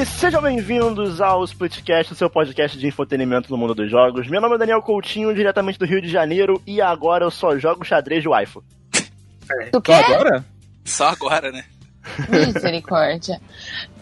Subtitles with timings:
[0.00, 4.26] E sejam bem-vindos ao Splitcast, o seu podcast de entretenimento no mundo dos jogos.
[4.28, 7.84] Meu nome é Daniel Coutinho, diretamente do Rio de Janeiro, e agora eu só jogo
[7.84, 8.64] xadrez de waifu.
[9.70, 9.92] Do quê?
[9.92, 10.44] Só agora?
[10.84, 11.64] Só agora, né?
[12.30, 13.40] Misericórdia.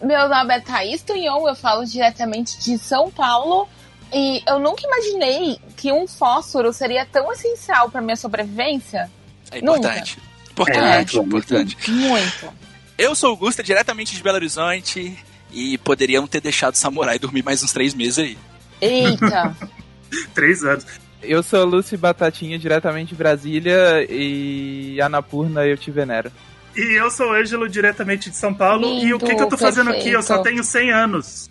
[0.01, 3.67] Meu nome é Thaís Tunhon, eu falo diretamente de São Paulo.
[4.13, 9.11] E eu nunca imaginei que um fósforo seria tão essencial para minha sobrevivência.
[9.51, 10.17] É importante.
[10.51, 11.21] Importante, É.
[11.21, 11.91] importante.
[11.91, 12.53] Muito.
[12.97, 15.17] Eu sou o Gusta, diretamente de Belo Horizonte,
[15.51, 18.37] e poderiam ter deixado o Samurai dormir mais uns três meses aí.
[18.81, 19.55] Eita.
[20.33, 20.85] Três anos.
[21.21, 26.31] Eu sou Lúcio Batatinha, diretamente de Brasília, e Anapurna eu te venero.
[26.75, 28.87] E eu sou o Ângelo, diretamente de São Paulo.
[28.87, 30.09] e o que, que eu tô fazendo aqui?
[30.09, 30.55] Eu só perfeito.
[30.55, 31.49] tenho 100 anos.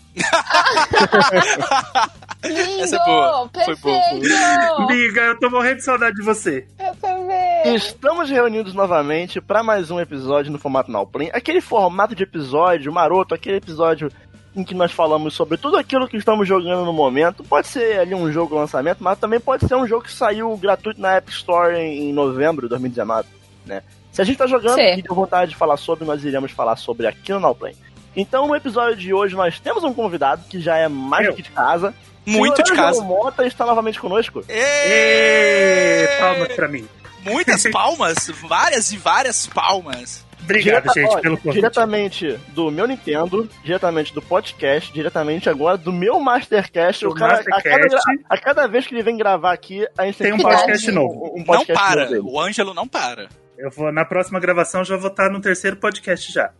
[2.44, 2.82] Lindo!
[2.82, 3.50] Essa é boa.
[3.52, 4.28] Foi Perfeito!
[4.28, 6.66] boa, Amiga, eu tô morrendo de saudade de você.
[6.78, 7.17] Eu também.
[7.64, 11.30] Estamos reunidos novamente para mais um episódio no formato Play.
[11.32, 14.10] Aquele formato de episódio maroto, aquele episódio
[14.54, 17.44] em que nós falamos sobre tudo aquilo que estamos jogando no momento.
[17.44, 21.00] Pode ser ali um jogo lançamento, mas também pode ser um jogo que saiu gratuito
[21.00, 23.28] na App Store em, em novembro de 2019,
[23.66, 23.82] né?
[24.12, 24.98] Se a gente tá jogando Sim.
[24.98, 27.76] e deu vontade de falar sobre, nós iremos falar sobre aqui no Now Play.
[28.16, 31.50] Então, no episódio de hoje, nós temos um convidado que já é mais que de
[31.50, 31.94] casa.
[32.26, 33.02] Muito Senhor de casa.
[33.02, 34.44] Mota está novamente conosco.
[34.48, 36.86] Ê, palmas pra mim.
[37.24, 40.26] Muitas palmas, várias e várias palmas.
[40.42, 41.54] Obrigado, Direta- gente, ó, pelo convite.
[41.56, 47.04] Diretamente do meu Nintendo, diretamente do podcast, diretamente agora do meu Mastercast.
[47.04, 48.24] Do O cara, a, cada, Mastercast.
[48.30, 51.32] a cada vez que ele vem gravar aqui, a gente Tem um podcast um- novo.
[51.34, 53.28] Um Não podcast para, novo o Ângelo não para.
[53.58, 56.50] Eu vou, na próxima gravação, já vou estar no terceiro podcast já.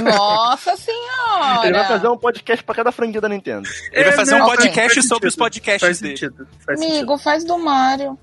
[0.00, 1.64] Nossa senhora!
[1.66, 3.68] Ele vai fazer um podcast pra cada franquia da Nintendo.
[3.92, 5.44] Ele vai fazer um É, não, podcast sobre os sentido.
[5.44, 6.16] podcasts Faz dele.
[6.16, 6.46] sentido.
[6.64, 6.96] Faz sentido.
[6.96, 8.18] Amigo, faz do Mario.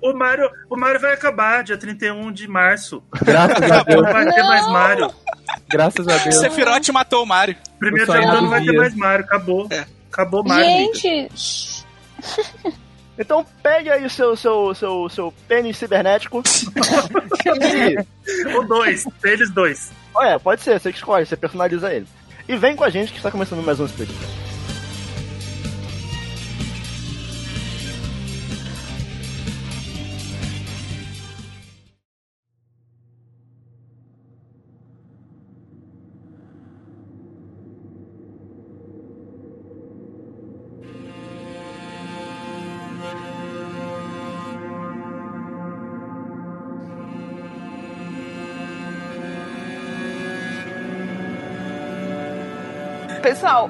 [0.00, 3.02] O Mario, o Mario vai acabar dia 31 de março.
[3.22, 4.48] Graças a Não Deus, vai ter Não.
[4.48, 5.14] mais Mario.
[5.68, 6.34] graças a O Deus.
[6.36, 7.56] Sephiroth matou o Mario.
[7.78, 9.24] Primeiro O de ano não vai ter mais Mario.
[9.24, 9.66] Acabou.
[9.70, 9.84] É.
[10.12, 10.94] Acabou o Mario.
[10.94, 11.84] Gente.
[13.16, 16.42] Então pegue aí o seu, seu, seu, seu pênis cibernético.
[18.26, 19.06] e, Ou dois.
[19.22, 19.92] Eles dois.
[20.12, 22.08] olha, pode ser, você que escolhe, você personaliza ele.
[22.48, 24.10] E vem com a gente que está começando mais um Split.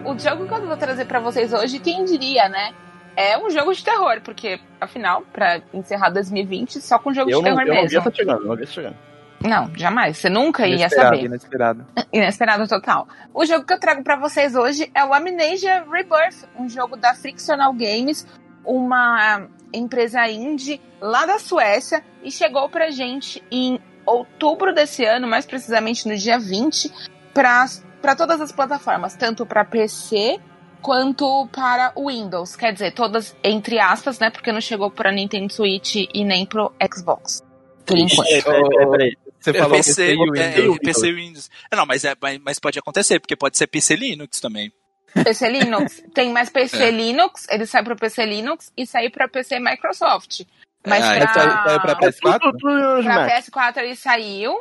[0.04, 2.72] O jogo que eu vou trazer pra vocês hoje, quem diria, né?
[3.16, 7.44] É um jogo de terror, porque, afinal, pra encerrar 2020, só com jogo Eu de
[7.48, 7.98] não, terror eu não vi mesmo.
[8.00, 8.96] essa chegando, eu não vi essa chegando.
[9.40, 10.16] Não, jamais.
[10.18, 11.26] Você nunca ia Inesperado, saber.
[11.26, 11.86] inesperado.
[12.12, 13.06] Inesperado total.
[13.32, 17.14] O jogo que eu trago pra vocês hoje é o Amnesia Rebirth, um jogo da
[17.14, 18.26] Frictional Games,
[18.64, 25.44] uma empresa indie lá da Suécia, e chegou pra gente em outubro desse ano, mais
[25.46, 26.90] precisamente no dia 20,
[27.34, 27.66] pra
[28.04, 30.38] para todas as plataformas, tanto pra PC
[30.82, 32.54] quanto para o Windows.
[32.54, 34.28] Quer dizer, todas entre aspas, né?
[34.28, 37.42] Porque não chegou pra Nintendo Switch e nem pro Xbox.
[37.86, 38.28] Por enquanto.
[38.28, 39.16] Peraí, peraí, peraí.
[39.40, 40.78] Você É, falou PC, PC e o é, Windows.
[40.78, 41.50] PC e Windows.
[41.70, 44.70] É, Não, mas, é, mas- pode acontecer, porque pode ser PC Linux também.
[45.14, 46.02] PC Linux.
[46.14, 46.90] Tem mais PC É.
[46.90, 50.42] Linux, ele sai para PC Linux e sai para PC Microsoft.
[50.86, 52.38] Mas É, pra, Saiu saiu pra PS4?
[52.40, 53.30] Tudo, tudo nos pra Mac.
[53.30, 54.54] PS4 ele saiu,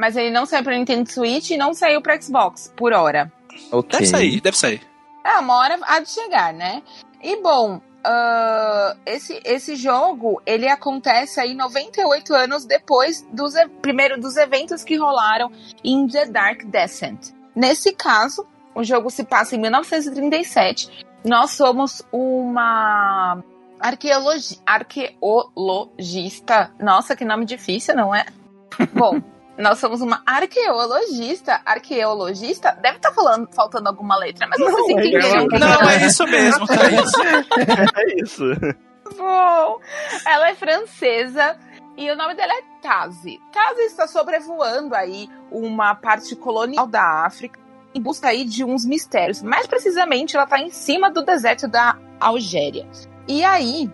[0.00, 3.30] mas ele não saiu para Nintendo Switch e não saiu para Xbox, por hora.
[3.70, 3.98] Ok.
[3.98, 4.80] Deve sair, deve sair.
[5.22, 6.82] É, uma hora há de chegar, né?
[7.22, 13.52] E bom, ah, esse, esse jogo, ele acontece aí 98 anos depois dos,
[13.82, 15.52] primeiro dos eventos que rolaram
[15.84, 17.34] em The Dark Descent.
[17.54, 21.04] Nesse caso, o jogo se passa em 1937.
[21.22, 23.44] Nós somos uma
[23.78, 26.72] arqueologi arqueologista.
[26.80, 28.24] Nossa, que nome difícil, não é?
[28.94, 29.20] Bom,
[29.60, 31.60] nós somos uma arqueologista.
[31.64, 32.72] Arqueologista?
[32.80, 35.44] Deve estar falando, faltando alguma letra, mas vocês Não, é entenderam.
[35.44, 36.66] o que eu tô Não, é isso mesmo.
[36.70, 37.22] É isso.
[37.96, 38.44] É isso.
[39.16, 39.80] Bom,
[40.26, 41.56] ela é francesa
[41.96, 43.40] e o nome dela é Tazi.
[43.52, 47.58] Tazi está sobrevoando aí uma parte colonial da África
[47.92, 49.42] em busca aí de uns mistérios.
[49.42, 52.86] Mais precisamente, ela está em cima do deserto da Algéria.
[53.26, 53.90] E aí,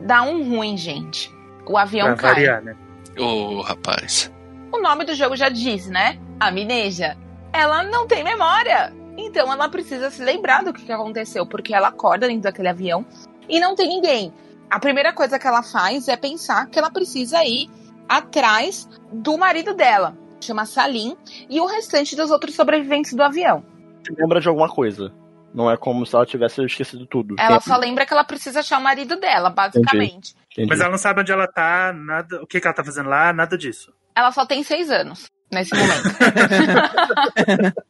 [0.00, 1.32] dá um ruim, gente.
[1.64, 2.30] O avião Pra cai.
[2.34, 2.76] variar, né?
[3.16, 4.32] Ô, rapaz.
[4.72, 6.18] O nome do jogo já diz, né?
[6.40, 7.16] Amnesia.
[7.52, 8.92] Ela não tem memória.
[9.16, 13.04] Então ela precisa se lembrar do que aconteceu, porque ela acorda dentro daquele avião
[13.48, 14.32] e não tem ninguém.
[14.70, 17.68] A primeira coisa que ela faz é pensar que ela precisa ir
[18.08, 20.16] atrás do marido dela.
[20.40, 21.16] chama Salim,
[21.48, 23.64] e o restante dos outros sobreviventes do avião.
[24.02, 25.12] Você lembra de alguma coisa.
[25.54, 27.36] Não é como se ela tivesse esquecido tudo.
[27.38, 30.34] Ela Tem- só lembra que ela precisa achar o marido dela, basicamente.
[30.50, 30.68] Entendi.
[30.68, 33.32] Mas ela não sabe onde ela tá, nada, o que, que ela tá fazendo lá,
[33.32, 33.92] nada disso.
[34.14, 36.02] Ela só tem seis anos nesse momento.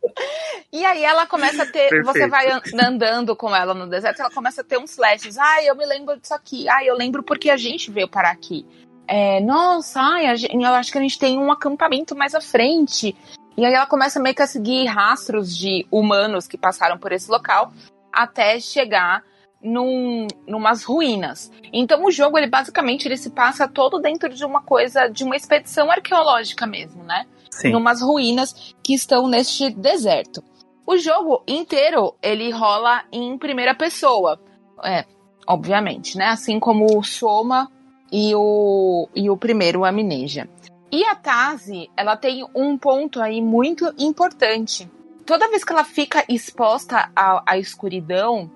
[0.73, 1.89] e aí ela começa a ter.
[1.89, 2.05] Perfeito.
[2.07, 5.37] Você vai an- andando com ela no deserto, ela começa a ter uns flashes.
[5.39, 6.69] Ai, eu me lembro disso aqui.
[6.69, 8.67] Ai, eu lembro porque a gente veio parar aqui.
[9.07, 13.17] É, nossa, ai, gente- eu acho que a gente tem um acampamento mais à frente.
[13.57, 17.31] E aí ela começa meio que a seguir rastros de humanos que passaram por esse
[17.31, 17.73] local
[18.13, 19.23] até chegar
[19.63, 21.51] num, numas ruínas.
[21.73, 25.37] Então o jogo, ele basicamente ele se passa todo dentro de uma coisa, de uma
[25.37, 27.27] expedição arqueológica mesmo, né?
[27.51, 27.71] Sim.
[27.71, 30.43] Numas ruínas que estão neste deserto.
[30.87, 34.41] O jogo inteiro, ele rola em primeira pessoa.
[34.83, 35.05] É,
[35.47, 36.27] obviamente, né?
[36.27, 37.71] Assim como o Soma
[38.11, 40.49] e o, e o primeiro, Amnesia.
[40.91, 44.91] E a Tazi, ela tem um ponto aí muito importante.
[45.25, 48.51] Toda vez que ela fica exposta à, à escuridão,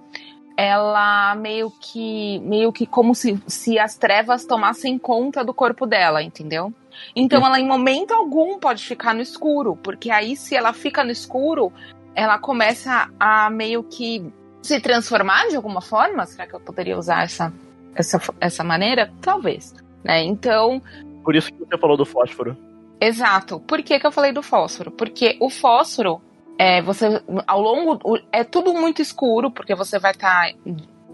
[0.56, 6.22] ela meio que meio que como se, se as trevas tomassem conta do corpo dela,
[6.22, 6.72] entendeu?
[7.14, 11.10] Então ela em momento algum pode ficar no escuro, porque aí se ela fica no
[11.10, 11.70] escuro,
[12.14, 14.24] ela começa a meio que
[14.62, 16.24] se transformar de alguma forma.
[16.24, 17.52] Será que eu poderia usar essa
[17.94, 19.12] essa, essa maneira?
[19.20, 20.24] Talvez, né?
[20.24, 20.80] Então
[21.22, 22.56] Por isso que você falou do fósforo.
[22.98, 23.60] Exato.
[23.60, 24.90] Por que, que eu falei do fósforo?
[24.90, 26.20] Porque o fósforo,
[26.58, 28.18] é, você, ao longo.
[28.32, 30.52] É tudo muito escuro, porque você vai estar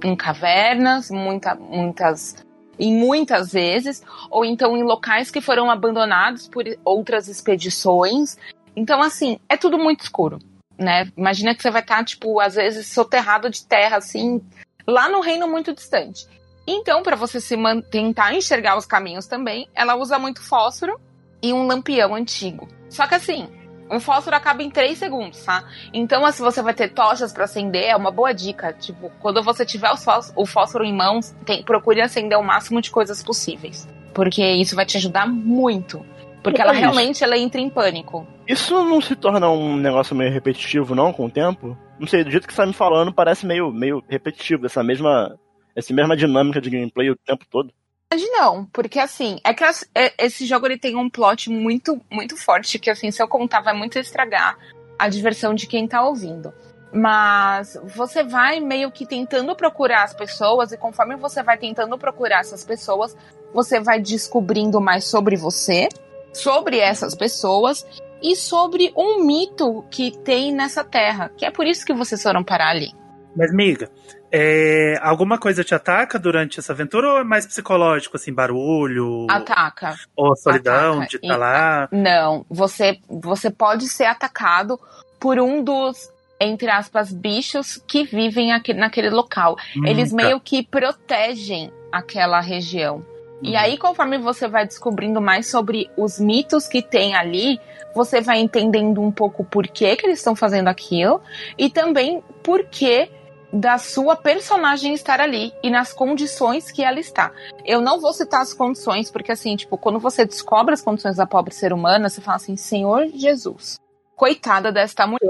[0.03, 2.45] em cavernas, muita, muitas.
[2.79, 8.37] E muitas vezes, ou então em locais que foram abandonados por outras expedições.
[8.75, 10.39] Então, assim, é tudo muito escuro,
[10.79, 11.07] né?
[11.17, 14.41] Imagina que você vai estar, tipo, às vezes soterrado de terra, assim,
[14.87, 16.27] lá no reino muito distante.
[16.67, 17.57] Então, para você se
[17.91, 20.99] tentar enxergar os caminhos também, ela usa muito fósforo
[21.43, 22.67] e um lampião antigo.
[22.89, 23.49] Só que assim,
[23.93, 25.65] um fósforo acaba em 3 segundos, tá?
[25.93, 28.73] Então, se você vai ter tochas para acender, é uma boa dica.
[28.73, 29.91] Tipo, quando você tiver
[30.35, 33.89] o fósforo em mãos, tem- procure acender o máximo de coisas possíveis.
[34.15, 36.05] Porque isso vai te ajudar muito.
[36.43, 38.27] Porque ela realmente ela entra em pânico.
[38.49, 41.79] Isso não se torna um negócio meio repetitivo, não, com o tempo?
[42.01, 45.39] Não sei, do jeito que você tá me falando, parece meio, meio repetitivo, essa mesma,
[45.77, 47.73] essa mesma dinâmica de gameplay o tempo todo.
[48.21, 52.37] Não, porque assim, é que as- é- esse jogo ele tem um plot muito, muito
[52.37, 54.59] forte, que assim, se eu contar vai muito estragar
[54.99, 56.53] a diversão de quem tá ouvindo.
[56.93, 62.41] Mas você vai meio que tentando procurar as pessoas, e conforme você vai tentando procurar
[62.41, 63.17] essas pessoas,
[63.53, 65.89] você vai descobrindo mais sobre você,
[66.35, 67.87] sobre essas pessoas
[68.23, 71.31] e sobre um mito que tem nessa terra.
[71.37, 72.93] Que é por isso que vocês foram parar ali.
[73.35, 73.91] Mas, miga,
[74.33, 79.27] é, alguma coisa te ataca durante essa aventura ou é mais psicológico, assim, barulho?
[79.31, 79.95] Ataca.
[80.17, 81.09] Ou solidão Ataca.
[81.09, 81.89] de estar lá?
[81.93, 84.81] Não, você, você pode ser atacado
[85.21, 89.57] por um dos, entre aspas, bichos que vivem aqui, naquele local.
[89.87, 90.23] Eles Hum, tá.
[90.25, 93.05] meio que protegem aquela região.
[93.43, 93.59] E Uhum.
[93.59, 97.61] aí, conforme você vai descobrindo mais sobre os mitos que tem ali,
[97.95, 101.21] você vai entendendo um pouco por que, que eles estão fazendo aquilo
[101.59, 103.11] e também por que
[103.53, 107.33] da sua personagem estar ali e nas condições que ela está.
[107.65, 111.27] Eu não vou citar as condições, porque assim, tipo, quando você descobre as condições da
[111.27, 113.77] pobre ser humana, você fala assim, Senhor Jesus,
[114.17, 115.21] coitada desta mulher.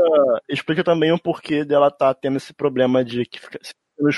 [0.49, 3.59] Explica também o porquê dela tá tendo esse problema de que fica.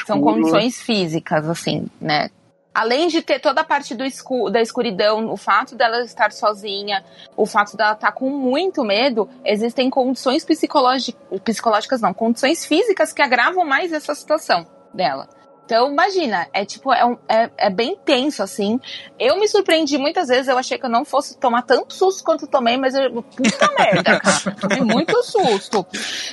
[0.07, 2.29] São condições físicas, assim, né?
[2.75, 7.05] Além de ter toda a parte escu da escuridão, o fato dela estar sozinha,
[7.37, 11.15] o fato dela estar com muito medo, existem condições psicológi-
[11.45, 15.29] psicológicas, não, condições físicas que agravam mais essa situação dela.
[15.65, 18.79] Então, imagina, é tipo, é, um- é, é bem tenso, assim.
[19.19, 22.47] Eu me surpreendi muitas vezes, eu achei que eu não fosse tomar tanto susto quanto
[22.47, 24.55] tomei, mas eu, puta merda, cara.
[24.61, 25.87] Tomei muito susto.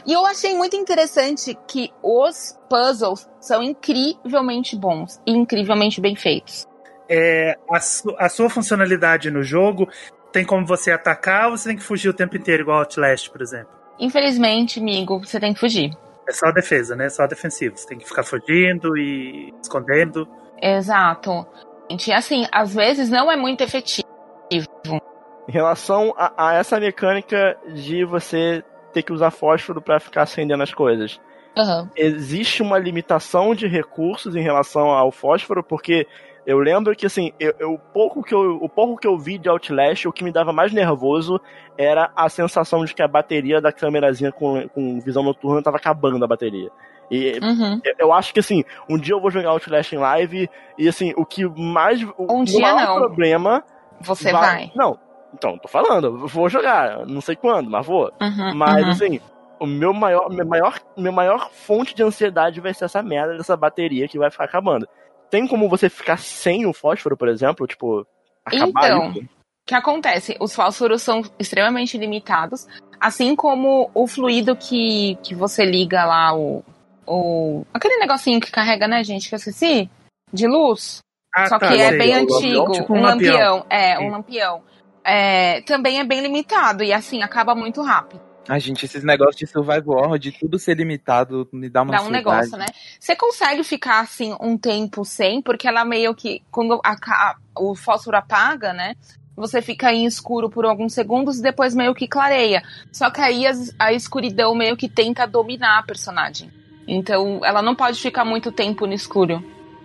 [0.06, 6.68] E eu achei muito interessante que os puzzles são incrivelmente bons e incrivelmente bem feitos.
[7.10, 9.88] É, a, su- a sua funcionalidade no jogo
[10.34, 13.42] tem como você atacar ou você tem que fugir o tempo inteiro, igual Outlast, por
[13.42, 13.70] exemplo?
[14.00, 15.92] Infelizmente, amigo, você tem que fugir.
[16.32, 17.10] É só defesa, né?
[17.10, 17.78] Só defensivo.
[17.78, 20.26] Você tem que ficar fugindo e escondendo.
[20.62, 21.46] Exato.
[21.90, 24.08] Gente, assim, às vezes não é muito efetivo.
[24.50, 30.64] Em relação a, a essa mecânica de você ter que usar fósforo pra ficar acendendo
[30.64, 31.20] as coisas.
[31.58, 31.90] Aham.
[31.98, 36.08] Existe uma limitação de recursos em relação ao fósforo, porque
[36.45, 39.38] eu lembro que assim, eu, eu- o, pouco que eu, o pouco que eu vi
[39.38, 41.39] de Outlast, o que me dava mais nervoso
[41.77, 46.24] era a sensação de que a bateria da câmerazinha com, com visão noturna tava acabando
[46.24, 46.69] a bateria.
[47.10, 47.81] E Uhum.
[48.00, 51.25] eu- acho que assim, um dia eu vou jogar Outlast em live e assim, o
[51.25, 52.01] que mais.
[52.03, 52.95] O, Um o dia maior não.
[52.95, 53.63] problema
[54.00, 54.71] Você vai.
[54.75, 54.98] Não,
[55.33, 58.12] Então, tô falando, vou jogar, não sei quando, mas vou.
[58.21, 58.89] Uhum, Mas, uhum.
[58.91, 59.19] assim,
[59.60, 63.55] o meu maior, meu maior, meu maior fonte de ansiedade vai ser essa merda dessa
[63.55, 64.88] bateria que vai ficar acabando.
[65.32, 67.66] Tem como você ficar sem o fósforo, por exemplo?
[67.66, 68.06] Tipo,
[68.46, 69.10] acabar Então?
[69.10, 70.36] O que acontece?
[70.40, 72.68] Os fósforos são extremamente limitados,
[73.00, 76.64] assim como o fluido que, que você liga lá, o,
[77.08, 77.64] o.
[77.74, 79.30] aquele negocinho que carrega, né, gente?
[79.30, 79.90] Que eu esqueci?
[80.34, 81.00] De luz.
[81.34, 81.98] Ah, Só tá, que é sei.
[81.98, 82.72] bem o lampião, antigo.
[82.74, 83.56] tipo um um lampião.
[83.56, 83.66] lampião.
[83.70, 84.10] É, um Sim.
[84.10, 84.64] lampião.
[85.04, 88.22] É, também é bem limitado e assim acaba muito rápido.
[88.51, 92.00] Ai, gente, esses negócios de survival horror, de tudo ser limitado, me dá uma Dá
[92.00, 92.51] um ansiedade.
[92.51, 92.65] negócio, né?
[93.00, 97.74] Você consegue ficar assim um tempo sem, porque ela meio que, quando a ca- o
[97.75, 98.96] fósforo apaga, né?
[99.38, 102.62] Você fica em escuro por alguns segundos e depois meio que clareia.
[102.91, 106.51] Só que aí as- a escuridão meio que tenta dominar a personagem.
[106.86, 109.41] Então ela não pode ficar muito tempo no escuro.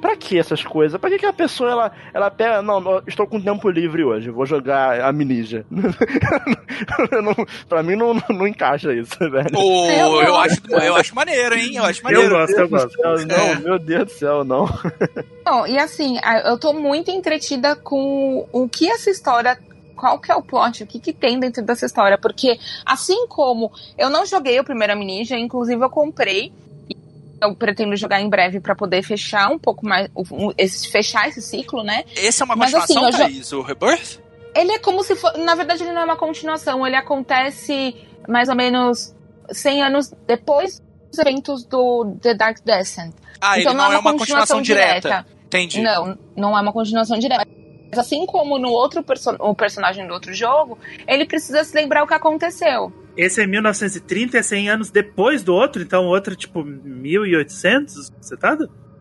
[0.07, 1.01] Pra que essas coisas?
[1.01, 2.63] Pra que, que a pessoa ela, ela pega.
[2.63, 5.67] Não, não, estou com tempo livre hoje, vou jogar Amnesia.
[5.71, 7.35] não,
[7.69, 9.49] pra mim não, não encaixa isso, velho.
[9.57, 10.75] Ô, Eu eu, gosto.
[10.77, 11.75] acho, eu acho maneiro, hein?
[11.75, 12.35] Eu acho Eu maneiro.
[12.37, 12.97] gosto, eu Meu Deus gosto.
[12.97, 13.55] do céu, não, É.
[13.59, 14.67] meu Deus do céu, não.
[15.45, 19.59] Bom, e assim, a- eu tô muito entretida com o que essa história.
[19.97, 20.83] Qual que é o plot?
[20.83, 22.19] O que, que tem dentro dessa história?
[22.19, 26.53] Porque, assim como eu não joguei o primeiro Amnesia, inclusive eu comprei.
[27.41, 30.09] Eu pretendo jogar em breve pra poder fechar um pouco mais.
[30.57, 32.05] esse, fechar esse ciclo, né?
[32.17, 33.53] Esse é uma Mas, assim, continuação, já- Thaís?
[33.53, 34.21] O Rebirth?
[34.55, 35.37] Ele é como se for.
[35.37, 36.87] Na verdade, ele não é uma continuação.
[36.87, 37.95] Ele acontece
[38.27, 39.15] mais ou menos
[39.51, 43.15] 100 anos depois dos eventos do The Dark Descent.
[43.41, 45.27] Ah, então ele não, é uma continuação direta.
[45.45, 45.81] Entendi.
[45.83, 47.47] Não, não é uma continuação direta.
[47.91, 52.03] Mas assim como no outro perso o personagem do outro jogo, ele precisa se lembrar
[52.03, 52.93] o que aconteceu.
[53.17, 58.13] Esse é 1930, é 100 anos depois do outro, então o outro é tipo 1800,
[58.21, 58.57] você tá?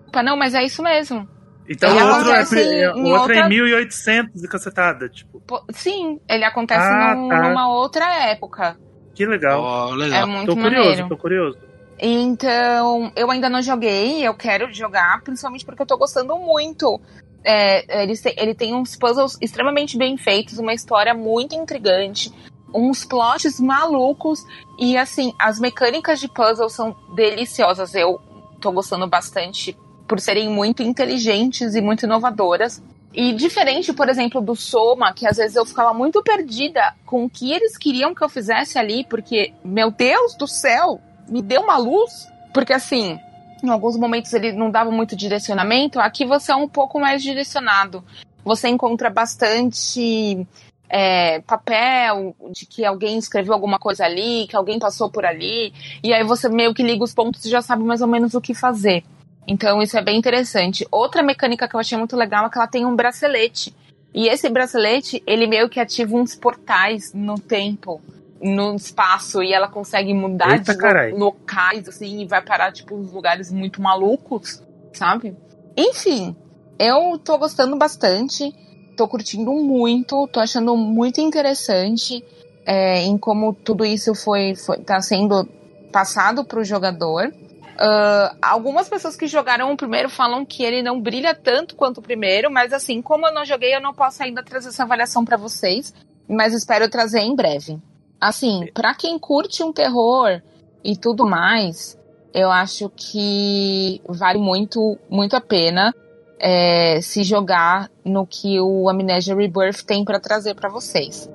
[0.08, 1.28] Opa, não, mas é isso mesmo.
[1.68, 6.20] Então Ele o outro, é, o outro é outra- 1800 e cacetada, tipo, Pô, Sim,
[6.30, 7.42] ele acontece Ah, num- tá.
[7.50, 8.78] numa outra época.
[9.16, 9.62] que legal.
[9.62, 10.28] Ó, É legal.
[10.28, 11.10] muito tô curioso, maneiro.
[11.10, 11.58] tô curioso.
[11.98, 17.00] Então, eu ainda não joguei, eu quero jogar, principalmente porque eu tô gostando muito.
[17.44, 22.30] É, ele, ele tem uns puzzles extremamente bem feitos, uma história muito intrigante,
[22.76, 24.46] uns plots malucos,
[24.78, 27.96] e assim, as mecânicas de puzzle são deliciosas.
[27.96, 28.22] Eu
[28.60, 29.78] tô gostando bastante
[30.08, 32.84] por serem muito inteligentes e muito inovadoras.
[33.14, 37.30] E diferente, por exemplo, do Soma, que às vezes eu ficava muito perdida com o
[37.30, 41.78] que eles queriam que eu fizesse ali, porque, meu Deus do céu, me deu uma
[41.78, 42.28] luz.
[42.54, 43.18] Porque assim,
[43.64, 48.04] em alguns momentos ele não dava muito direcionamento, aqui você é um pouco mais direcionado.
[48.44, 50.46] Você encontra bastante
[50.90, 55.74] é, papel de que alguém escreveu alguma coisa ali, que alguém passou por ali,
[56.04, 58.42] e aí você meio que liga os pontos e já sabe mais ou menos o
[58.42, 59.04] que fazer.
[59.48, 60.88] Então isso é bem interessante.
[60.92, 63.74] Outra mecânica que eu achei muito legal é que ela tem um bracelete.
[64.14, 68.02] E esse bracelete, ele meio que ativa uns portais no tempo,
[68.42, 71.12] no espaço, e ela consegue mudar Eita, de carai.
[71.12, 74.64] lo- locais, assim, e vai parar, tipo, uns lugares muito malucos,
[74.94, 75.36] sabe?
[75.76, 76.36] Enfim,
[76.80, 78.54] eu tô gostando bastante,
[78.96, 82.24] tô curtindo muito, tô achando muito interessante
[82.66, 85.48] é, em como tudo isso foi, foi tá sendo
[85.92, 87.32] passado pro jogador.
[87.78, 92.02] Ah, algumas pessoas que jogaram o primeiro falam que ele não brilha tanto quanto o
[92.02, 95.38] primeiro, mas assim, como eu não joguei, eu não posso ainda trazer essa avaliação pra
[95.38, 95.94] vocês,
[96.28, 97.78] mas espero trazer em breve.
[98.20, 100.42] Assim, pra quem curte um terror
[100.84, 101.98] e tudo mais,
[102.34, 105.94] eu acho que vale muito, muito a pena
[106.40, 111.30] é, se jogar no que o Amnesia Rebirth tem pra trazer pra vocês.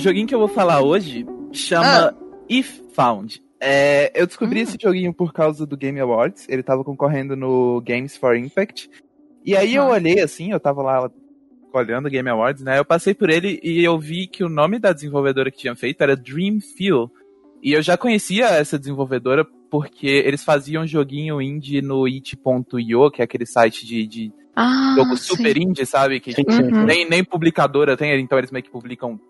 [0.00, 2.14] Joguinho que eu vou falar hoje chama
[2.48, 3.42] If Found.
[3.60, 4.62] É, eu descobri Hum.
[4.62, 6.46] esse joguinho por causa do Game Awards.
[6.48, 8.88] Ele tava concorrendo no Games for Impact.
[9.44, 9.90] E aí eu Uhum.
[9.90, 11.10] olhei assim, eu tava lá
[11.72, 12.78] olhando o Game Awards, né?
[12.78, 16.00] Eu passei por ele e eu vi que o nome da desenvolvedora que tinha feito
[16.02, 17.10] era Dream Feel.
[17.62, 23.24] E eu já conhecia essa desenvolvedora porque eles faziam joguinho indie no it.io, que é
[23.24, 25.34] aquele site de, de Ah, jogo sim.
[25.36, 26.18] super indie, sabe?
[26.18, 26.84] Que Sim, sim.
[26.84, 29.20] Nem, nem publicadora tem, então eles meio que publicam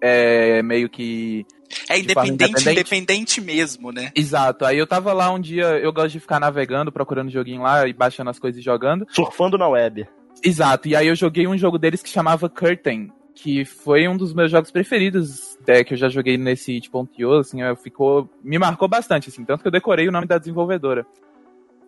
[0.00, 1.46] é, meio que.
[1.88, 2.70] É independente, independente.
[2.70, 4.10] independente mesmo, né?
[4.14, 4.64] Exato.
[4.64, 7.92] Aí eu tava lá um dia, eu gosto de ficar navegando, procurando joguinho lá e
[7.92, 9.06] baixando as coisas e jogando.
[9.10, 10.06] Surfando na web.
[10.42, 10.88] Exato.
[10.88, 13.10] E aí eu joguei um jogo deles que chamava Curtain.
[13.34, 17.58] que foi um dos meus jogos preferidos é, que eu já joguei nesse itch.io, assim,
[17.82, 21.06] ficou, me marcou bastante, assim, tanto que eu decorei o nome da desenvolvedora.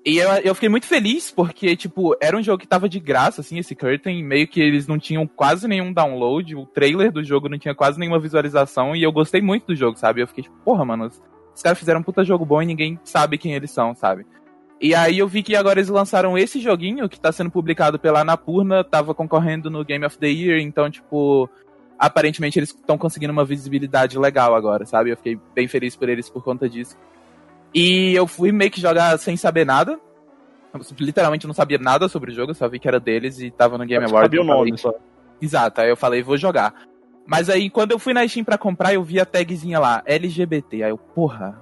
[0.05, 3.41] E eu, eu fiquei muito feliz porque, tipo, era um jogo que tava de graça,
[3.41, 7.49] assim, esse Curtain, meio que eles não tinham quase nenhum download, o trailer do jogo
[7.49, 10.21] não tinha quase nenhuma visualização, e eu gostei muito do jogo, sabe?
[10.21, 11.07] Eu fiquei tipo, porra, mano,
[11.55, 14.27] os caras fizeram um puta jogo bom e ninguém sabe quem eles são, sabe?
[14.81, 18.23] E aí eu vi que agora eles lançaram esse joguinho que tá sendo publicado pela
[18.23, 21.49] Anapurna, tava concorrendo no Game of the Year, então, tipo,
[21.97, 25.11] aparentemente eles estão conseguindo uma visibilidade legal agora, sabe?
[25.11, 26.97] Eu fiquei bem feliz por eles por conta disso.
[27.75, 29.99] E eu fui meio que jogar sem saber nada.
[30.73, 33.77] Eu, literalmente não sabia nada sobre o jogo, só vi que era deles e tava
[33.77, 34.25] no Game Awards.
[34.25, 34.95] Sabia o nome só.
[35.41, 36.75] Exato, aí eu falei, vou jogar.
[37.27, 40.83] Mas aí, quando eu fui na Steam pra comprar, eu vi a tagzinha lá, LGBT.
[40.85, 41.61] Aí eu, porra,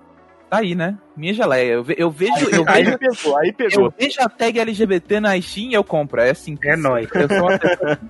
[0.49, 0.99] tá aí, né?
[1.17, 1.75] Minha geleia.
[1.75, 2.49] Eu, ve eu vejo.
[2.51, 3.85] Eu aí vejo, pegou, aí pegou.
[3.87, 6.21] Eu vejo a tag LGBT na Steam e eu compro.
[6.21, 6.59] É assim.
[6.65, 7.09] É nóis.
[7.15, 8.09] Eu sou uma pessoa assim.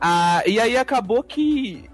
[0.00, 1.88] ah, e aí acabou que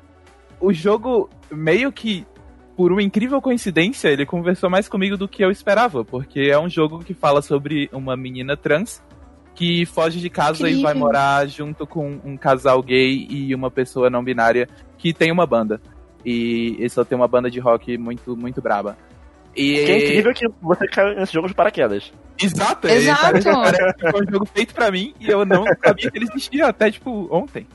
[0.61, 2.27] o jogo meio que.
[2.77, 6.69] Por uma incrível coincidência, ele conversou mais comigo do que eu esperava, porque é um
[6.69, 9.03] jogo que fala sobre uma menina trans
[9.55, 10.81] que foge de casa Incrível.
[10.81, 15.31] e vai morar junto com um casal gay e uma pessoa não binária que tem
[15.31, 15.81] uma banda.
[16.25, 18.97] E eles só tem uma banda de rock muito, muito braba.
[19.55, 19.85] E...
[19.85, 22.13] Que é incrível que você caiu nesse jogo de paraquedas.
[22.41, 23.43] Exato, Exato.
[24.11, 27.29] Foi um jogo feito pra mim e eu não sabia que ele existia até, tipo,
[27.31, 27.67] ontem.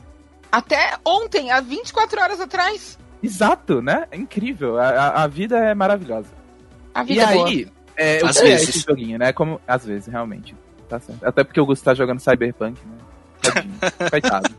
[0.50, 2.98] Até ontem, há 24 horas atrás.
[3.22, 4.06] Exato, né?
[4.10, 4.78] É incrível.
[4.78, 6.28] A, a, a vida é maravilhosa.
[6.94, 7.48] A E vida é boa.
[7.48, 8.68] aí, é, o Às é vezes.
[8.68, 9.32] esse joguinho, né?
[9.32, 10.54] Como, às vezes, realmente.
[10.88, 11.24] Tá certo.
[11.24, 12.96] Até porque o Gusto tá jogando Cyberpunk, né?
[13.42, 13.74] Tadinho.
[14.10, 14.50] Coitado.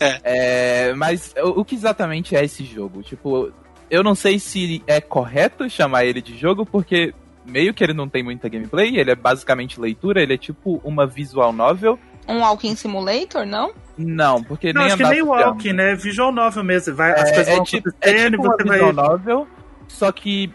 [0.00, 3.02] É, mas o, o que exatamente é esse jogo?
[3.02, 3.52] Tipo,
[3.90, 7.12] eu não sei se é correto chamar ele de jogo, porque
[7.44, 11.06] meio que ele não tem muita gameplay, ele é basicamente leitura, ele é tipo uma
[11.06, 11.98] visual novel.
[12.30, 13.72] Um Walking Simulator, não?
[13.98, 15.22] Não, porque Não, nem acho que andar nem.
[15.22, 15.94] Walking, né?
[15.94, 16.94] Visual novel mesmo.
[16.94, 18.78] Vai, as É, coisas é vão tipo, acontecendo é tipo uma você vai.
[18.78, 19.48] visual novel,
[19.88, 20.52] só que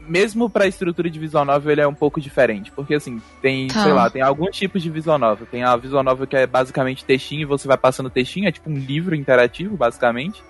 [0.00, 3.84] mesmo pra estrutura de visual novel ele é um pouco diferente, porque assim, tem, Tá.
[3.84, 5.46] sei lá, tem alguns tipos de visual novel.
[5.50, 8.68] Tem a visual novel que é basicamente textinho e você vai passando textinho, é tipo
[8.70, 10.42] um livro interativo, basicamente.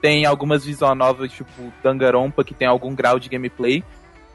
[0.00, 3.82] Tem algumas visual novels tipo Danganronpa que tem algum grau de gameplay.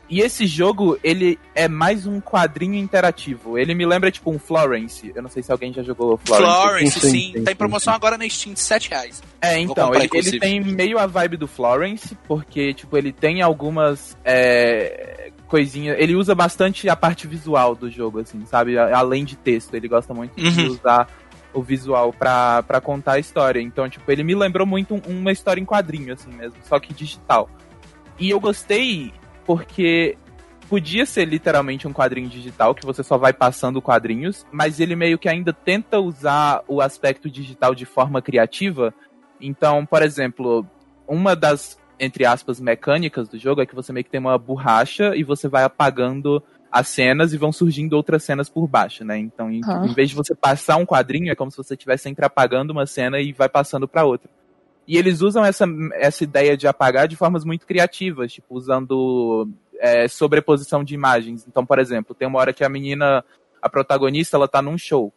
[0.09, 3.57] E esse jogo, ele é mais um quadrinho interativo.
[3.57, 5.11] Ele me lembra tipo um Florence.
[5.13, 6.51] Eu não sei se alguém já jogou Florence.
[6.61, 7.97] Florence, Sim, sim, sim, tá em promoção sim.
[7.97, 9.21] agora na Steam de 7 reais.
[9.41, 14.15] É, então, ele, ele tem meio a vibe do Florence, porque, tipo, ele tem algumas
[14.23, 15.97] é, coisinhas.
[15.99, 18.77] Ele usa bastante a parte visual do jogo, assim, sabe?
[18.77, 19.73] Além de texto.
[19.73, 20.67] Ele gosta muito de Uhum.
[20.71, 21.07] usar
[21.53, 23.59] o visual pra, pra contar a história.
[23.59, 26.93] Então, tipo, ele me lembrou muito um- uma história em quadrinho, assim mesmo, só que
[26.93, 27.49] digital.
[28.19, 29.11] E eu gostei
[29.47, 30.17] porque
[30.69, 35.17] podia ser literalmente um quadrinho digital, que você só vai passando quadrinhos, mas ele meio
[35.17, 38.93] que ainda tenta usar o aspecto digital de forma criativa.
[39.39, 40.67] Então, por exemplo,
[41.07, 45.15] uma das, entre aspas, mecânicas do jogo é que você meio que tem uma borracha
[45.15, 49.17] e você vai apagando as cenas e vão surgindo outras cenas por baixo, né?
[49.17, 49.85] Então, em, Ah.
[49.85, 52.85] em vez de você passar um quadrinho, é como se você estivesse sempre apagando uma
[52.85, 54.29] cena e vai passando para outra.
[54.87, 60.07] E eles usam essa, essa ideia de apagar de formas muito criativas, tipo, usando é,
[60.07, 61.45] sobreposição de imagens.
[61.47, 63.23] Então, por exemplo, tem uma hora que a menina,
[63.61, 65.13] a protagonista, ela tá num show.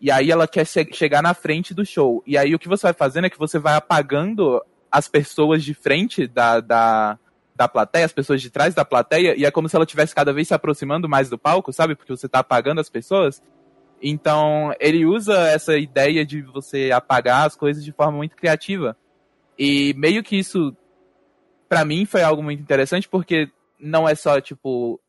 [0.00, 2.22] E aí ela quer che- chegar na frente do show.
[2.26, 5.72] E aí o que você vai fazendo é que você vai apagando as pessoas de
[5.72, 7.16] frente da, da,
[7.54, 10.32] da plateia, as pessoas de trás da plateia, e é como se ela estivesse cada
[10.32, 11.94] vez se aproximando mais do palco, sabe?
[11.94, 13.40] Porque você tá apagando as pessoas.
[14.02, 18.96] Então, ele usa essa ideia de você apagar as coisas de forma muito criativa.
[19.58, 20.76] E meio que isso,
[21.68, 25.00] pra mim, foi algo muito interessante, porque não é só, tipo,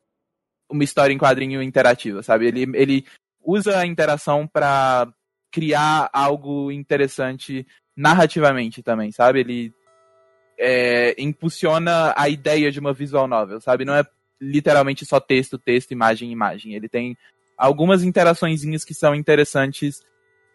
[0.69, 2.47] uma história em quadrinho interativa, sabe?
[2.47, 3.05] Ele, ele
[3.43, 5.07] usa a interação pra
[5.51, 9.39] criar algo interessante narrativamente também, sabe?
[9.39, 9.73] Ele
[10.57, 13.85] é, impulsiona a ideia de uma visual novel, sabe?
[13.85, 14.03] Não é
[14.41, 16.73] literalmente só texto, texto, imagem, imagem.
[16.73, 17.17] Ele tem
[17.57, 20.01] algumas interaçõezinhas que são interessantes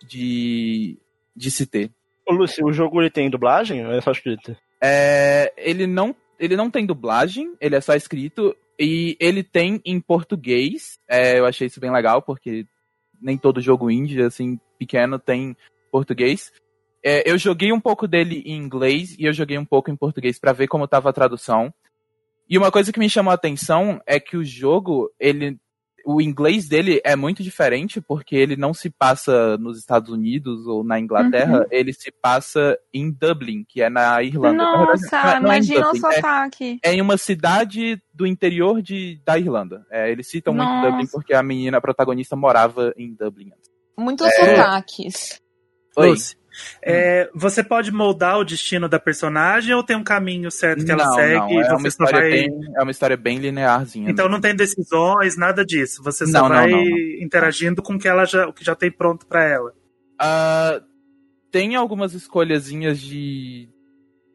[0.07, 0.99] de,
[1.35, 1.91] de se ter.
[2.29, 4.55] Ô, Lucy, o jogo ele tem dublagem ou é só escrito?
[4.83, 9.99] É, ele, não, ele não tem dublagem, ele é só escrito, e ele tem em
[9.99, 10.99] português.
[11.09, 12.67] É, eu achei isso bem legal, porque
[13.19, 15.57] nem todo jogo indie, assim, pequeno, tem
[15.91, 16.53] português.
[17.03, 20.39] É, eu joguei um pouco dele em inglês e eu joguei um pouco em português
[20.39, 21.73] pra ver como tava a tradução.
[22.47, 25.59] E uma coisa que me chamou a atenção é que o jogo, ele
[26.11, 30.83] o inglês dele é muito diferente porque ele não se passa nos Estados Unidos ou
[30.83, 34.63] na Inglaterra, ele se passa em Dublin, que é na Irlanda.
[34.65, 36.79] Nossa, não é- não é em imagina o Dublin, é- sotaque.
[36.83, 39.85] é em uma cidade do interior de, da Irlanda.
[39.91, 40.91] É, eles citam muito Nossa.
[40.91, 43.51] Dublin porque a menina a protagonista morava em Dublin.
[43.97, 44.31] Muitos É.
[44.57, 45.41] sotaques.
[45.97, 46.09] Oi.
[46.11, 46.37] Lucy,
[46.83, 51.05] É, você pode moldar o destino da personagem ou tem um caminho certo que ela
[51.05, 52.31] não, segue não, e é uma história vai.
[52.31, 54.11] bem, é uma história bem linearzinha.
[54.11, 54.35] Então mesmo.
[54.37, 56.03] não tem decisões, nada disso.
[56.03, 56.97] Você só Não, não, vai não, não.
[57.23, 59.73] interagindo com o que ela já, o que já tem pronto pra ela.
[60.19, 60.81] Ah,
[61.51, 63.69] tem algumas escolhazinhas de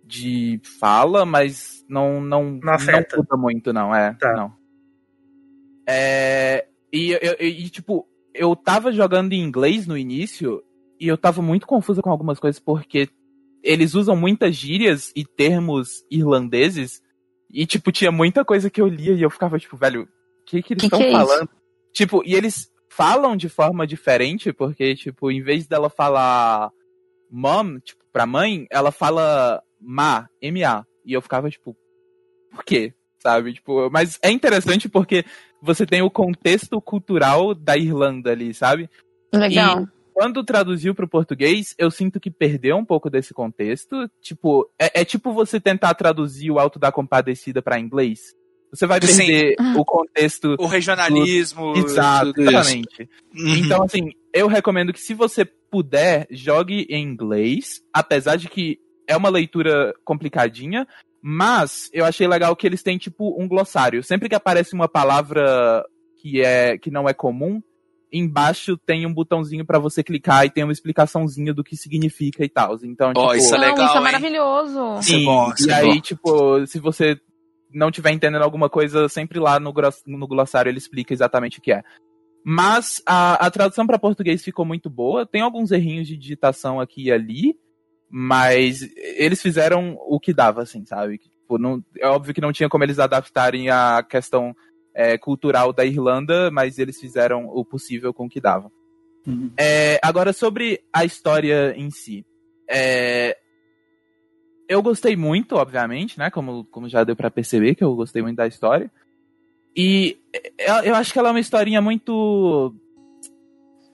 [0.06, 3.18] de fala, mas não não Não afeta.
[3.18, 4.34] muda muito não, é, Tá.
[4.34, 4.54] não.
[5.88, 10.62] É, e, eu- e, tipo, eu tava jogando em inglês no início
[11.04, 13.10] e eu tava muito confusa com algumas coisas porque
[13.62, 17.02] eles usam muitas gírias e termos irlandeses
[17.52, 20.64] e tipo tinha muita coisa que eu lia e eu ficava tipo, velho, o que
[20.64, 21.18] que eles estão é isso?
[21.18, 21.50] falando?
[21.94, 26.72] Tipo, e eles falam de forma diferente, porque, tipo, em vez dela falar
[27.30, 30.86] mom, tipo, pra mãe, ela fala ma, M-A.
[31.06, 31.76] E eu ficava, tipo,
[32.52, 32.94] por quê?
[33.20, 33.54] Sabe?
[33.54, 35.26] Tipo, mas é interessante porque
[35.62, 38.90] você tem o contexto cultural da Irlanda ali, sabe?
[39.34, 39.88] Legal.
[40.14, 44.10] Quando traduziu pro português, eu sinto que perdeu um pouco desse contexto.
[44.22, 48.34] Tipo, é, é tipo você tentar traduzir o Alto da Compadecida pra inglês.
[48.72, 49.28] Você vai Sim.
[49.28, 51.74] perder o contexto O regionalismo.
[51.78, 52.50] Exato, isso.
[52.50, 53.10] exatamente.
[53.36, 53.56] Uhum.
[53.56, 59.16] Então, assim, eu recomendo que se você puder, jogue em inglês, apesar de que é
[59.16, 60.88] uma leitura complicadinha,
[61.22, 64.04] mas eu achei legal que eles têm, tipo, um glossário.
[64.04, 65.86] Sempre que aparece uma palavra
[66.18, 67.62] que, é, que não é comum,
[68.14, 72.50] embaixo tem um botãozinho pra você clicar e tem uma explicaçãozinha do que significa e
[72.50, 72.78] tal.
[72.84, 74.04] Então, Ó, tipo, isso é Não, legal, isso é hein?
[74.04, 75.00] maravilhoso.
[75.00, 76.00] Isso é bom, isso e é aí, bom.
[76.02, 77.20] tipo, se você
[77.74, 79.74] não tiver entendendo alguma coisa, sempre lá no,
[80.06, 81.84] no glossário ele explica exatamente o que é.
[82.46, 85.26] Mas a, a tradução para português ficou muito boa.
[85.26, 87.56] Tem alguns errinhos de digitação aqui e ali,
[88.12, 91.18] mas eles fizeram o que dava, assim, sabe?
[91.18, 94.54] Tipo, não, é óbvio que não tinha como eles adaptarem a questão
[94.94, 98.72] é, cultural da Irlanda, mas eles fizeram o possível com o que dava.
[99.26, 99.52] Uhum.
[99.58, 102.26] É, agora, sobre a história em si.
[102.70, 103.38] É,
[104.68, 106.30] eu gostei muito, obviamente, né?
[106.30, 108.92] Como, como já deu pra perceber que eu gostei muito da história.
[109.76, 110.18] E
[110.60, 112.74] eu, eu acho que ela é uma historinha muito.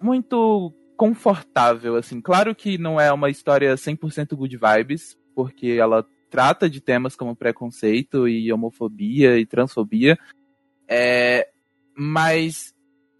[0.01, 2.19] muito confortável, assim.
[2.19, 7.35] Claro que não é uma história 100% good vibes, porque ela trata de temas como
[7.35, 10.17] preconceito e homofobia e transfobia.
[10.89, 11.47] É,
[11.95, 12.73] mas,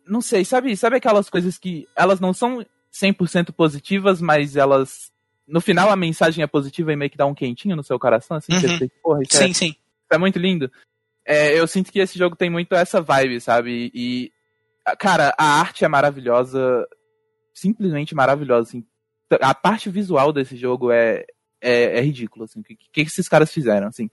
[0.08, 5.12] não sei, sabe, sabe aquelas coisas que elas não são 100% positivas, mas elas.
[5.48, 8.38] No final a mensagem é positiva e meio que dá um quentinho no seu coração,
[8.38, 8.60] assim, Uhum.
[8.60, 9.68] você fica, porra, isso é Sim, sim.
[9.70, 10.72] isso é muito lindo.
[11.26, 13.92] É, eu sinto que esse jogo tem muito essa vibe, sabe?
[13.94, 14.32] E,
[15.00, 16.88] cara, a arte é maravilhosa,
[17.54, 18.70] simplesmente maravilhosa.
[18.70, 18.86] Assim.
[19.42, 21.26] A parte visual desse jogo é,
[21.62, 22.62] é, é ridícula, assim.
[22.62, 24.10] O que, que esses caras fizeram, assim?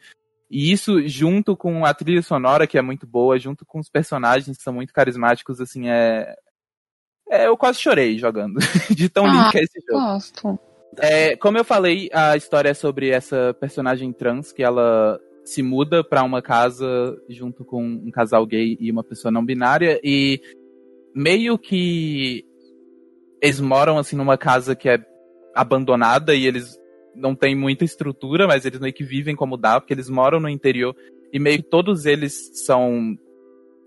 [0.51, 4.57] E isso, junto com a trilha sonora, que é muito boa, junto com os personagens
[4.57, 6.35] que são muito carismáticos, assim, é.
[7.29, 8.59] é eu quase chorei jogando,
[8.95, 10.01] de tão lindo Ah, que é esse jogo.
[10.01, 10.59] Gosto.
[10.99, 16.03] É, como eu falei, a história é sobre essa personagem trans que ela se muda
[16.03, 16.87] pra uma casa
[17.29, 20.41] junto com um casal gay e uma pessoa não binária e
[21.15, 22.45] meio que
[23.41, 24.99] eles moram assim numa casa que é
[25.55, 26.77] abandonada e eles
[27.17, 30.49] não têm muita estrutura, mas eles meio que vivem como dá, porque eles moram no
[30.49, 30.95] interior
[31.33, 33.17] e meio que todos eles são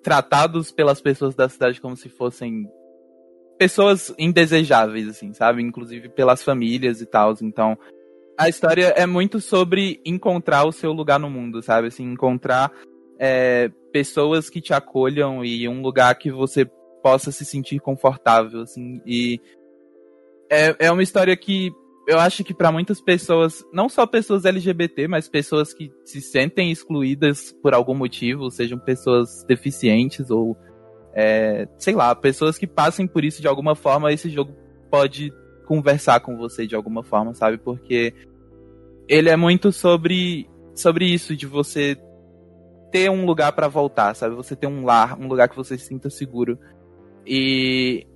[0.01, 2.67] tratados pelas pessoas da cidade como se fossem
[3.57, 5.61] pessoas indesejáveis, assim, sabe?
[5.61, 7.35] Inclusive pelas famílias e tal.
[7.41, 7.77] Então,
[8.37, 11.87] a história é muito sobre encontrar o seu lugar no mundo, sabe?
[11.87, 12.71] Assim, encontrar
[13.19, 16.65] é, pessoas que te acolham e um lugar que você
[17.03, 19.01] possa se sentir confortável, assim.
[19.05, 19.41] E
[20.49, 21.71] é, é uma história que
[22.09, 26.71] eu acho que para muitas pessoas, não só pessoas LGBT, mas pessoas que se sentem
[26.71, 30.57] excluídas por algum motivo, sejam pessoas deficientes ou
[31.13, 34.55] é, sei lá, pessoas que passem por isso de alguma forma, esse jogo
[34.89, 35.31] pode
[35.67, 37.59] conversar com você de alguma forma, sabe?
[37.59, 38.11] Porque
[39.07, 41.95] ele é muito sobre sobre isso de você
[42.91, 44.33] ter um lugar pra voltar, sabe?
[44.33, 46.57] Você ter um lar, um lugar que você se sinta seguro.
[47.23, 48.07] E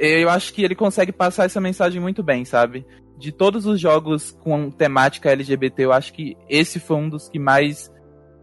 [0.00, 2.86] eu acho que ele consegue passar essa mensagem muito bem, sabe?
[3.18, 7.38] De todos os jogos com temática LGBT, eu acho que esse foi um dos que
[7.38, 7.92] mais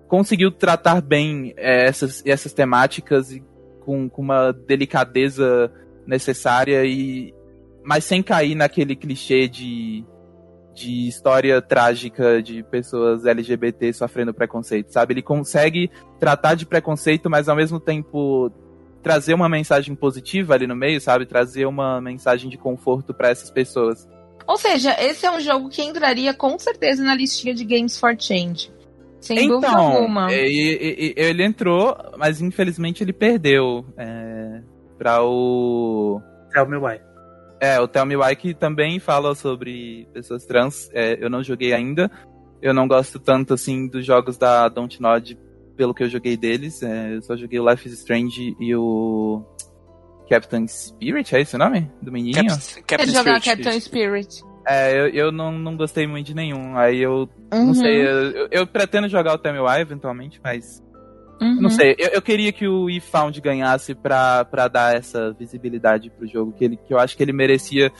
[0.07, 3.43] conseguiu tratar bem é, essas, essas temáticas e
[3.85, 5.71] com, com uma delicadeza
[6.05, 7.33] necessária e
[7.83, 10.05] mas sem cair naquele clichê de,
[10.73, 15.13] de história trágica de pessoas LGBT sofrendo preconceito, sabe?
[15.13, 18.51] Ele consegue tratar de preconceito, mas ao mesmo tempo
[19.01, 21.25] trazer uma mensagem positiva ali no meio, sabe?
[21.25, 24.07] Trazer uma mensagem de conforto para essas pessoas.
[24.47, 28.15] Ou seja, esse é um jogo que entraria com certeza na listinha de Games for
[28.17, 28.71] Change.
[29.19, 30.33] Sem dúvida então, alguma.
[30.33, 34.61] e- e- e- ele entrou, mas infelizmente ele perdeu é,
[34.97, 36.19] para o
[36.51, 36.99] Tell me why.
[37.59, 40.89] É, o Tell Me Why que também fala sobre pessoas trans.
[40.93, 42.09] É, eu não joguei ainda.
[42.59, 45.37] Eu não gosto tanto, assim, dos jogos da Don't Nod
[45.81, 46.83] pelo que eu joguei deles.
[46.83, 49.41] É, eu só joguei o Life is Strange e o
[50.29, 51.89] Captain Spirit, é esse o nome?
[51.99, 52.47] Do menininho?
[52.47, 53.63] Cap- Quer Captain jogar Spirit.
[53.63, 54.43] Captain Spirit.
[54.67, 56.77] É, eu, eu não, não gostei muito de nenhum.
[56.77, 57.65] Aí eu Uhum.
[57.65, 60.83] não sei, eu, eu- eu pretendo jogar o Tell Me Why eventualmente, mas
[61.41, 61.61] Uhum.
[61.61, 61.95] não sei.
[61.97, 66.63] Eu, eu queria que o eFound ganhasse pra, pra dar essa visibilidade pro jogo, que,
[66.63, 67.91] ele, que eu acho que ele merecia.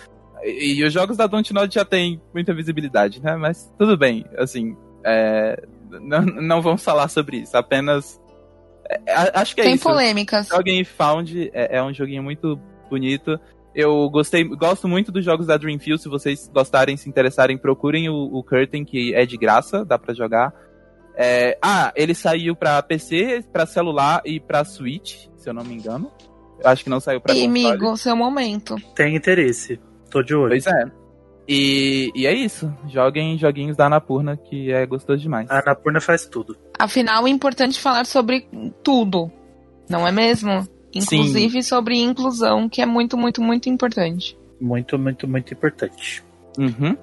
[0.43, 3.35] E, e os jogos da Dontnod já tem muita visibilidade, né?
[3.35, 5.59] Mas tudo bem, assim, é,
[5.99, 8.19] não, não vamos falar sobre isso, apenas.
[8.89, 9.83] é, é, acho que é Tem isso.
[9.83, 10.47] polêmicas.
[10.47, 13.39] Joguem Found é, é um joguinho muito bonito.
[13.73, 16.01] Eu gostei, gosto muito dos jogos da Dreamfield.
[16.01, 20.13] Se vocês gostarem, se interessarem, procurem o, o Curtain, que é de graça, dá pra
[20.13, 20.53] jogar.
[21.15, 25.73] É, ah, ele saiu pra PC, pra celular e pra Switch, se eu não me
[25.73, 26.11] engano.
[26.61, 27.67] Eu acho que não saiu pra E, console.
[27.67, 28.75] amigo, seu momento.
[28.95, 29.79] Tem interesse.
[30.09, 30.49] Tô de olho.
[30.49, 30.85] Pois é.
[31.53, 32.73] E, e é isso.
[32.87, 35.51] Joguem joguinhos da Anapurna, que é gostoso demais.
[35.51, 36.55] A Anapurna faz tudo.
[36.79, 38.47] Afinal, é importante falar sobre
[38.81, 39.29] tudo,
[39.89, 40.65] não é mesmo?
[40.95, 44.37] Inclusive sobre inclusão, que é muito, muito, muito importante.
[44.61, 46.23] Muito, muito, muito importante.
[46.57, 46.95] Uhum.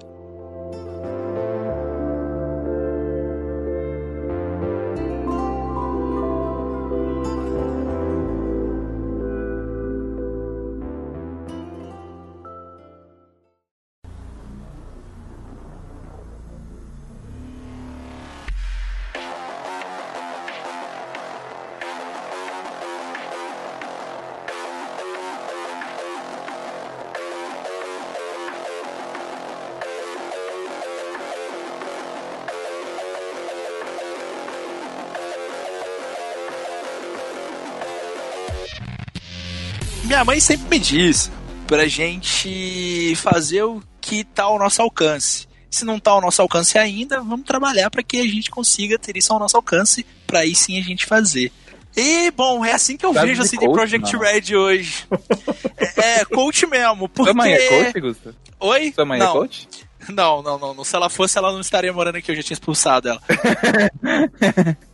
[40.19, 41.31] Minha mãe sempre me diz
[41.65, 45.47] pra gente fazer o que tá ao nosso alcance.
[45.71, 49.15] Se não tá ao nosso alcance ainda, vamos trabalhar para que a gente consiga ter
[49.15, 51.53] isso ao nosso alcance, pra aí sim a gente fazer.
[51.95, 54.19] E, bom, é assim que eu Sabe vejo a de CD coach, Projekt não.
[54.19, 55.07] Red hoje.
[55.95, 57.07] é, é, coach mesmo.
[57.07, 57.31] Porque...
[57.31, 58.35] Sua mãe é coach, Gusta?
[58.59, 58.91] Oi?
[58.93, 59.69] Sua mãe não, é coach?
[60.09, 60.83] Não, não, não, não.
[60.83, 63.21] Se ela fosse, ela não estaria morando aqui, eu já tinha expulsado ela.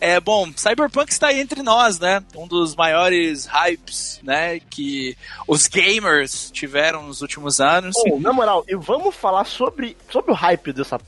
[0.00, 2.22] é, bom, Cyberpunk está aí entre nós, né?
[2.36, 7.94] Um dos maiores hypes, né, que os gamers tiveram nos últimos anos.
[7.94, 10.98] Pô, na moral, e vamos falar sobre, sobre o hype dessa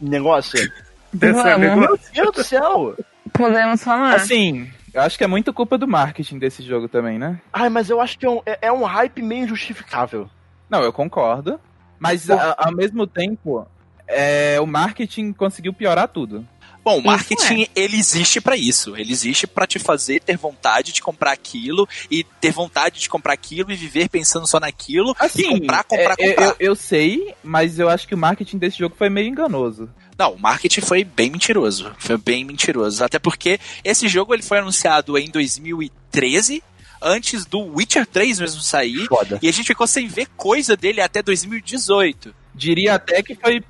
[0.00, 0.60] negócio?
[1.12, 1.58] Dessa.
[1.58, 2.94] Meu Deus do céu!
[3.32, 4.14] Podemos falar.
[4.14, 7.40] Assim, eu acho que é muito culpa do marketing desse jogo também, né?
[7.52, 10.30] Ai, mas eu acho que é um, é, é um hype meio injustificável.
[10.68, 11.58] Não, eu concordo.
[11.98, 13.66] Mas a- ao mesmo tempo,
[14.06, 16.46] é, o marketing conseguiu piorar tudo.
[16.82, 18.96] Bom, o marketing, ele existe pra isso.
[18.96, 23.34] Ele existe pra te fazer ter vontade de comprar aquilo e ter vontade de comprar
[23.34, 26.46] aquilo e viver pensando só naquilo e comprar, comprar, é, comprar.
[26.46, 29.90] Eu, eu sei, mas eu acho que o marketing desse jogo foi meio enganoso.
[30.18, 31.92] Não, o marketing foi bem mentiroso.
[31.98, 33.04] Foi bem mentiroso.
[33.04, 36.62] Até porque esse jogo ele foi anunciado em 2013,
[37.00, 39.06] antes do Witcher 3 mesmo sair.
[39.06, 39.38] Foda.
[39.40, 42.34] E a gente ficou sem ver coisa dele até 2018.
[42.54, 43.62] Diria até que foi,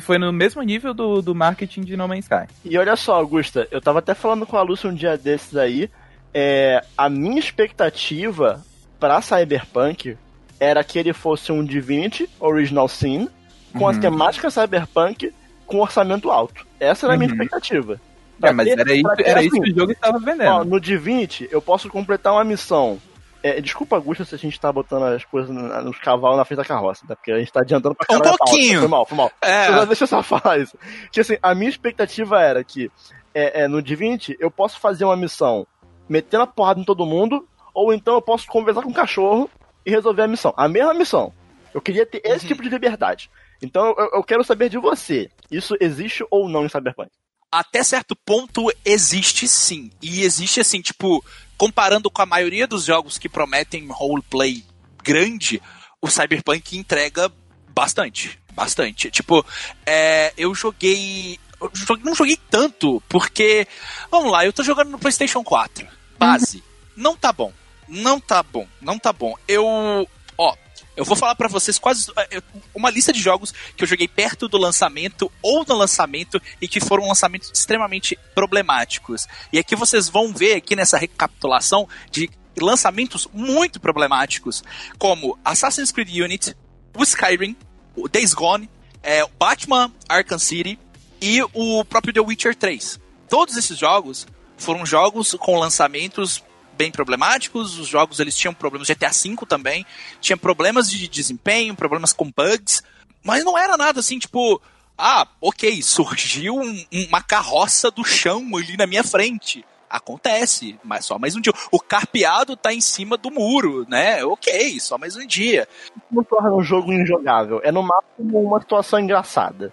[0.00, 2.46] foi, no mesmo nível do, do marketing de No Man's Sky.
[2.64, 5.90] E olha só, Augusta, eu tava até falando com a Lúcia um dia desses aí.
[6.32, 8.62] É, a minha expectativa
[8.98, 10.16] pra Cyberpunk
[10.58, 13.28] era que ele fosse um Divinity Original Sin
[13.76, 14.00] com a Uhum.
[14.00, 15.32] temática Cyberpunk
[15.66, 16.66] com orçamento alto.
[16.78, 17.34] Essa era a minha Uhum.
[17.34, 18.00] expectativa.
[18.42, 20.64] É, mas ter- era isso, era isso assim, que o jogo estava Ó, vendendo.
[20.64, 22.98] no Divinity, eu posso completar uma missão.
[23.42, 26.64] É, desculpa, Augusta, se a gente tá botando as coisas nos cavalos na frente da
[26.64, 27.16] carroça, tá?
[27.16, 28.44] Porque a gente tá adiantando pra Um caralho pauta.
[28.52, 28.80] pouquinho.
[28.80, 29.32] Foi mal, foi mal.
[29.40, 30.76] É, Mas deixa eu só falar isso.
[31.10, 32.90] Que assim, a minha expectativa era que
[33.34, 35.66] é, é, no Divinity eu posso fazer uma missão
[36.08, 39.48] metendo a porrada em todo mundo, ou então eu posso conversar com o cachorro
[39.86, 40.52] e resolver a missão.
[40.56, 41.32] A mesma missão.
[41.72, 42.48] Eu queria ter esse Uhum.
[42.48, 43.30] tipo de liberdade.
[43.62, 45.30] Então eu, eu quero saber de você.
[45.50, 47.10] Isso existe ou não em Cyberpunk?
[47.52, 49.90] até certo ponto existe sim.
[50.00, 51.24] E existe assim, tipo,
[51.60, 54.64] comparando com a maioria dos jogos que prometem roleplay
[55.04, 55.60] grande,
[56.00, 57.30] o Cyberpunk entrega
[57.68, 58.38] bastante.
[58.54, 59.10] Bastante.
[59.10, 59.44] Tipo,
[59.84, 61.38] é, eu joguei.
[61.60, 63.68] eu joguei- não joguei tanto, porque.
[64.10, 65.86] Vamos lá, eu tô jogando no PlayStation 4.
[66.18, 66.64] Base.
[66.96, 67.52] Não tá bom.
[67.86, 68.66] Não tá bom.
[68.80, 69.34] Não tá bom.
[69.46, 70.08] Eu.
[70.38, 70.56] Ó,
[70.96, 72.42] eu vou falar pra vocês quase é,
[72.74, 76.80] uma lista de jogos que eu joguei perto do lançamento ou no lançamento e que
[76.80, 79.26] foram lançamentos extremamente problemáticos.
[79.52, 84.62] E aqui vocês vão ver aqui nessa recapitulação de lançamentos muito problemáticos,
[84.98, 86.54] como Assassin's Creed Unity,
[86.96, 87.56] o Skyrim,
[87.96, 88.68] o Days Gone,
[89.02, 90.78] é, Batman Arkham City
[91.20, 93.00] e o próprio The Witcher 3.
[93.28, 94.26] Todos esses jogos
[94.56, 96.42] foram jogos com lançamentos
[96.80, 99.84] bem problemáticos, os jogos eles tinham problemas, GTA V também,
[100.18, 102.82] tinha problemas de desempenho, problemas com bugs,
[103.22, 104.58] mas não era nada assim, tipo,
[104.96, 109.62] ah, ok, surgiu um- uma carroça do chão ali na minha frente.
[109.90, 111.52] Acontece, mas só mais um dia.
[111.70, 114.24] O carpeado tá em cima do muro, né?
[114.24, 115.68] Ok, só mais um dia.
[116.10, 117.60] Não torna um jogo injogável.
[117.62, 119.70] É no máximo uma situação engraçada.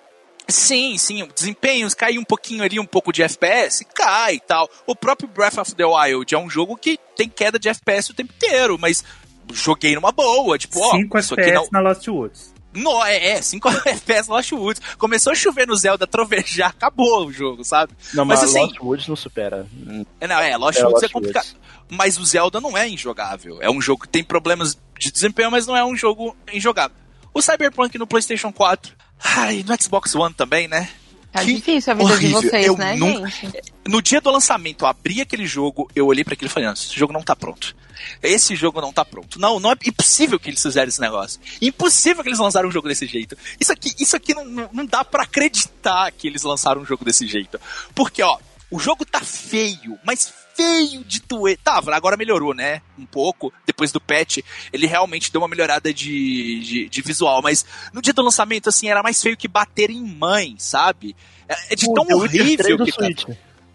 [0.50, 4.70] Sim, sim, o desempenho cai um pouquinho ali, um pouco de FPS, cai e tal.
[4.86, 8.14] O próprio Breath of the Wild é um jogo que tem queda de FPS o
[8.14, 9.04] tempo inteiro, mas
[9.52, 11.82] joguei numa boa, tipo, ó, 5 isso aqui FPS não...
[11.82, 12.54] na Lost Woods.
[12.74, 14.82] No, é, é, 5 FPS Lost Woods.
[14.98, 17.92] Começou a chover no Zelda, trovejar, acabou o jogo, sabe?
[18.14, 19.68] Não, Mas mas, assim- Lost Woods não supera.
[19.74, 21.46] Hum, É, Não, é, Lost É, Woods é Lost complicado.
[21.46, 21.58] Woods.
[21.90, 23.62] Mas o Zelda não é injogável.
[23.62, 26.96] É um jogo que tem problemas de desempenho, mas não é um jogo injogável.
[27.34, 28.94] O Cyberpunk no PlayStation 4.
[29.24, 30.90] Ai, no Xbox One também, né?
[31.32, 32.42] Tá Que difícil a vida horrível.
[32.42, 33.62] de vocês, Eu né, nunca- gente?
[33.88, 36.74] No dia do lançamento, eu abri aquele jogo, eu olhei para aquilo e falei, não,
[36.74, 37.76] esse jogo não tá pronto.
[38.24, 39.40] Esse jogo não tá pronto.
[39.40, 41.40] Não, não é impossível que eles fizeram esse negócio.
[41.62, 43.38] Impossível que eles lançaram um jogo desse jeito.
[43.60, 47.04] Isso aqui, isso aqui não, não, não dá pra acreditar que eles lançaram um jogo
[47.04, 47.60] desse jeito.
[47.96, 48.38] Porque, ó,
[48.72, 51.58] o jogo tá feio, mas feio de doer.
[51.64, 52.82] Tava, agora melhorou, né?
[52.98, 53.54] Um pouco.
[53.66, 54.40] Depois do patch,
[54.74, 57.42] ele realmente deu uma melhorada de, de, de visual.
[57.42, 61.16] Mas no dia do lançamento, assim, era mais feio que bater em mãe, sabe?
[61.48, 63.04] É é de tão Witcher 3 horrível do que tá.
[63.06, 63.26] Switch.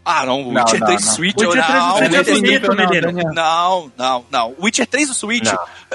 [0.04, 1.12] Ah, não, o Witcher não, 3 não.
[1.14, 2.76] Switch, Witcher 3 não, do Switch não, é não, bonito, não.
[3.00, 3.32] Daniel.
[3.32, 4.50] não, não, não.
[4.58, 5.48] O Witcher 3 do Switch,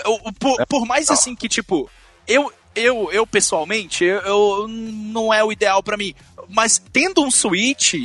[0.06, 1.90] eu- por, por mais assim que, tipo,
[2.26, 6.16] eu, eu, eu pessoalmente, eu, eu- não é o ideal pra mim.
[6.48, 7.96] Mas tendo um Switch,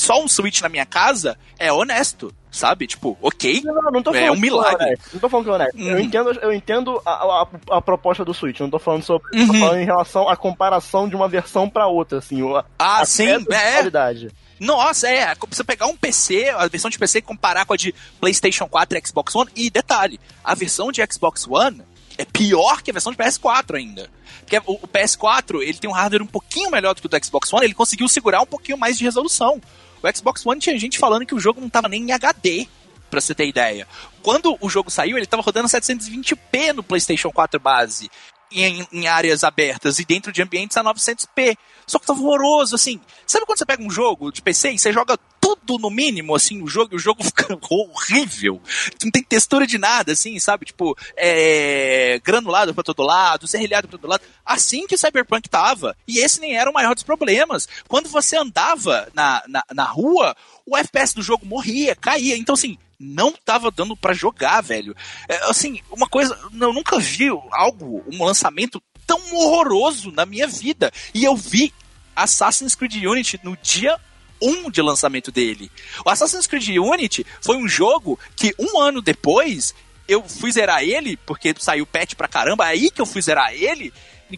[0.00, 2.86] só um Switch na minha casa, é honesto, sabe?
[2.86, 3.60] Tipo, ok.
[3.64, 4.84] Não, não, tô É falando um é milagre.
[4.86, 5.78] honesto, Não tô falando que é honesto.
[5.78, 6.00] Eu Uhum.
[6.00, 7.46] entendo, eu entendo a, a,
[7.78, 8.58] a proposta do Switch.
[8.60, 9.30] Não tô falando sobre.
[9.30, 9.60] Tô Uhum.
[9.60, 12.40] falando em relação à comparação de uma versão pra outra, assim.
[12.56, 13.38] A, Ah, a sim, é.
[13.74, 14.30] qualidade.
[14.58, 15.34] Nossa, é.
[15.36, 18.66] Como você pegar um PC, a versão de PC e comparar com a de PlayStation
[18.68, 19.50] 4 e Xbox One.
[19.56, 21.82] E detalhe, a versão de Xbox One
[22.18, 24.10] é pior que a versão de PS4 ainda.
[24.40, 27.24] Porque o, o PS4, ele tem um hardware um pouquinho melhor do que o do
[27.24, 29.60] Xbox One, ele conseguiu segurar um pouquinho mais de resolução.
[30.02, 32.66] O Xbox One tinha gente falando que o jogo não tava nem em HD,
[33.10, 33.86] pra você ter ideia.
[34.22, 38.10] Quando o jogo saiu, ele tava rodando 720p no PlayStation 4 base.
[38.52, 41.56] Em, em áreas abertas e dentro de ambientes a 900p.
[41.86, 43.00] Só que tava horroroso, assim.
[43.24, 45.16] Sabe quando você pega um jogo de PC e você joga
[45.56, 48.60] tudo no mínimo, assim, o jogo, o jogo fica horrível.
[49.02, 50.66] Não tem textura de nada, assim, sabe?
[50.66, 54.22] Tipo, é, granulado pra todo lado, serrilhado pra todo lado.
[54.44, 55.96] Assim que o Cyberpunk tava.
[56.06, 57.68] E esse nem era o maior dos problemas.
[57.88, 60.36] Quando você andava na, na, na rua,
[60.66, 62.36] o FPS do jogo morria, caía.
[62.36, 64.94] Então, assim, não tava dando pra jogar, velho.
[65.28, 70.92] É, assim, uma coisa, eu nunca vi algo, um lançamento tão horroroso na minha vida.
[71.14, 71.72] E eu vi
[72.14, 73.98] Assassin's Creed Unity no dia
[74.40, 75.70] 1 de lançamento dele.
[76.04, 79.74] O Assassin's Creed Unity foi um jogo que um ano depois
[80.08, 83.52] eu fui zerar ele, porque saiu patch pra caramba, é aí que eu fui zerar
[83.52, 83.92] ele,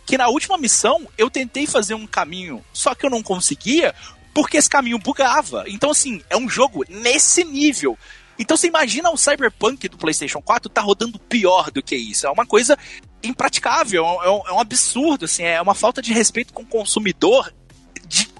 [0.04, 3.94] que na última missão eu tentei fazer um caminho, só que eu não conseguia,
[4.34, 5.64] porque esse caminho bugava.
[5.68, 7.98] Então, assim, é um jogo nesse nível.
[8.38, 12.26] Então você imagina o Cyberpunk do PlayStation 4 tá rodando pior do que isso.
[12.26, 12.76] É uma coisa
[13.22, 17.52] impraticável, é um, é um absurdo, assim, é uma falta de respeito com o consumidor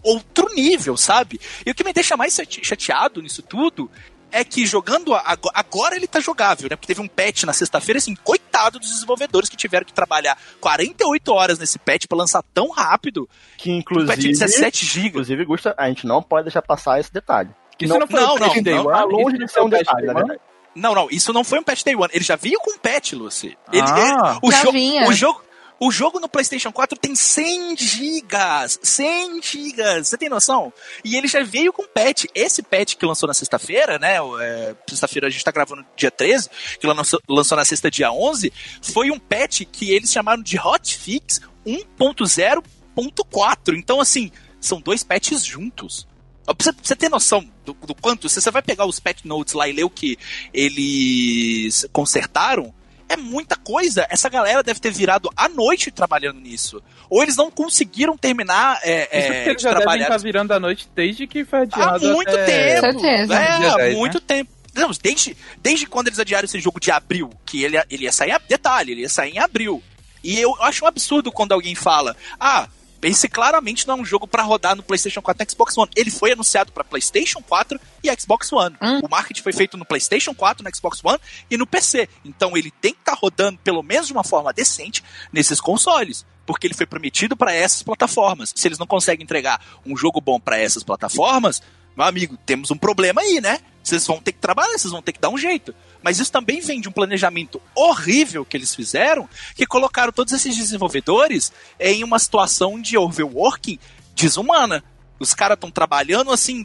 [0.03, 1.41] outro nível, sabe?
[1.65, 3.91] E o que me deixa mais chate- chateado nisso tudo
[4.35, 6.75] é que jogando ago- agora ele tá jogável, né?
[6.77, 11.33] Porque teve um patch na sexta-feira, assim, coitado dos desenvolvedores que tiveram que trabalhar 48
[11.33, 13.29] horas nesse patch pra lançar tão rápido.
[13.59, 14.29] Que Um patch de inclusive.
[14.33, 15.09] 17 GB.
[15.09, 17.51] Inclusive, Gusta, a gente não pode deixar passar esse detalhe.
[17.79, 18.93] Que Isso não, não foi não, o patch não, Day não, One?
[18.99, 20.29] tá longe Isso de ser um o detalhe, Day na One?
[20.29, 20.41] verdade.
[20.75, 22.09] Não, não, isso não foi um patch day one.
[22.15, 23.59] Ele já veio com patch, Lucy.
[23.71, 23.99] Ele, Ah.
[23.99, 25.07] ele- o, Já jo- vinha.
[25.07, 25.45] o jogo.
[25.85, 28.79] O jogo no PlayStation 4 tem 100 gigas.
[28.81, 30.07] 100 gigas.
[30.07, 30.73] Você tem noção?
[31.05, 32.27] E ele já veio com patch.
[32.37, 34.19] Esse patch que lançou na sexta-feira, né?
[34.41, 38.53] é, sexta-feira a gente tá gravando dia 13, que lançou, lançou na sexta, dia 11,
[38.81, 43.77] foi um patch que eles chamaram de Hotfix 1.0.4.
[43.77, 44.31] Então, assim,
[44.61, 46.07] são dois patches juntos.
[46.45, 49.73] Pra você, ter noção do, do quanto, você vai pegar os patch notes lá e
[49.73, 50.17] ler o que
[50.55, 52.73] eles consertaram,
[53.13, 54.07] é muita coisa.
[54.11, 56.83] Essa galera deve ter virado à noite trabalhando nisso.
[57.09, 60.53] Ou eles não conseguiram terminar é, Isso é, porque eles já devem trabalhar estar virando
[60.53, 62.13] a noite desde que foi há adiado.
[62.13, 63.01] muito até- tempo.
[63.01, 63.35] Certeza.
[63.35, 64.51] É, há 10, muito tempo.
[64.75, 68.41] Não, desde, desde quando eles adiaram esse jogo de abril, que ele, ele ia sair,
[68.49, 69.83] detalhe, ele ia sair em abril.
[70.25, 72.69] E eu acho um absurdo quando alguém fala, ah,
[73.03, 75.91] esse claramente não é um jogo pra rodar no PlayStation 4 e Xbox One.
[75.97, 78.77] Ele foi anunciado pra PlayStation 4 e Xbox One.
[78.81, 79.01] Hum.
[79.03, 81.19] O marketing foi feito no PlayStation 4, no Xbox One
[81.51, 82.09] e no PC.
[82.25, 86.25] Então ele tem que estar rodando pelo menos de uma forma decente nesses consoles.
[86.47, 88.53] Porque ele foi prometido pra essas plataformas.
[88.55, 91.63] Se eles não conseguem entregar um jogo bom pra essas plataformas,
[91.97, 93.61] meu amigo, temos um problema aí, né?
[93.83, 95.75] Vocês vão ter que trabalhar, vocês vão ter que dar um jeito.
[96.03, 100.57] Mas isso também vem de um planejamento horrível que eles fizeram, que colocaram todos esses
[100.57, 103.79] desenvolvedores em uma situação de overworking
[104.15, 104.85] desumana.
[105.19, 106.65] Os caras estão trabalhando assim,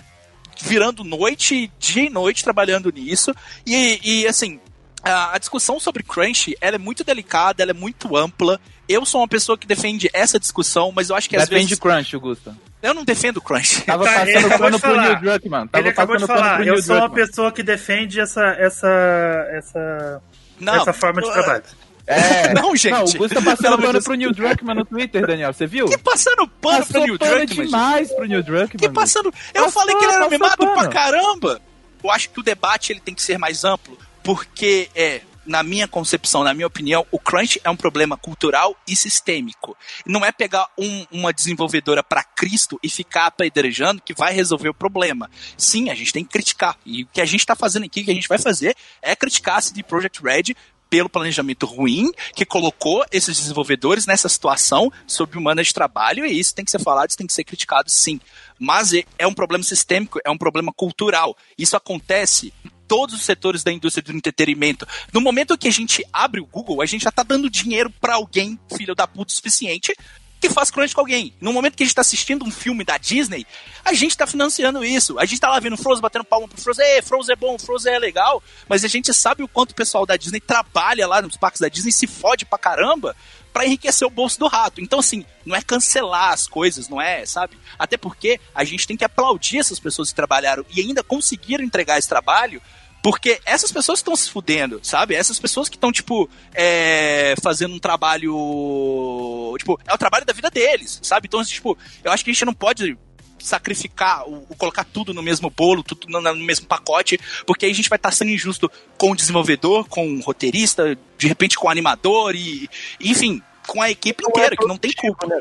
[0.62, 3.34] virando noite, dia e noite trabalhando nisso.
[3.66, 4.60] E, e assim,
[5.04, 8.60] a, discussão sobre crunch, ela é muito delicada, ela é muito ampla.
[8.88, 11.80] Eu sou uma pessoa que defende essa discussão, mas eu acho que às Defende vezes...
[11.80, 12.56] crunch, Augusto.
[12.82, 13.82] Eu não defendo crunch.
[13.86, 15.02] Tava Tá, passando pano pro.
[15.02, 15.68] Neil Druckmann.
[15.68, 20.22] Tava Ele acabou de falar, pro eu sou uma pessoa que defende essa, essa, essa,
[20.60, 21.64] Não, essa forma de trabalho.
[22.06, 22.54] É.
[22.56, 22.92] Não, gente.
[22.92, 25.52] Não, o Augusto tá passando pano pro Neil Druckmann no Twitter, Daniel.
[25.54, 25.88] Você viu?
[25.88, 28.78] Que passando pano pro Passou Neil pano Druckmann, demais pro Neil Druckmann.
[28.80, 29.34] Que passando.
[29.54, 30.74] Eu Passou, falei que ele era mimado pano.
[30.74, 31.62] pra caramba.
[32.02, 35.22] Eu acho que o debate ele tem que ser mais amplo, porque é.
[35.46, 39.78] Na minha concepção, na minha opinião, o crunch é um problema cultural e sistêmico.
[40.06, 44.74] Não é pegar um- uma desenvolvedora pra Cristo e ficar apedrejando que vai resolver o
[44.74, 45.32] problema.
[45.56, 46.78] Sim, a gente tem que criticar.
[46.86, 49.16] E o que a gente tá fazendo aqui, o que a gente vai fazer, é
[49.16, 50.54] criticar a CD Projekt Red
[50.90, 56.54] pelo planejamento ruim que colocou esses desenvolvedores nessa situação sob humana de trabalho, e isso
[56.54, 58.20] tem que ser falado, isso tem que ser criticado sim.
[58.60, 61.38] Mas é- é um problema sistêmico, é um problema cultural.
[61.58, 62.54] Isso acontece
[62.88, 64.88] todos os setores da indústria do entretenimento.
[65.12, 68.16] No momento que a gente abre o Google, a gente já tá dando dinheiro pra
[68.16, 69.94] alguém, filho da puta, o suficiente,
[70.40, 71.34] que faz crunch com alguém.
[71.42, 73.46] No momento que a gente tá assistindo um filme da Disney,
[73.84, 75.18] a gente tá financiando isso.
[75.20, 77.94] A gente tá lá vendo Frozen, batendo palma pro Frozen, Ei, Frozen é bom, Frozen
[77.94, 81.38] é legal, mas a gente sabe o quanto o pessoal da Disney trabalha lá nos
[81.38, 83.16] parques da Disney, se fode pra caramba
[83.58, 84.80] pra enriquecer o bolso do rato.
[84.80, 87.58] Então, assim, não é cancelar as coisas, não é, sabe?
[87.80, 91.98] Até porque a gente tem que aplaudir essas pessoas que trabalharam e ainda conseguiram entregar
[91.98, 92.62] esse trabalho
[93.02, 95.16] porque essas pessoas estão se fudendo, sabe?
[95.16, 99.56] Essas pessoas que estão, tipo, é, fazendo um trabalho.
[99.58, 101.28] Tipo, é o trabalho da vida deles, sabe?
[101.28, 102.96] Então, tipo, eu acho que a gente não pode
[103.40, 107.72] sacrificar, o, o colocar tudo no mesmo bolo, tudo no, no mesmo pacote, porque aí
[107.72, 111.68] a gente vai estar sendo injusto com o desenvolvedor, com o roteirista, de repente com
[111.68, 112.70] o animador e,
[113.02, 115.28] enfim, com a equipe inteira, que não tem culpa.
[115.28, 115.40] Né?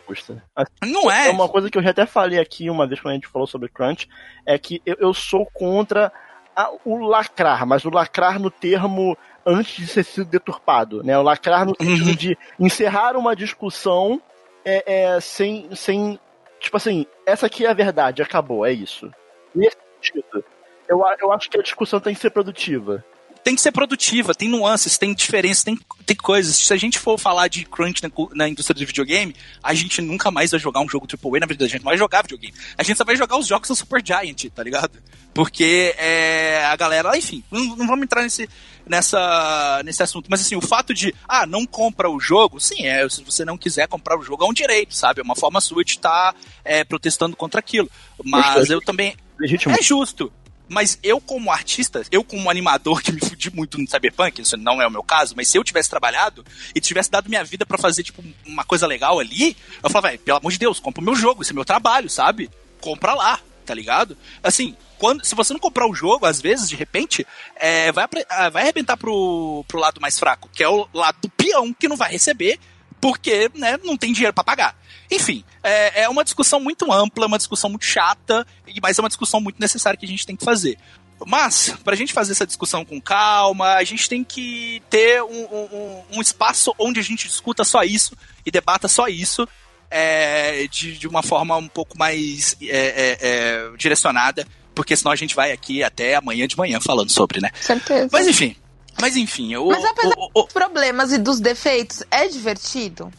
[0.57, 1.29] Assim, Não é.
[1.29, 3.47] É uma coisa que eu já até falei aqui uma vez quando a gente falou
[3.47, 4.09] sobre crunch,
[4.45, 6.13] é que eu, eu sou contra
[6.55, 11.17] a- o lacrar, mas o lacrar no termo antes de ser sido deturpado, né?
[11.17, 12.15] O lacrar no sentido Uhum.
[12.17, 14.21] de encerrar uma discussão
[14.65, 16.19] é, é, sem, sem,
[16.67, 19.11] tipo assim, essa aqui é a verdade, acabou, é isso.
[19.55, 20.45] Nesse sentido,
[20.89, 23.05] eu, eu acho que a discussão tem que ser produtiva.
[23.45, 26.57] tem que ser produtiva, tem nuances, tem diferenças, tem, tem coisas.
[26.57, 30.33] Se a gente for falar de crunch na, na indústria do videogame, a gente nunca
[30.33, 32.55] mais vai jogar um jogo AAA na vida da gente, não vai jogar videogame.
[32.77, 34.99] A gente só vai jogar os jogos da Super Giant, tá ligado?
[35.33, 38.49] Porque é, a galera, enfim, não, não vamos entrar nesse,
[38.87, 43.09] nessa, nesse assunto, mas assim, o fato de, ah, não compra o jogo, sim, é,
[43.09, 45.21] se você não quiser comprar o jogo é um direito, sabe?
[45.21, 46.35] É uma forma sua de estar
[46.65, 47.91] é, protestando contra aquilo.
[48.25, 49.75] Mas eu também, Legítimo.
[49.75, 50.33] é justo.
[50.69, 54.83] Mas eu, como artista, eu, como animador que me fudi muito no Cyberpunk, isso não
[54.83, 57.79] é o meu caso, mas se eu tivesse trabalhado e tivesse dado minha vida pra
[57.79, 61.05] fazer, tipo, uma coisa legal ali, eu falava, velho, pelo amor de Deus, compra o
[61.05, 62.51] meu jogo, esse é meu trabalho, sabe?
[62.81, 64.19] Compra lá, tá ligado?
[64.43, 67.27] Assim, quando, se você não comprar o jogo, às vezes, de repente,
[67.57, 71.29] é, vai, ah, vai arrebentar pro, pro lado mais fraco, que é o lado do
[71.31, 72.59] peão que não vai receber,
[73.01, 74.77] porque né, não tem dinheiro pra pagar.
[75.11, 78.47] Enfim, é, é uma discussão muito ampla, uma discussão muito chata,
[78.83, 80.79] mas é uma discussão muito necessária que a gente tem que fazer.
[81.27, 86.03] Mas, pra gente fazer essa discussão com calma, a gente tem que ter um, um-
[86.17, 89.49] um espaço onde a gente discuta só isso e debata só isso
[89.91, 95.17] é, de, de uma forma um pouco mais é, é, é, direcionada, porque senão a
[95.17, 97.51] gente vai aqui até amanhã de manhã falando sobre, né?
[97.61, 98.09] Certeza.
[98.13, 98.55] Mas enfim,
[99.01, 103.11] mas enfim, o, Mas apesar o- o- dos problemas e dos defeitos, é divertido?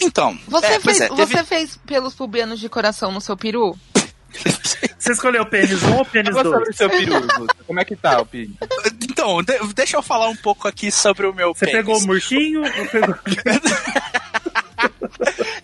[0.00, 3.76] então, Você, é, fez, é, teve- você fez pelos pubianos de coração no seu peru?
[4.98, 6.68] Você escolheu o pênis 1 ou o pênis Fala sobre 2?
[6.70, 7.46] o seu peru.
[7.66, 8.52] Como é que tá o peru?
[9.02, 11.80] Então, de- deixa eu falar um pouco aqui sobre o meu Você pênis.
[11.80, 13.14] pegou o murchinho ou pegou...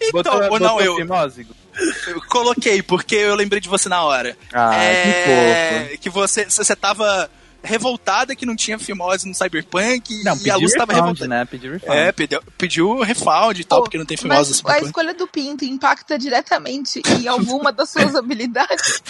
[0.02, 1.46] Então, ou botou não, eu, fimose?
[2.06, 4.36] Eu coloquei, porque eu lembrei de você na hora.
[4.52, 7.30] Ah, é, que você, você tava
[7.68, 11.28] revoltada que não tinha fimose no Cyberpunk Não, e a Luz tava refund, revoltada.
[11.28, 11.44] né?
[11.44, 11.92] Pediu refund.
[11.96, 14.86] É, pediu, pediu refund e tal, Pô, porque não tem fimose no Mas a Cyberpunk.
[14.86, 19.02] escolha do pinto impacta diretamente em alguma das suas habilidades?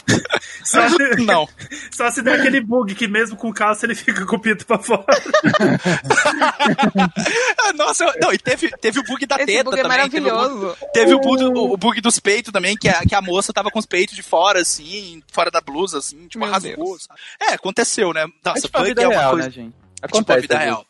[0.64, 1.48] Só se, Não.
[1.90, 4.78] só se der aquele bug que mesmo com calça ele fica com o pinto pra
[4.78, 5.04] fora.
[7.76, 10.08] Nossa, eu- não, e teve, teve o bug da Esse teta bug é também.
[10.10, 10.76] Teve o bug- maravilhoso.
[10.92, 13.70] Teve o bug, o, o bug dos peitos também, que a, que a moça tava
[13.70, 16.96] com os peitos de fora, assim, fora da blusa, assim, tipo, Meu rasgou.
[17.40, 18.26] É, aconteceu, né?
[18.50, 19.46] É Nossa, tipo a bug vida é uma real, coisa.
[19.46, 19.72] né, gente?
[19.72, 20.40] Tipo, a Acontece.
[20.40, 20.70] vida vezes.
[20.70, 20.86] real.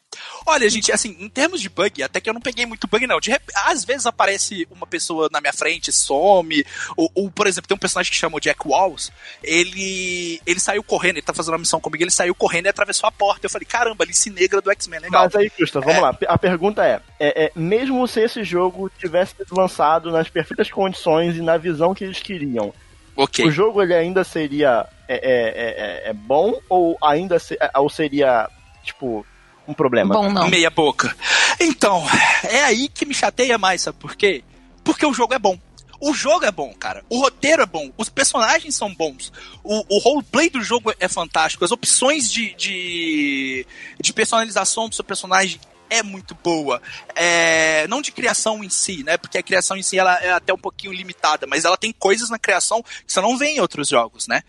[0.47, 3.21] Olha, gente, assim, em termos de bug, até que eu não peguei muito bug, não.
[3.21, 3.43] De rep...
[3.67, 6.65] Às vezes aparece uma pessoa na minha frente, some.
[6.97, 9.13] Ou, ou, por exemplo, tem um personagem que chama Jack Walls.
[9.43, 13.07] Ele ele saiu correndo, ele tá fazendo uma missão comigo, ele saiu correndo e atravessou
[13.09, 13.47] a porta.
[13.47, 15.25] Eu falei, caramba, Alice Negra do X-Men, legal.
[15.25, 16.01] Mas aí, Gusta, vamos é.
[16.01, 16.19] lá.
[16.27, 21.37] A pergunta é, é, é: mesmo se esse jogo tivesse sido lançado nas perfeitas condições
[21.37, 22.73] e na visão que eles queriam,
[23.15, 23.47] okay.
[23.47, 28.49] o jogo ele ainda seria é, é, é, é bom ou ainda se, ou seria,
[28.85, 29.27] tipo,
[29.67, 30.15] um problema.
[30.15, 30.49] Bom, não.
[30.49, 31.15] Meia boca.
[31.61, 32.05] Então,
[32.45, 34.45] é aí que me chateia mais, sabe por quê?
[34.85, 35.59] Porque o jogo é bom.
[36.01, 37.05] O jogo é bom, cara.
[37.09, 37.91] O roteiro é bom.
[37.99, 39.33] Os personagens são bons.
[39.65, 41.65] O, o roleplay do jogo é fantástico.
[41.65, 43.67] As opções de, de,
[44.01, 46.81] de personalização do seu personagem é muito boa.
[47.17, 49.17] É, não de criação em si, né?
[49.17, 52.31] Porque a criação em si ela é até um pouquinho limitada, mas ela tem coisas
[52.31, 54.43] na criação que você não vê em outros jogos, né?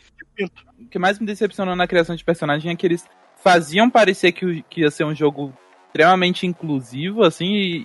[0.80, 3.06] O que mais me decepcionou na criação de personagem é que eles
[3.44, 5.54] faziam parecer que, que ia ser um jogo
[5.88, 7.78] extremamente inclusivo, assim, e,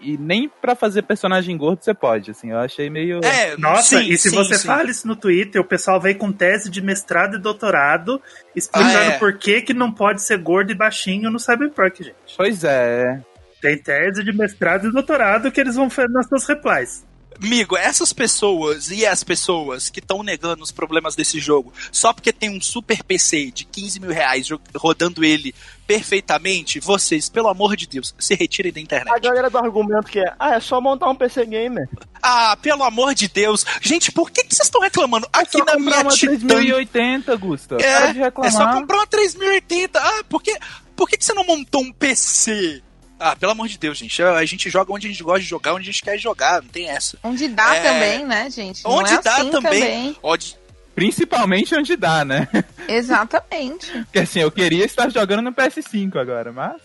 [0.00, 3.20] e, e nem para fazer personagem gordo você pode, assim, eu achei meio...
[3.22, 4.66] É, Nossa, sim, e se sim, você sim.
[4.66, 8.20] fala isso no Twitter, o pessoal vem com tese de mestrado e doutorado,
[8.56, 9.18] explicando ah, é.
[9.18, 12.16] por que que não pode ser gordo e baixinho no Cyberpunk, gente.
[12.36, 13.20] Pois é.
[13.60, 17.06] Tem tese de mestrado e doutorado que eles vão fazer nas suas replies.
[17.40, 22.32] Amigo, essas pessoas e as pessoas que estão negando os problemas desse jogo só porque
[22.32, 25.54] tem um super PC de 15 mil reais rodando ele
[25.86, 29.14] perfeitamente, vocês, pelo amor de Deus, se retirem da internet.
[29.14, 31.88] A galera do argumento que é, ah, é só montar um PC gamer.
[32.22, 33.66] Ah, pelo amor de Deus.
[33.80, 35.26] Gente, por que, que vocês estão reclamando?
[35.34, 36.46] É Aqui na minha uma Titan...
[36.46, 37.76] 3080, Gusta.
[37.76, 39.98] É, é só comprar uma 3080.
[39.98, 40.56] Ah, por que,
[40.96, 42.82] por que, que você não montou um PC?
[43.22, 44.20] Ah, pelo amor de Deus, gente.
[44.20, 46.68] A gente joga onde a gente gosta de jogar, onde a gente quer jogar, não
[46.68, 47.16] tem essa.
[47.22, 47.80] Onde dá é...
[47.80, 48.82] também, né, gente?
[48.82, 49.80] Não onde é dá assim também.
[49.80, 50.16] também.
[50.20, 50.56] Onde...
[50.92, 52.48] Principalmente onde dá, né?
[52.88, 53.92] Exatamente.
[53.92, 56.82] Porque assim, eu queria estar jogando no PS5 agora, mas.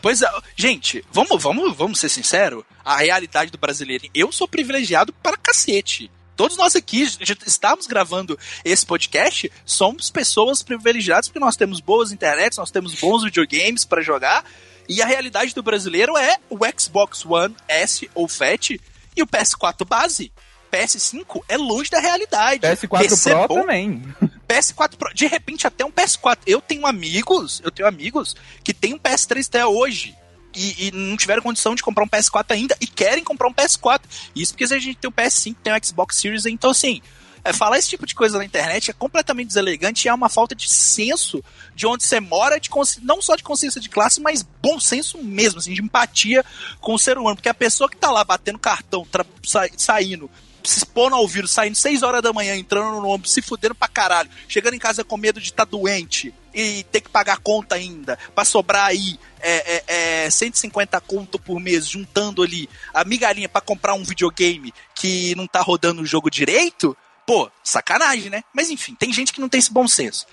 [0.00, 2.62] Pois é, gente, vamos, vamos, vamos ser sinceros.
[2.84, 4.04] A realidade do brasileiro.
[4.14, 6.08] Eu sou privilegiado para cacete.
[6.36, 7.02] Todos nós aqui
[7.46, 13.24] estamos gravando esse podcast, somos pessoas privilegiadas porque nós temos boas internets, nós temos bons
[13.24, 14.42] videogames para jogar
[14.88, 18.70] e a realidade do brasileiro é o Xbox One S ou Fat
[19.16, 20.32] e o PS4 base.
[20.70, 22.60] PS5 é longe da realidade.
[22.60, 24.02] PS4 PC Pro também.
[24.48, 26.38] PS4 Pro, de repente até um PS4.
[26.46, 30.16] Eu tenho amigos, eu tenho amigos que têm um PS3 até hoje.
[30.54, 34.00] E, e, não tiveram condição de comprar um PS4 ainda e querem comprar um PS4.
[34.34, 37.00] Isso porque a gente tem o PS5, tem o Xbox Series, então assim,
[37.44, 40.54] é, falar esse tipo de coisa na internet é completamente deselegante e é uma falta
[40.54, 41.42] de senso
[41.74, 42.68] de onde você mora, de
[43.02, 46.44] não só de consciência de classe, mas bom senso mesmo, assim, de empatia
[46.80, 47.36] com o ser humano.
[47.36, 49.06] Porque a pessoa que tá lá batendo cartão,
[49.42, 50.30] sa saindo,
[50.64, 53.88] se expondo ao vírus, saindo 6 horas da manhã, entrando no ônibus, se fudendo pra
[53.88, 57.76] caralho, chegando em casa com medo de estar tá doente e ter que pagar conta
[57.76, 63.48] ainda, pra sobrar aí é, é, é 150 conto por mês, juntando ali a migalhinha
[63.48, 66.96] para comprar um videogame que não tá rodando o jogo direito,
[67.30, 68.42] Pô, sacanagem, né?
[68.52, 70.26] Mas enfim, tem gente que não tem esse bom senso.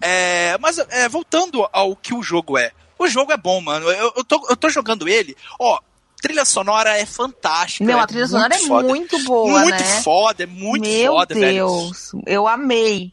[0.00, 2.70] É, mas é, voltando ao que o jogo é.
[2.96, 3.90] O jogo é bom, mano.
[3.90, 5.36] Eu, eu, tô, eu tô jogando ele.
[5.58, 5.80] Ó,
[6.22, 7.84] trilha sonora é fantástica.
[7.84, 8.86] Meu, é a trilha sonora é foda.
[8.86, 10.00] muito boa, muito né?
[10.02, 11.66] foda, é muito Meu foda, Deus, velho.
[11.66, 13.12] Meu Deus, eu amei.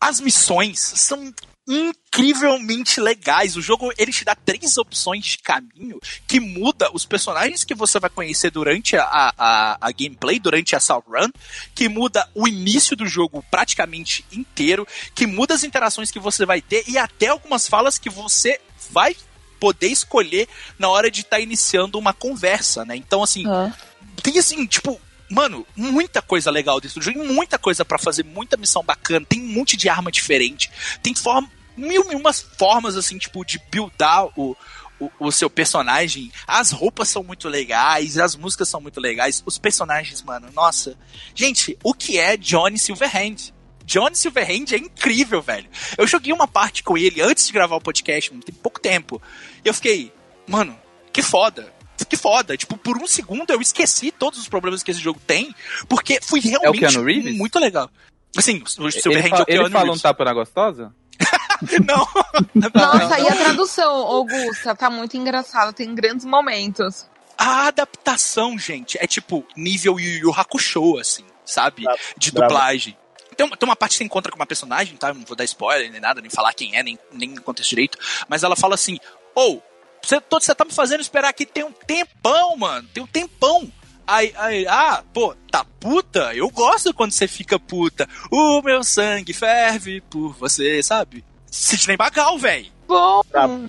[0.00, 1.34] As missões são
[1.66, 3.56] incrivelmente legais.
[3.56, 8.00] O jogo ele te dá três opções de caminho que muda os personagens que você
[8.00, 11.30] vai conhecer durante a, a, a gameplay, durante a Assault Run,
[11.74, 16.60] que muda o início do jogo praticamente inteiro, que muda as interações que você vai
[16.60, 18.60] ter e até algumas falas que você
[18.90, 19.16] vai
[19.60, 22.96] poder escolher na hora de estar tá iniciando uma conversa, né?
[22.96, 23.72] Então, assim, uhum.
[24.20, 25.00] tem assim, tipo,
[25.32, 29.40] mano, muita coisa legal dentro do jogo, muita coisa para fazer, muita missão bacana, tem
[29.40, 30.70] um monte de arma diferente,
[31.02, 34.54] tem forma, mil e umas formas, assim, tipo, de buildar o,
[35.00, 36.30] o, o, seu personagem.
[36.46, 40.98] As roupas são muito legais, as músicas são muito legais, os personagens, mano, nossa.
[41.34, 43.52] Gente, o que é Johnny Silverhand?
[43.86, 45.68] Johnny Silverhand é incrível, velho.
[45.96, 49.20] Eu joguei uma parte com ele antes de gravar o podcast, tem pouco tempo.
[49.64, 50.12] E eu fiquei,
[50.46, 50.78] mano,
[51.12, 51.71] que foda
[52.06, 52.56] que foda.
[52.56, 55.54] Tipo, por um segundo eu esqueci todos os problemas que esse jogo tem,
[55.88, 57.90] porque foi realmente é muito legal.
[58.36, 60.94] Assim, o Silverhand ele, fa é o Keanu ele fala um tapa na gostosa?
[61.86, 62.08] não.
[62.74, 67.06] Nossa, e a tradução, Augusta, tá muito engraçada, tem grandes momentos.
[67.36, 71.84] A adaptação, gente, é tipo nível Yu Yu Hakusho, assim, sabe?
[72.16, 72.96] De dublagem.
[73.36, 75.12] Tem uma, tem uma parte que você encontra com uma personagem, tá?
[75.12, 77.98] Não vou dar spoiler nem nada, nem falar quem é, nem, nem contexto direito.
[78.28, 78.98] Mas ela fala assim:
[79.34, 79.71] Ou, oh,
[80.02, 82.86] você, todo, você tá me fazendo esperar aqui tem um tempão, mano.
[82.92, 83.70] Tem um tempão.
[84.06, 86.34] Aí, aí, ah, pô, tá puta?
[86.34, 88.08] Eu gosto quando você fica puta.
[88.30, 91.24] O meu sangue ferve por você, sabe?
[91.46, 92.66] Sidney Magal, velho.
[92.88, 93.22] Bom.
[93.30, 93.68] Bravo.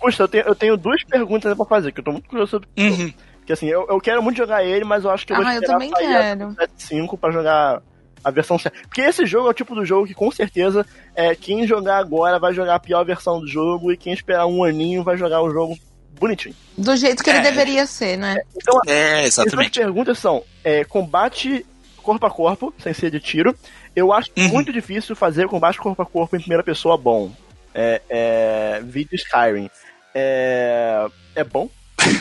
[0.00, 2.68] Puxa, eu tenho, eu tenho duas perguntas pra fazer, que eu tô muito curioso sobre.
[2.78, 3.12] Uhum.
[3.38, 5.54] Porque assim, eu, eu quero muito jogar ele, mas eu acho que eu vou Ah,
[5.54, 6.56] eu esperar também sair quero.
[6.58, 7.82] a 5 pra jogar
[8.22, 8.78] a versão certa.
[8.82, 12.38] Porque esse jogo é o tipo do jogo que com certeza é, quem jogar agora
[12.38, 15.50] vai jogar a pior versão do jogo e quem esperar um aninho vai jogar o
[15.50, 15.78] jogo
[16.18, 16.54] bonitinho.
[16.76, 17.34] Do jeito que É.
[17.34, 18.36] ele deveria ser, né?
[18.54, 19.78] Então, É, as exatamente.
[19.80, 21.64] perguntas são: é, combate
[22.02, 23.54] corpo a corpo, sem ser de tiro.
[23.96, 24.48] Eu acho Uhum.
[24.48, 27.30] muito difícil fazer combate corpo a corpo em primeira pessoa bom.
[27.74, 29.70] É, é, vídeo Skyrim.
[30.14, 31.06] É,
[31.36, 31.68] é bom,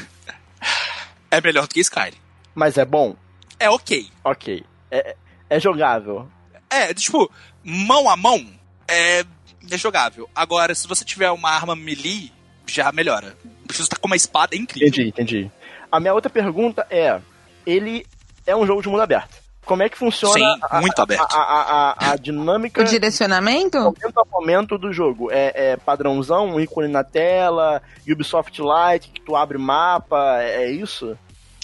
[1.31, 2.17] É melhor do que Skyrim.
[2.55, 3.15] mas é bom.
[3.59, 4.07] É ok.
[4.23, 4.63] Ok.
[4.91, 5.15] É,
[5.49, 6.27] é jogável.
[6.69, 7.31] É, tipo,
[7.63, 8.45] mão a mão
[8.87, 9.21] é,
[9.69, 10.29] é jogável.
[10.35, 12.31] Agora, se você tiver uma arma melee,
[12.67, 13.35] já melhora.
[13.67, 14.87] Você tá com uma espada, é incrível.
[14.87, 15.51] Entendi, entendi.
[15.91, 17.19] A minha outra pergunta é:
[17.65, 18.05] ele
[18.45, 19.37] é um jogo de mundo aberto.
[19.65, 21.31] Como é que funciona Sim, a, muito a- aberto.
[21.35, 23.77] A, a, a, a dinâmica O direcionamento?
[23.79, 25.29] momento a momento do jogo?
[25.31, 27.79] É, é padrãozão, um ícone na tela,
[28.09, 31.15] Ubisoft Lite, que tu abre mapa, é, é isso?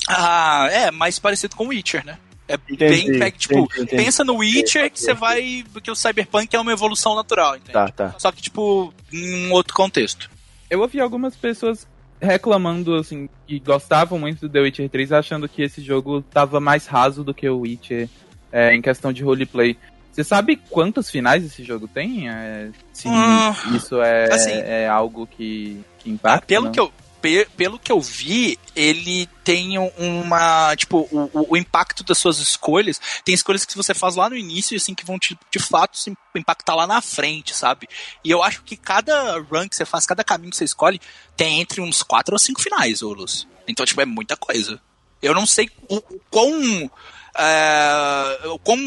[0.08, 2.20] Ah, é, mais parecido com Witcher, né?
[2.48, 4.04] É Entendi, bem, é, tipo, entendi, entendi.
[4.04, 5.64] pensa no Witcher que você vai.
[5.74, 7.72] Porque o Cyberpunk é uma evolução natural, entende?
[7.74, 8.16] Tá, tá.
[8.20, 10.30] Só que, tipo, em um outro contexto.
[10.70, 11.88] Eu ouvi algumas pessoas
[12.22, 16.86] reclamando, assim, que gostavam muito do The Witcher 3, achando que esse jogo tava mais
[16.88, 18.08] raso do que o Witcher
[18.52, 19.78] é, em questão de roleplay.
[20.12, 22.30] Você sabe quantos finais esse jogo tem?
[22.30, 26.46] É, se Hum, isso é, assim- é algo que, que impacta?
[26.48, 26.72] pelo, não?
[26.72, 26.92] que eu,
[27.26, 30.76] pe- pelo que eu vi, ele tem uma.
[30.76, 33.02] Tipo, o, o- impacto das suas escolhas.
[33.24, 36.14] Tem escolhas que você faz lá no início, assim, que vão te, de fato se
[36.36, 37.88] impactar lá na frente, sabe?
[38.24, 41.02] E eu acho que cada run que você faz, cada caminho que você escolhe,
[41.36, 43.48] tem entre uns quatro ou cinco finais, ô Luz.
[43.68, 44.80] Então, tipo, é muita coisa.
[45.22, 46.92] Eu não sei o, o quão.
[47.38, 48.78] é, o quão,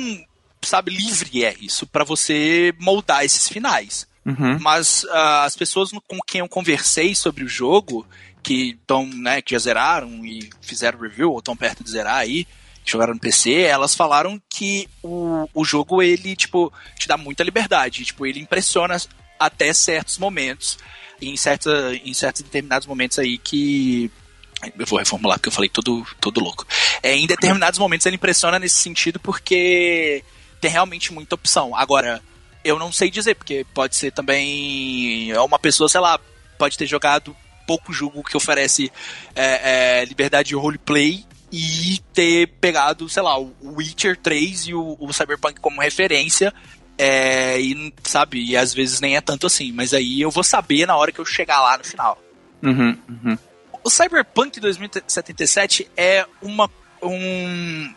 [0.63, 4.07] sabe, livre é isso pra você moldar esses finais.
[4.27, 4.59] Uhum.
[4.61, 8.07] Mas ah, as pessoas com quem eu conversei sobre o jogo,
[8.49, 12.47] que estão, né, que já zeraram e fizeram review, ou estão perto de zerar aí,
[12.83, 18.07] jogaram no PC, elas falaram que o, o jogo, ele, tipo, te dá muita liberdade.
[18.07, 18.97] Tipo, ele impressiona
[19.39, 20.79] até certos momentos,
[21.21, 24.11] em, certa, em certos determinados momentos aí que.
[24.79, 26.67] Eu vou reformular porque eu falei todo, todo louco.
[27.03, 30.25] É, em determinados momentos ele impressiona nesse sentido porque
[30.59, 31.77] tem realmente muita opção.
[31.77, 32.23] Agora,
[32.65, 36.19] eu não sei dizer, porque pode ser também é uma pessoa, sei lá,
[36.57, 37.37] pode ter jogado
[37.69, 38.91] pouco jogo que oferece
[39.37, 44.97] é, é, liberdade de roleplay e ter pegado, sei lá, o Witcher 3 e o,
[44.99, 46.53] o Cyberpunk como referência.
[46.97, 50.87] é, e sabe, e às vezes nem é tanto assim, mas aí eu vou saber
[50.87, 52.19] na hora que eu chegar lá no final.
[52.63, 53.39] Uhum, uhum.
[53.85, 56.71] O Cyberpunk 2077 é uma.
[57.03, 57.95] Um.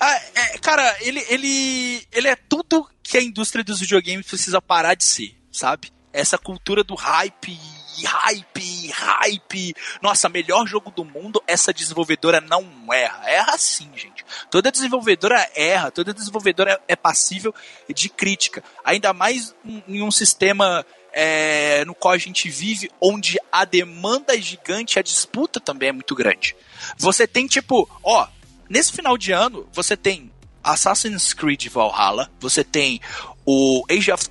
[0.00, 4.94] Ah, é, cara, ele, ele, ele é tudo que a indústria dos videogames precisa parar
[4.94, 5.92] de ser, sabe?
[6.12, 7.58] Essa cultura do hype,
[8.04, 9.74] hype, hype.
[10.02, 13.28] Nossa, melhor jogo do mundo, essa desenvolvedora não erra.
[13.28, 14.24] Erra sim, gente.
[14.50, 17.54] Toda desenvolvedora erra, toda desenvolvedora é passível
[17.92, 18.62] de crítica.
[18.84, 19.54] Ainda mais
[19.86, 25.02] em um sistema é, no qual a gente vive, onde a demanda é gigante, a
[25.02, 26.54] disputa também é muito grande.
[26.96, 28.28] Você tem tipo, ó,
[28.68, 30.30] nesse final de ano, você tem
[30.62, 33.00] Assassin's Creed Valhalla, você tem
[33.44, 34.28] o Age of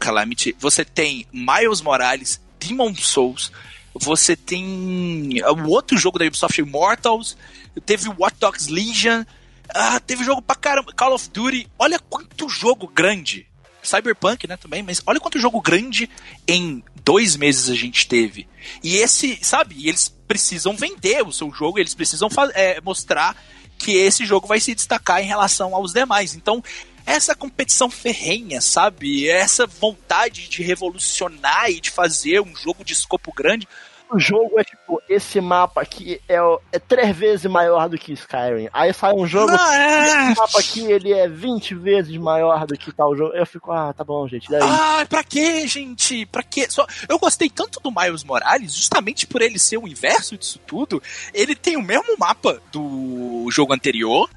[0.00, 3.50] Calamity, você tem Miles Morales, Demon Souls,
[3.94, 7.36] você tem o outro jogo da Ubisoft Immortals,
[7.84, 9.24] teve Watch Dogs Legion,
[9.74, 13.46] ah, teve jogo pra caramba, Call of Duty, olha quanto jogo grande.
[13.82, 16.08] Cyberpunk, né, também, mas olha quanto jogo grande
[16.46, 18.46] em dois meses a gente teve.
[18.82, 23.34] E esse, sabe, eles precisam vender o seu jogo, eles precisam é, mostrar
[23.78, 26.34] que esse jogo vai se destacar em relação aos demais.
[26.34, 26.62] Então,
[27.06, 29.28] essa competição ferrenha, sabe?
[29.28, 33.66] Essa vontade de revolucionar e de fazer um jogo de escopo grande.
[34.12, 36.36] O jogo é tipo, esse mapa aqui é,
[36.72, 38.68] é três vezes maior do que Skyrim.
[38.72, 40.32] Aí sai um jogo, Ah, é.
[40.32, 43.32] esse mapa aqui ele é 20 vezes maior do que tal jogo.
[43.36, 44.60] Eu fico, ah, tá bom, gente, daí.
[44.64, 46.26] Ah, pra quê, gente?
[46.26, 46.66] Pra quê?
[46.68, 51.00] Só, eu gostei tanto do Miles Morales, justamente por ele ser o inverso disso tudo.
[51.32, 54.28] Ele tem o mesmo mapa do jogo anterior,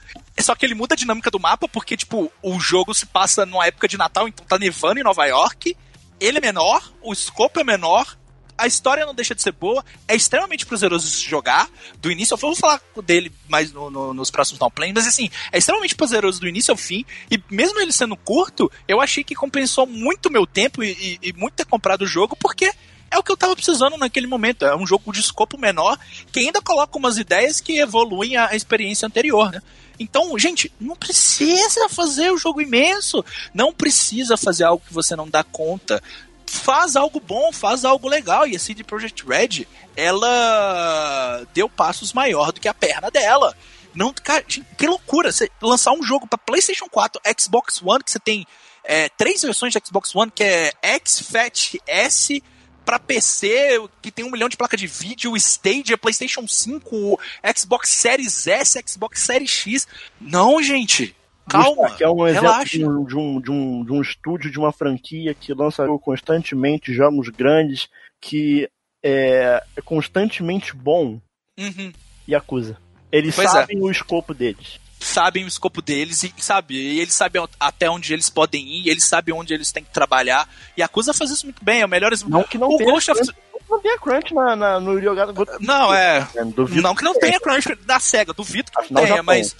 [0.41, 3.67] só que ele muda a dinâmica do mapa porque, tipo, o jogo se passa numa
[3.67, 5.75] época de Natal, então tá nevando em Nova York.
[6.19, 8.17] Ele é menor, o escopo é menor,
[8.57, 11.67] a história não deixa de ser boa, é extremamente prazeroso jogar.
[11.97, 15.57] Do início, eu vou falar dele mais no- no- nos próximos downplays, mas assim, é
[15.57, 17.03] extremamente prazeroso do início ao fim.
[17.29, 21.33] E mesmo ele sendo curto, eu achei que compensou muito meu tempo e, e- e
[21.33, 22.71] muito ter comprado o jogo, porque
[23.13, 24.65] é o que eu tava precisando naquele momento.
[24.65, 25.97] É um jogo de escopo menor
[26.31, 29.61] que ainda coloca umas ideias que evoluem a, experiência anterior, né?
[29.99, 33.23] Então, gente, não precisa fazer o jogo imenso.
[33.53, 36.01] Não precisa fazer algo que você não dá conta
[36.45, 38.47] faz algo bom, faz algo legal.
[38.47, 43.55] E a CD Projekt Red, ela deu passos maior do que a perna dela.
[43.93, 45.31] Não, cara, que loucura!
[45.31, 48.45] Você lançar um jogo para PlayStation 4, Xbox One, que você tem
[48.83, 52.43] é, três versões de Xbox One, que é X, Fat, S,
[52.83, 57.19] para PC, que tem um milhão de placa de vídeo, Stadia, PlayStation 5,
[57.55, 59.87] Xbox Series S, Xbox Series X.
[60.19, 61.15] Não, gente.
[61.47, 64.57] Calma, que é um exemplo de um, de, um, de, um, de um estúdio, de
[64.57, 67.89] uma franquia que lança constantemente jogos grandes,
[68.21, 68.69] que
[69.03, 71.19] é, é constantemente bom
[71.59, 71.91] uhum.
[72.27, 72.77] e acusa.
[73.11, 73.51] Eles pois é.
[73.51, 73.81] sabem é.
[73.81, 74.79] o escopo deles.
[75.03, 79.03] Sabem o escopo deles e sabe, e eles sabem até onde eles podem ir, eles
[79.03, 80.47] sabem onde eles têm que trabalhar.
[80.77, 83.21] E acusa faz isso muito bem, é o melhor Não que não o Ghost of...
[83.69, 85.33] Não tenha crunch na, na, no jogado.
[85.59, 86.27] Não, é.
[86.55, 89.55] Duvido não que não tenha crunch da SEGA, duvido que não tenha, mas.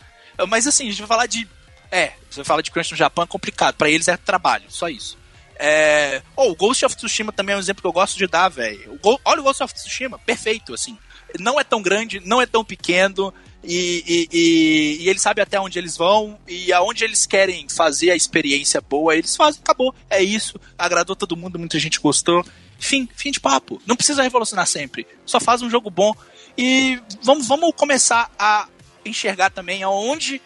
[0.48, 1.48] Mas assim, a gente vai falar de
[1.94, 3.76] é, você fala de crunch no Japão é complicado.
[3.76, 5.16] para eles é trabalho, só isso.
[5.56, 6.24] É...
[6.36, 9.00] Oh, o Ghost of Tsushima também é um exemplo que eu gosto de dar, velho.
[9.00, 9.22] Go...
[9.24, 10.98] Olha o Ghost of Tsushima, perfeito, assim.
[11.40, 13.32] Não é tão grande, não é tão pequeno,
[13.64, 18.12] e, e, e, e eles sabem até onde eles vão, e aonde eles querem fazer
[18.12, 19.96] a experiência boa, eles fazem, acabou.
[20.10, 22.46] É isso, agradou todo mundo, muita gente gostou.
[22.78, 23.82] Fim, fim de papo.
[23.86, 25.08] Não precisa revolucionar sempre.
[25.26, 26.14] Só faz um jogo bom.
[26.58, 28.68] E vamos, vamos começar a
[29.06, 30.42] enxergar também aonde.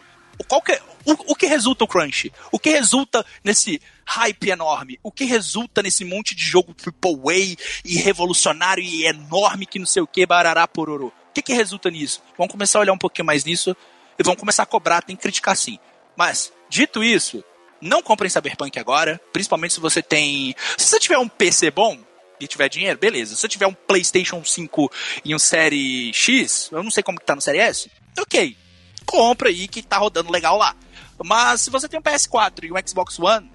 [0.47, 2.31] Qual que é, o, o que resulta o crunch?
[2.51, 4.99] O que resulta nesse hype enorme?
[5.01, 10.03] O que resulta nesse monte de jogo triple e revolucionário e enorme que não sei
[10.03, 11.11] o que, barará pororô?
[11.37, 12.19] Que, que resulta nisso?
[12.35, 13.77] Vamos começar a olhar um pouquinho mais nisso
[14.17, 15.77] e vamos começar a cobrar, tem que criticar sim.
[16.15, 17.43] Mas, dito isso,
[17.79, 20.55] não comprem Cyberpunk agora, principalmente se você tem.
[20.75, 21.99] Se você tiver um PC bom
[22.39, 23.35] e tiver dinheiro, beleza.
[23.35, 24.91] Se você tiver um PlayStation 5
[25.23, 28.57] e um Série X, eu não sei como que tá no Série S, ok.
[29.05, 30.75] Compra aí que tá rodando legal lá.
[31.23, 33.47] Mas se você tem um PS4 e um Xbox One,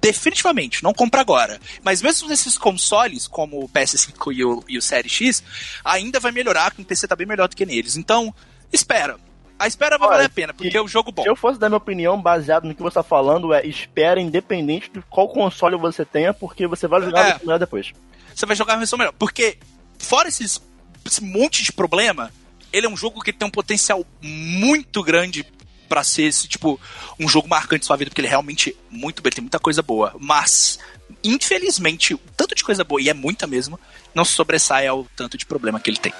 [0.00, 1.60] definitivamente, não compra agora.
[1.82, 5.42] Mas mesmo nesses consoles, como o PS5 e o, e o Série X,
[5.84, 7.96] ainda vai melhorar, que o PC tá bem melhor do que neles.
[7.96, 8.34] Então,
[8.72, 9.16] espera.
[9.58, 11.22] A espera vai Olha, valer a pena, porque é um jogo bom.
[11.22, 14.90] Se eu fosse dar minha opinião baseado no que você tá falando, é espera independente
[14.90, 17.92] de qual console você tenha, porque você vai jogar é, a melhor depois.
[18.34, 19.12] Você vai jogar a versão melhor.
[19.18, 19.58] Porque,
[19.98, 20.62] fora esses,
[21.04, 22.32] esse monte de problema,
[22.72, 25.44] ele é um jogo que tem um potencial muito grande
[25.90, 26.80] para ser esse, tipo,
[27.18, 29.82] um jogo marcante em sua vida, porque ele é realmente muito bem, tem muita coisa
[29.82, 30.14] boa.
[30.20, 30.78] Mas,
[31.24, 33.78] infelizmente, o tanto de coisa boa, e é muita mesmo,
[34.14, 36.12] não sobressai ao tanto de problema que ele tem.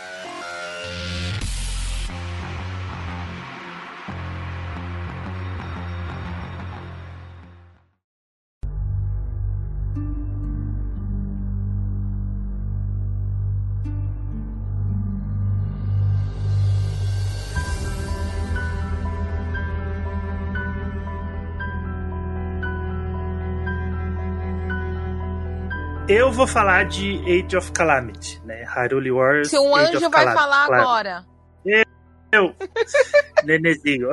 [26.12, 28.64] Eu vou falar de Age of Calamity, né?
[28.64, 29.48] Hyrule Wars.
[29.48, 31.24] Se um anjo vai Calamity, falar agora.
[32.32, 32.52] Eu,
[33.46, 34.10] Nenezinho.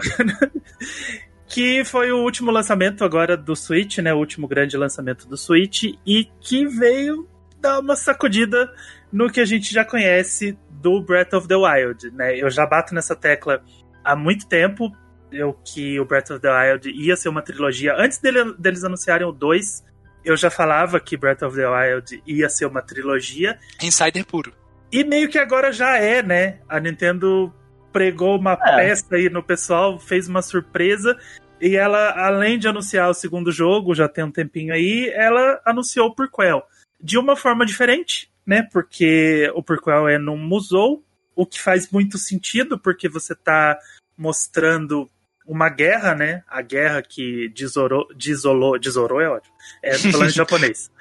[1.49, 4.13] que foi o último lançamento agora do Switch, né?
[4.13, 7.27] O último grande lançamento do Switch e que veio
[7.59, 8.71] dar uma sacudida
[9.11, 12.37] no que a gente já conhece do Breath of the Wild, né?
[12.37, 13.63] Eu já bato nessa tecla
[14.03, 14.95] há muito tempo,
[15.31, 19.27] eu que o Breath of the Wild ia ser uma trilogia antes dele, deles anunciarem
[19.27, 19.83] o 2
[20.23, 23.57] eu já falava que Breath of the Wild ia ser uma trilogia.
[23.81, 24.53] Insider puro.
[24.91, 26.59] E meio que agora já é, né?
[26.67, 27.53] A Nintendo
[27.91, 28.75] pregou uma é.
[28.75, 31.17] peça aí no pessoal, fez uma surpresa.
[31.59, 36.07] E ela, além de anunciar o segundo jogo, já tem um tempinho aí, ela anunciou
[36.07, 36.63] o Prequel.
[37.01, 38.67] De uma forma diferente, né?
[38.71, 41.03] Porque o Prequel é num museu,
[41.35, 43.77] o que faz muito sentido, porque você tá
[44.17, 45.09] mostrando
[45.47, 46.43] uma guerra, né?
[46.47, 49.55] A guerra que desorou, desolou, desorou é ótimo.
[49.81, 50.91] É falando japonês.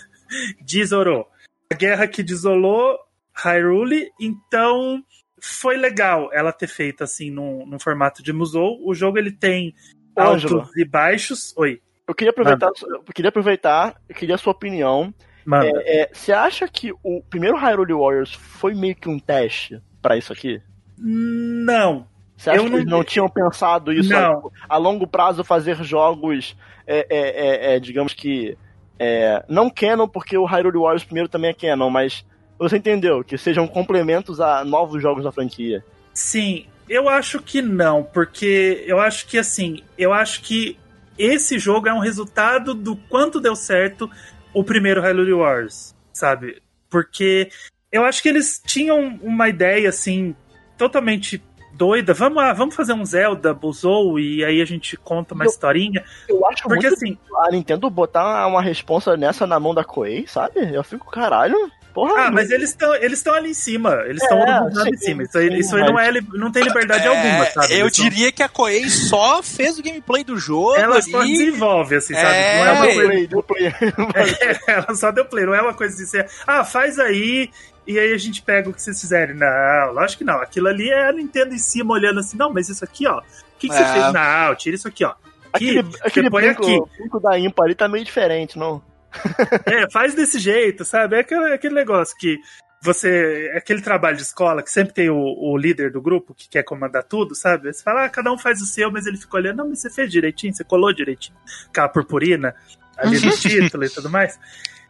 [0.64, 1.28] desorou.
[1.70, 2.98] A guerra que desolou
[3.34, 5.04] Hyrule, então
[5.40, 8.80] foi legal ela ter feito assim num, num formato de musou.
[8.84, 9.74] O jogo ele tem
[10.16, 11.54] altos e baixos.
[11.56, 11.80] Oi.
[12.08, 15.14] Eu queria aproveitar, eu queria aproveitar, eu queria a sua opinião.
[15.62, 20.16] É, é, você acha que o primeiro Hyrule Warriors foi meio que um teste para
[20.16, 20.60] isso aqui?
[20.98, 22.06] Não,
[22.40, 22.78] você acha eu que não...
[22.78, 24.16] eles não tinham pensado isso.
[24.16, 28.56] A, a, longo prazo fazer jogos, é, é, é, é digamos que
[28.98, 32.24] é, não canon, porque o Hyrule Warriors primeiro também é canon, mas
[32.58, 35.84] você entendeu que sejam complementos a novos jogos da franquia?
[36.14, 40.78] Sim, eu acho que não, porque eu acho que assim, eu acho que
[41.18, 44.10] esse jogo é um resultado do quanto deu certo
[44.54, 46.62] o primeiro Hyrule Wars, sabe?
[46.88, 47.50] Porque
[47.92, 50.34] eu acho que eles tinham uma ideia assim
[50.78, 51.42] totalmente
[51.80, 52.12] doida.
[52.12, 56.04] Vamos lá, vamos fazer um Zelda, Buzou, e aí a gente conta uma Eu- historinha.
[56.28, 60.26] Eu acho Porque muito assim, a Nintendo botar uma responsa nessa na mão da Koei,
[60.26, 60.74] sabe?
[60.74, 61.56] Eu fico, caralho,
[61.94, 62.26] porra.
[62.26, 64.02] ah, mas eles estão eles estão ali em cima.
[64.06, 65.22] Eles estão É, em cima.
[65.22, 67.72] Isso aí, isso aí não, é, não tem liberdade É, alguma, sabe?
[67.74, 71.22] eu Eles são- diria que a Koei só fez o gameplay do jogo Ela só
[71.22, 72.26] desenvolve, assim, sabe?
[72.36, 73.08] É, Não é uma Deu coisa...
[73.10, 73.74] play, deu play.
[74.66, 77.50] ela só deu play, não é uma coisa de ser, ah, faz aí,
[77.86, 79.34] e aí a gente pega o que vocês fizerem.
[79.34, 80.40] Não, lógico que não.
[80.40, 83.18] Aquilo ali é a Nintendo em cima olhando assim, não, mas isso aqui, ó.
[83.18, 83.22] O
[83.58, 83.92] que, que você É.
[83.92, 84.12] fez?
[84.12, 85.12] Não, tira isso aqui, ó.
[85.52, 86.80] Aqui, Aquele, aquele põe brinco, aqui.
[86.98, 88.80] brinco da Impa ali tá meio diferente, não?
[89.66, 91.16] É, faz desse jeito, sabe?
[91.16, 92.38] É aquele, aquele negócio que
[92.82, 93.50] você.
[93.52, 96.62] é Aquele trabalho de escola que sempre tem o, o líder do grupo que quer
[96.62, 97.72] comandar tudo, sabe?
[97.72, 99.90] Você fala, ah, cada um faz o seu, mas ele fica olhando, não, mas você
[99.90, 101.36] fez direitinho, você colou direitinho
[101.74, 102.54] com a purpurina
[102.96, 104.38] ali no título e tudo mais.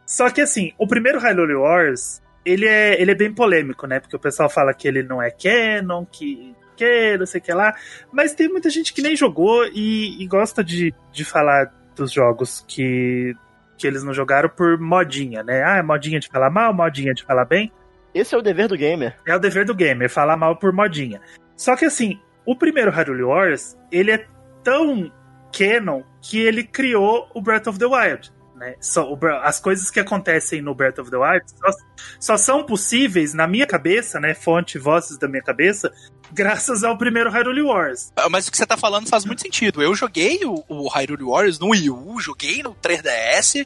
[0.05, 3.99] Só que assim, o primeiro Hyrule Wars, ele é, ele é bem polêmico, né?
[3.99, 7.53] Porque o pessoal fala que ele não é canon, que que, não sei o que
[7.53, 7.75] lá.
[8.11, 12.65] Mas tem muita gente que nem jogou e, e gosta de, de falar dos jogos
[12.67, 13.35] que,
[13.81, 15.63] que eles não jogaram por modinha, né?
[15.65, 17.71] Ah, é modinha de falar mal, modinha de falar bem.
[18.13, 19.17] Esse é o dever do gamer.
[19.25, 21.19] É o dever do gamer, falar mal por modinha.
[21.55, 24.25] Só que assim, o primeiro Hyrule Wars, ele é
[24.63, 25.11] tão
[25.51, 28.31] canon que ele criou o Breath of the Wild.
[28.61, 28.75] Né?
[28.79, 31.71] Só, o Bre- as coisas que acontecem no Breath of the Wild só,
[32.19, 34.35] só são possíveis na minha cabeça, né?
[34.35, 35.91] Fonte, vozes da minha cabeça,
[36.31, 38.11] graças ao primeiro Hyrule Wars.
[38.15, 39.81] Ah, Mas o que você tá falando faz muito sentido.
[39.81, 43.65] Eu joguei o, o Hyrule Warriors no Wii U, joguei no 3DS.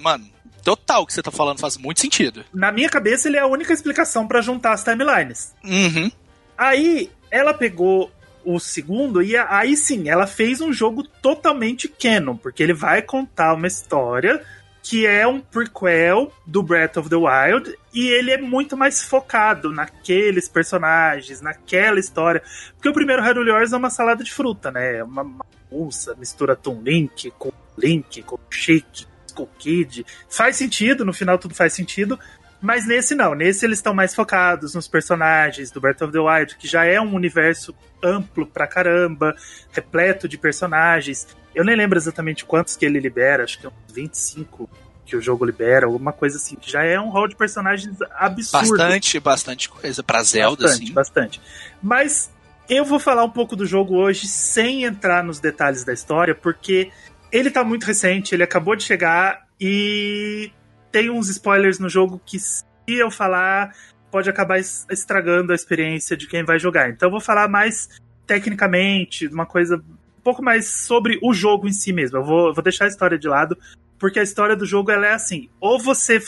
[0.00, 0.26] Mano,
[0.64, 2.44] total o que você tá falando faz muito sentido.
[2.52, 5.54] Na minha cabeça, ele é a única explicação pra juntar as timelines.
[5.64, 6.10] Uhum.
[6.58, 8.10] Aí ela pegou
[8.46, 13.54] o segundo e aí sim, ela fez um jogo totalmente canon, porque ele vai contar
[13.54, 14.40] uma história
[14.80, 19.72] que é um prequel do Breath of the Wild e ele é muito mais focado
[19.72, 22.40] naqueles personagens, naquela história.
[22.74, 24.98] Porque o primeiro Hyrule Wars é uma salada de fruta, né?
[24.98, 30.06] É uma bagunça, mistura Toon Link com Link, com Chic, com Kid.
[30.28, 32.16] Faz sentido, no final tudo faz sentido,
[32.60, 36.56] mas nesse não, nesse eles estão mais focados nos personagens do Breath of the Wild,
[36.56, 39.34] que já é um universo amplo pra caramba,
[39.72, 41.26] repleto de personagens.
[41.54, 44.68] Eu nem lembro exatamente quantos que ele libera, acho que é uns 25
[45.04, 48.76] que o jogo libera, alguma coisa assim, que já é um rol de personagens absurdo.
[48.76, 50.02] Bastante, bastante coisa.
[50.02, 50.92] Pra Zelda, bastante, assim.
[50.92, 51.40] bastante.
[51.80, 52.30] Mas
[52.68, 56.90] eu vou falar um pouco do jogo hoje sem entrar nos detalhes da história, porque
[57.30, 60.50] ele tá muito recente, ele acabou de chegar e
[60.96, 63.74] tem uns spoilers no jogo que se eu falar
[64.10, 66.88] pode acabar es- estragando a experiência de quem vai jogar.
[66.88, 67.88] Então eu vou falar mais
[68.26, 72.16] tecnicamente, uma coisa um pouco mais sobre o jogo em si mesmo.
[72.18, 73.58] Eu vou, vou deixar a história de lado,
[73.98, 76.18] porque a história do jogo ela é assim: ou você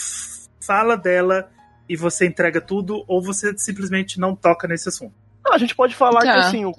[0.61, 1.49] fala dela
[1.89, 5.15] e você entrega tudo, ou você simplesmente não toca nesse assunto.
[5.45, 6.33] Não, a gente pode falar Tá.
[6.33, 6.75] que assim, o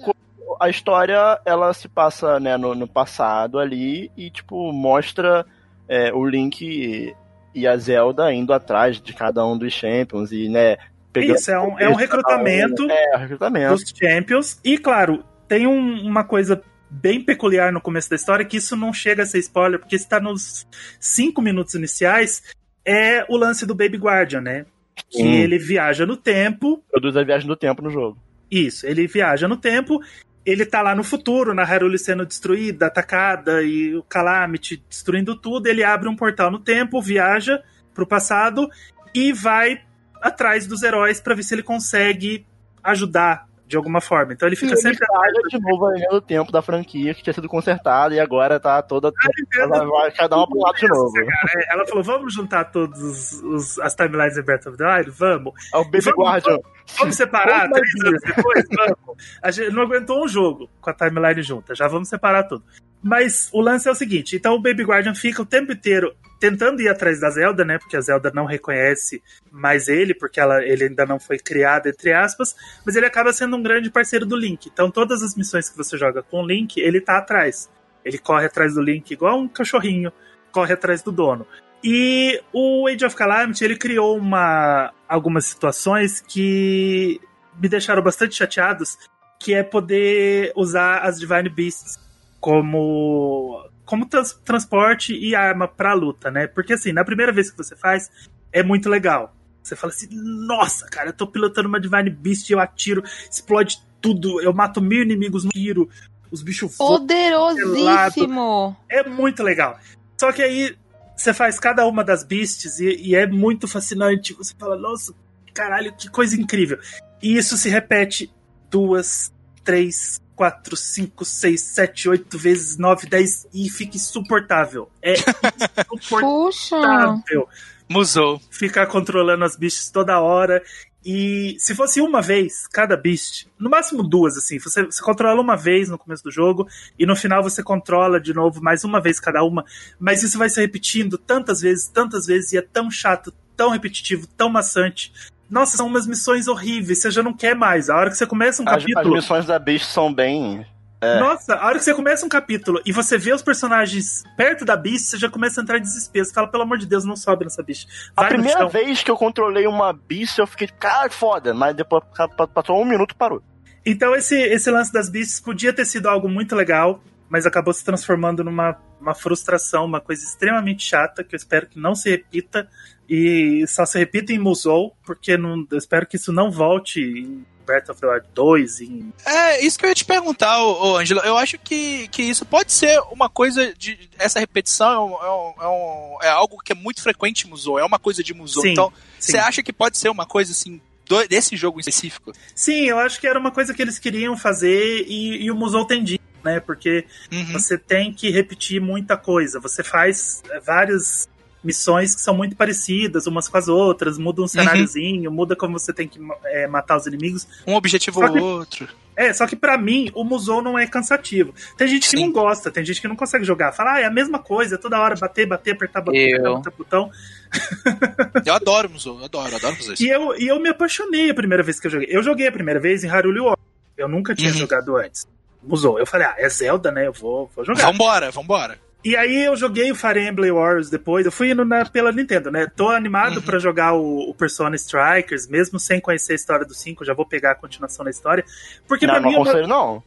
[0.60, 5.44] a história ela se passa né, no, no passado ali e tipo mostra
[5.88, 7.14] é, o Link
[7.54, 10.76] e a Zelda indo atrás de cada um dos Champions e né
[11.16, 13.74] Isso, é um, é um recrutamento é, recrutamento.
[13.74, 14.60] dos Champions.
[14.64, 18.92] E, claro, tem um- uma coisa bem peculiar no começo da história, que isso não
[18.92, 20.66] chega a ser spoiler, porque está nos
[20.98, 22.42] cinco minutos iniciais,
[22.84, 24.66] é o lance do Baby Guardian, né?
[25.08, 25.32] Que Hum.
[25.34, 28.18] ele viaja no tempo, Produz a viagem do tempo no jogo.
[28.50, 30.00] isso, ele viaja no tempo,
[30.44, 35.66] ele tá lá no futuro, na Hyrule sendo destruída, atacada, e o Calamity destruindo tudo,
[35.66, 37.62] ele abre um portal no tempo, viaja
[37.94, 38.68] pro passado
[39.14, 39.82] e vai
[40.20, 42.46] atrás dos heróis pra ver se ele consegue
[42.82, 44.32] ajudar de alguma forma.
[44.32, 47.48] Então ele fica ele sempre viaja de novo do tempo da franquia que tinha sido
[47.48, 49.10] consertada e agora tá toda.
[49.56, 51.12] Ela vai cada uma pro lado de novo.
[51.56, 55.10] É, Ela falou: vamos juntar todas as timelines em Breath of the Wild?
[55.12, 55.52] Vamos.
[55.72, 56.58] É o Baby Vamos- Guardian.
[56.98, 58.08] Vamos separar Vamos três fazer.
[58.08, 58.64] anos depois?
[58.76, 59.24] Vamos.
[59.42, 62.64] A gente não aguentou um jogo com a timeline junta, já vamos separar tudo.
[63.02, 66.80] Mas o lance é o seguinte: então o Baby Guardian fica o tempo inteiro tentando
[66.80, 67.78] ir atrás da Zelda, né?
[67.78, 69.22] Porque a Zelda não reconhece
[69.52, 73.56] mais ele, porque ela, ele ainda não foi criado, entre aspas, mas ele acaba sendo
[73.56, 74.66] um grande parceiro do Link.
[74.72, 77.70] Então todas as missões que você joga com o Link, ele tá atrás.
[78.02, 80.10] Ele corre atrás do Link igual um cachorrinho,
[80.50, 81.46] corre atrás do dono.
[81.84, 87.20] E o Age of Calamity, ele criou uma, algumas situações que
[87.60, 88.98] me deixaram bastante chateados,
[89.38, 91.98] que é poder usar as Divine Beasts
[92.40, 96.46] como como trans- transporte e arma pra luta, né?
[96.46, 98.08] Porque assim, na primeira vez que você faz,
[98.52, 99.34] é muito legal.
[99.60, 104.40] Você fala assim, nossa, cara, eu tô pilotando uma Divine Beast, eu atiro, explode tudo,
[104.40, 105.90] eu mato mil inimigos no tiro,
[106.30, 108.76] os bichos Poderosíssimo!
[108.88, 109.76] é muito legal.
[110.16, 110.76] Só que aí
[111.16, 114.32] você faz cada uma das beasts e, e é muito fascinante.
[114.34, 115.12] Você fala, nossa,
[115.52, 116.78] caralho, que coisa incrível.
[117.20, 118.32] E isso se repete
[118.70, 119.32] duas,
[119.64, 124.90] três, quatro, cinco, seis, sete, oito vezes nove, dez e fica insuportável.
[125.02, 125.14] É
[126.08, 126.76] Puxa!
[126.76, 127.48] insuportável
[127.88, 128.40] Musou.
[128.50, 130.62] ficar controlando as bichas toda hora.
[131.04, 135.56] E se fosse uma vez cada beast, no máximo duas, assim, você, você controla uma
[135.56, 139.18] vez no começo do jogo e no final você controla de novo mais uma vez
[139.18, 139.64] cada uma,
[139.98, 144.26] mas isso vai se repetindo tantas vezes, tantas vezes e é tão chato, tão repetitivo,
[144.26, 145.10] tão maçante.
[145.50, 147.90] Nossa, são umas missões horríveis, você já não quer mais.
[147.90, 149.14] A hora que você começa um As, as capítulo.
[149.14, 150.64] missões da Beast são bem.
[151.02, 151.18] É.
[151.18, 154.76] Nossa, a hora que você começa um capítulo e você vê os personagens perto da
[154.76, 156.24] Beast, você já começa a entrar em desespero.
[156.26, 157.88] Você fala, pelo amor de Deus, não sobe nessa Beast.
[158.14, 161.54] A Vai no primeira vez que eu controlei uma Beast, eu fiquei, cara, foda.
[161.54, 162.04] Mas depois
[162.36, 163.42] pa- passou um minuto parou.
[163.84, 167.82] Então esse, esse lance das Beasts podia ter sido algo muito legal, mas acabou se
[167.84, 172.68] transformando numa uma frustração, uma coisa extremamente chata, que eu espero que não se repita.
[173.08, 177.44] E só se repita em Musou, porque não, eu espero que isso não volte em
[177.66, 180.96] Breath of the Wild 2, em É, isso que eu ia te perguntar, ô, ô
[180.98, 181.20] Angelo.
[181.20, 183.98] Eu acho que, que isso pode ser uma coisa de.
[184.18, 187.50] Essa repetição é, um- é um- é um- é algo que é muito frequente em
[187.50, 188.62] Musou, é uma coisa de Musou.
[188.62, 189.32] Sim, Então, sim.
[189.32, 190.80] você acha que pode ser uma coisa assim,
[191.28, 192.32] desse jogo em específico?
[192.54, 195.84] Sim, eu acho que era uma coisa que eles queriam fazer e, e o Musou
[195.84, 196.60] tem dito, né?
[196.60, 197.52] Porque Uhum.
[197.52, 199.58] você tem que repetir muita coisa.
[199.60, 201.28] Você faz é, várias
[201.62, 205.92] missões que são muito parecidas umas com as outras, muda um cenáriozinho, muda como você
[205.92, 207.46] tem que é, matar os inimigos.
[207.66, 208.88] Um objetivo ou que- outro.
[209.14, 211.52] É, só que pra mim o Musou não é cansativo.
[211.76, 212.24] Tem gente que Sim.
[212.24, 213.70] não gosta, tem gente que não consegue jogar.
[213.72, 216.52] Fala, ah, é a mesma coisa, é toda hora bater, bater, apertar, botão, Eu.
[216.56, 217.10] apertar, botão.
[218.46, 219.94] Eu adoro Musou, eu adoro, eu adoro Musou.
[220.00, 222.08] E eu, e eu me apaixonei a primeira vez que eu joguei.
[222.10, 223.58] Eu joguei a primeira vez em Haruli War.
[223.98, 224.56] Eu nunca tinha Uhum.
[224.56, 225.26] jogado antes.
[225.62, 225.98] Musou.
[225.98, 227.06] Eu falei, ah, é Zelda, né?
[227.06, 227.86] Eu vou, vou jogar.
[227.90, 228.78] Vambora, vambora.
[229.02, 232.50] E aí eu joguei o Fire Emblem Warriors depois, eu fui indo na- pela Nintendo,
[232.50, 232.66] né?
[232.76, 233.42] Tô animado Uhum.
[233.42, 237.24] pra jogar o, o Persona Strikers, mesmo sem conhecer a história do 5, já vou
[237.24, 238.44] pegar a continuação da história.
[238.86, 239.36] Porque não, pra não mim.
[239.36, 240.02] é aconselho, não.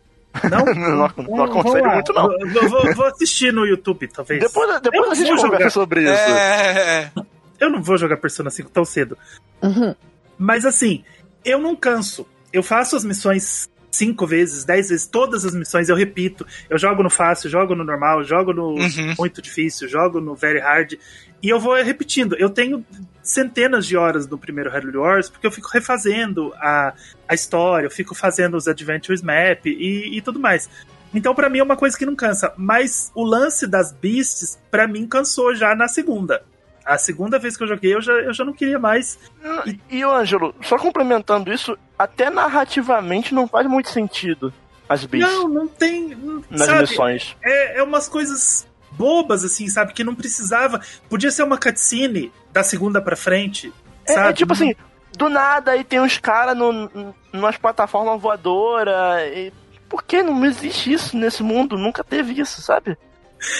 [0.49, 2.31] Não, Não, não Vamos- aconselho muito, não.
[2.39, 4.39] Eu vou, vou assistir no YouTube, talvez.
[4.41, 5.69] Depois, Eu depois não a gente conversa jogar.
[5.71, 6.11] sobre isso.
[6.11, 7.11] É,
[7.59, 9.17] Eu não vou jogar Persona 5 tão cedo.
[9.61, 9.95] Uhum.
[10.37, 11.03] Mas assim,
[11.45, 12.27] eu não canso.
[12.51, 16.45] Eu faço as missões cinco vezes, dez vezes, todas as missões eu repito.
[16.69, 19.13] Eu jogo no fácil, jogo no normal, jogo no Uhum.
[19.17, 20.93] muito difícil, jogo no very hard.
[21.41, 22.35] E eu vou repetindo.
[22.35, 22.83] Eu tenho
[23.21, 26.93] centenas de horas no primeiro Hyrule Wars, porque eu fico refazendo a,
[27.27, 30.69] a história, eu fico fazendo os Adventures Map e, e tudo mais.
[31.13, 32.51] Então, pra mim, é uma coisa que não cansa.
[32.57, 36.43] Mas o lance das Beasts, pra mim, cansou já na segunda.
[36.85, 39.17] A segunda vez que eu joguei, eu já, eu já não queria mais.
[39.65, 44.53] E, e o Ângelo, só complementando isso, até narrativamente não faz muito sentido
[44.87, 46.15] as Beasts Não, não tem.
[46.15, 47.35] não- nas sabe, missões.
[47.43, 49.93] é, é umas coisas bobas, assim, sabe?
[49.93, 50.81] Que não precisava.
[51.09, 53.73] Podia ser uma cutscene da segunda pra frente.
[54.05, 54.29] É, sabe?
[54.29, 54.75] é tipo assim,
[55.17, 58.95] do nada aí tem uns caras numas plataformas voadoras.
[59.33, 59.53] E...
[59.89, 61.77] Por que não existe isso nesse mundo?
[61.77, 62.97] Nunca teve isso, sabe?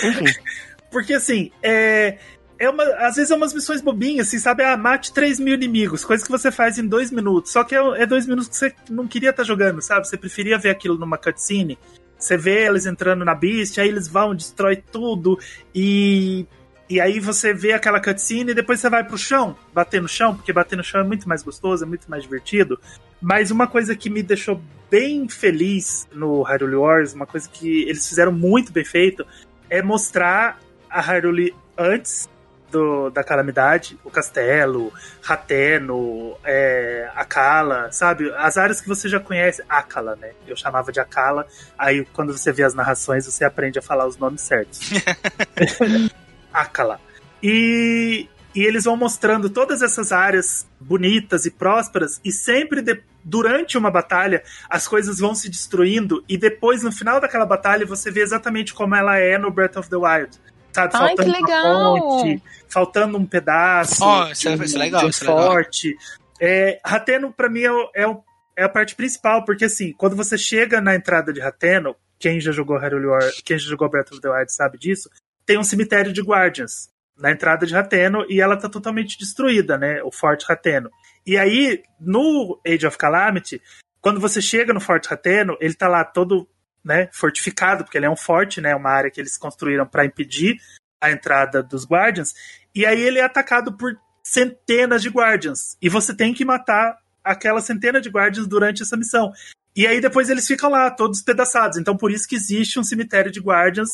[0.04, 0.26] Enfim.
[0.92, 2.20] Porque assim, é.
[2.64, 4.64] É uma, às vezes é umas missões bobinhas, assim, sabe?
[4.64, 7.51] Ah, mate 3 mil inimigos, coisa que você faz em dois minutos.
[7.51, 10.07] Só que é, é dois minutos que você não queria estar jogando, sabe?
[10.07, 11.78] Você preferia ver aquilo numa cutscene.
[12.18, 15.38] Você vê eles entrando na Beast, aí eles vão, destrói tudo,
[15.76, 16.45] e.
[16.89, 20.36] E aí você vê aquela cutscene e depois você vai pro chão, bater no chão,
[20.36, 22.80] porque bater no chão é muito mais gostoso, é muito mais divertido.
[23.22, 24.61] Mas uma coisa que me deixou
[24.91, 29.26] bem feliz no Hyrule Wars, uma coisa que eles fizeram muito bem feito,
[29.70, 30.59] é mostrar
[30.89, 32.30] a Hyrule antes
[32.74, 38.34] do, da calamidade, o castelo, Rateno, é, Akala, sabe?
[38.36, 40.32] As áreas que você já conhece, Akala, né?
[40.48, 41.46] Eu chamava de Akala.
[41.78, 44.80] Aí quando você vê as narrações, você aprende a falar os nomes certos.
[46.52, 47.00] Akala.
[47.42, 53.78] E, e eles vão mostrando todas essas áreas bonitas e prósperas, e sempre de- durante
[53.78, 58.22] uma batalha as coisas vão se destruindo, e depois no final daquela batalha você vê
[58.22, 60.38] exatamente como ela é no Breath of the Wild.
[60.74, 62.00] Sabe, Ai, que faltando uma legal!
[62.00, 65.46] ponte, faltando um pedaço Ó, isso é- de, isso é legal, isso é legal.
[65.52, 65.96] forte.
[66.42, 68.18] É, Rateno, pra mim, é, é,
[68.58, 72.52] é a parte principal, porque assim, quando você chega na entrada de Rateno, quem já
[72.52, 75.10] jogou Hyrule War, quem já jogou Breath of the Wild sabe disso,
[75.46, 80.02] tem um cemitério de Guardians na entrada de Rateno e ela tá totalmente destruída, né?
[80.04, 80.90] O Forte Rateno.
[81.28, 83.62] E aí, no Age of Calamity,
[84.02, 86.48] quando você chega no Forte Rateno, ele tá lá todo
[86.84, 88.76] né, fortificado, porque ele é um forte, né?
[88.76, 90.58] Uma área que eles construíram para impedir
[91.02, 92.34] a entrada dos Guardians.
[92.76, 95.78] E aí ele é atacado por centenas de Guardians.
[95.82, 99.32] E você tem que matar aquela centena de Guardians durante essa missão.
[99.76, 101.78] E aí depois eles ficam lá, todos despedaçados.
[101.78, 103.90] Então por isso que existe um cemitério de Guardians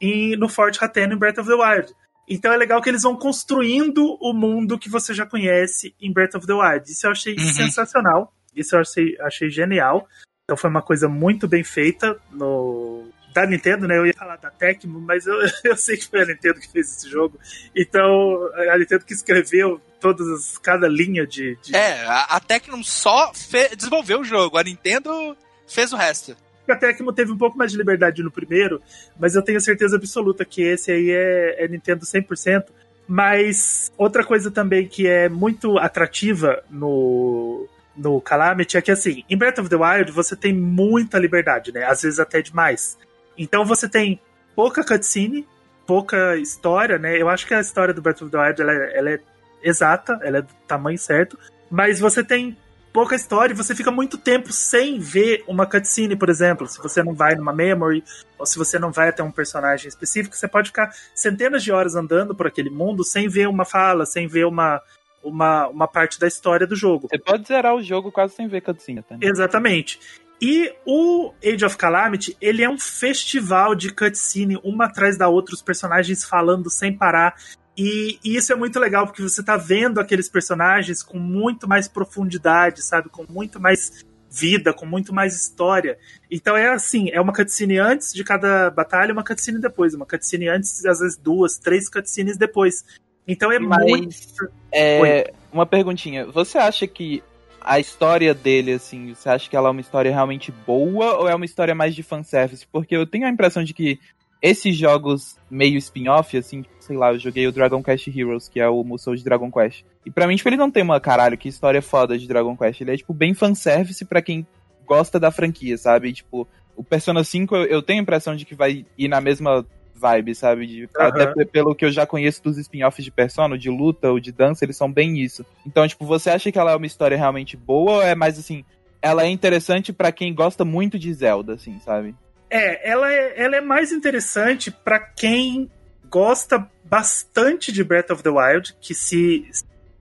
[0.00, 1.92] em, no Forte Rateno em Breath of the Wild.
[2.28, 6.34] Então é legal que eles vão construindo o mundo que você já conhece em Breath
[6.34, 6.90] of the Wild.
[6.90, 7.52] Isso eu achei Uhum.
[7.52, 8.32] sensacional.
[8.54, 10.06] Isso eu achei, achei genial.
[10.48, 13.98] Então foi uma coisa muito bem feita no da Nintendo, né?
[13.98, 16.90] Eu ia falar da Tecmo, mas eu, eu sei que foi a Nintendo que fez
[16.96, 17.38] esse jogo.
[17.76, 21.76] Então, a Nintendo que escreveu todas as, cada linha de, de...
[21.76, 25.36] É, a, a Tecmo só fe, desenvolveu o jogo, a Nintendo
[25.66, 26.34] fez o resto.
[26.66, 28.80] A Tecmo teve um pouco mais de liberdade no primeiro,
[29.20, 32.64] mas eu tenho certeza absoluta que esse aí é, é Nintendo 100%.
[33.06, 37.68] Mas outra coisa também que é muito atrativa no,
[37.98, 41.84] no Calamity é que, assim, em Breath of the Wild você tem muita liberdade, né?
[41.84, 42.96] Às vezes até demais.
[43.36, 44.20] Então você tem
[44.54, 45.46] pouca cutscene,
[45.86, 47.20] pouca história, né?
[47.20, 49.20] Eu acho que a história do Breath of the Wild ela é, ela é
[49.62, 51.38] exata, ela é do tamanho certo,
[51.70, 52.56] mas você tem
[52.92, 56.66] pouca história e você fica muito tempo sem ver uma cutscene, por exemplo.
[56.66, 58.02] Se você não vai numa memory,
[58.38, 61.94] ou se você não vai até um personagem específico, você pode ficar centenas de horas
[61.94, 64.80] andando por aquele mundo sem ver uma fala, sem ver uma,
[65.22, 67.08] uma, uma parte da história do jogo.
[67.10, 69.02] Você pode zerar o jogo quase sem ver cutscene.
[69.02, 69.16] Tá?
[69.20, 69.98] Exatamente.
[70.40, 75.54] E o Age of Calamity, ele é um festival de cutscene, uma atrás da outra,
[75.54, 77.34] os personagens falando sem parar.
[77.76, 81.88] E, e, isso é muito legal, porque você tá vendo aqueles personagens com muito mais
[81.88, 83.08] profundidade, sabe?
[83.08, 85.98] Com muito mais vida, com muito mais história.
[86.30, 89.94] Então é assim, é uma cutscene antes de cada batalha, uma cutscene depois.
[89.94, 92.84] Uma cutscene antes, às vezes duas, três cutscenes depois.
[93.28, 94.52] Então é Mas, muito...
[94.72, 96.26] É, uma perguntinha.
[96.26, 97.22] Você acha que
[97.60, 101.34] a história dele, assim, você acha que ela é uma história realmente boa ou é
[101.34, 102.66] uma história mais de fanservice?
[102.66, 104.00] Porque eu tenho a impressão de que
[104.40, 108.68] esses jogos meio spin-off, assim, sei lá, eu joguei o Dragon Quest Heroes, que é
[108.68, 109.84] o Musou de Dragon Quest.
[110.06, 112.80] E pra mim, tipo, ele não tem uma caralho, que história foda de Dragon Quest.
[112.80, 114.46] Ele é, tipo, bem fanservice pra quem
[114.86, 116.08] gosta da franquia, sabe?
[116.08, 119.20] E, tipo, o Persona 5 eu, eu tenho a impressão de que vai ir na
[119.20, 119.66] mesma
[119.98, 120.66] vibe, sabe?
[120.66, 120.88] De, uhum.
[120.96, 124.64] Até pelo que eu já conheço dos spin-offs de Persona, de luta ou de dança,
[124.64, 125.44] eles são bem isso.
[125.66, 128.64] Então, tipo, você acha que ela é uma história realmente boa ou é mais assim,
[129.02, 132.14] ela é interessante para quem gosta muito de Zelda, assim, sabe?
[132.50, 135.70] É, ela é, ela é mais interessante para quem
[136.08, 139.46] gosta bastante de Breath of the Wild, que se,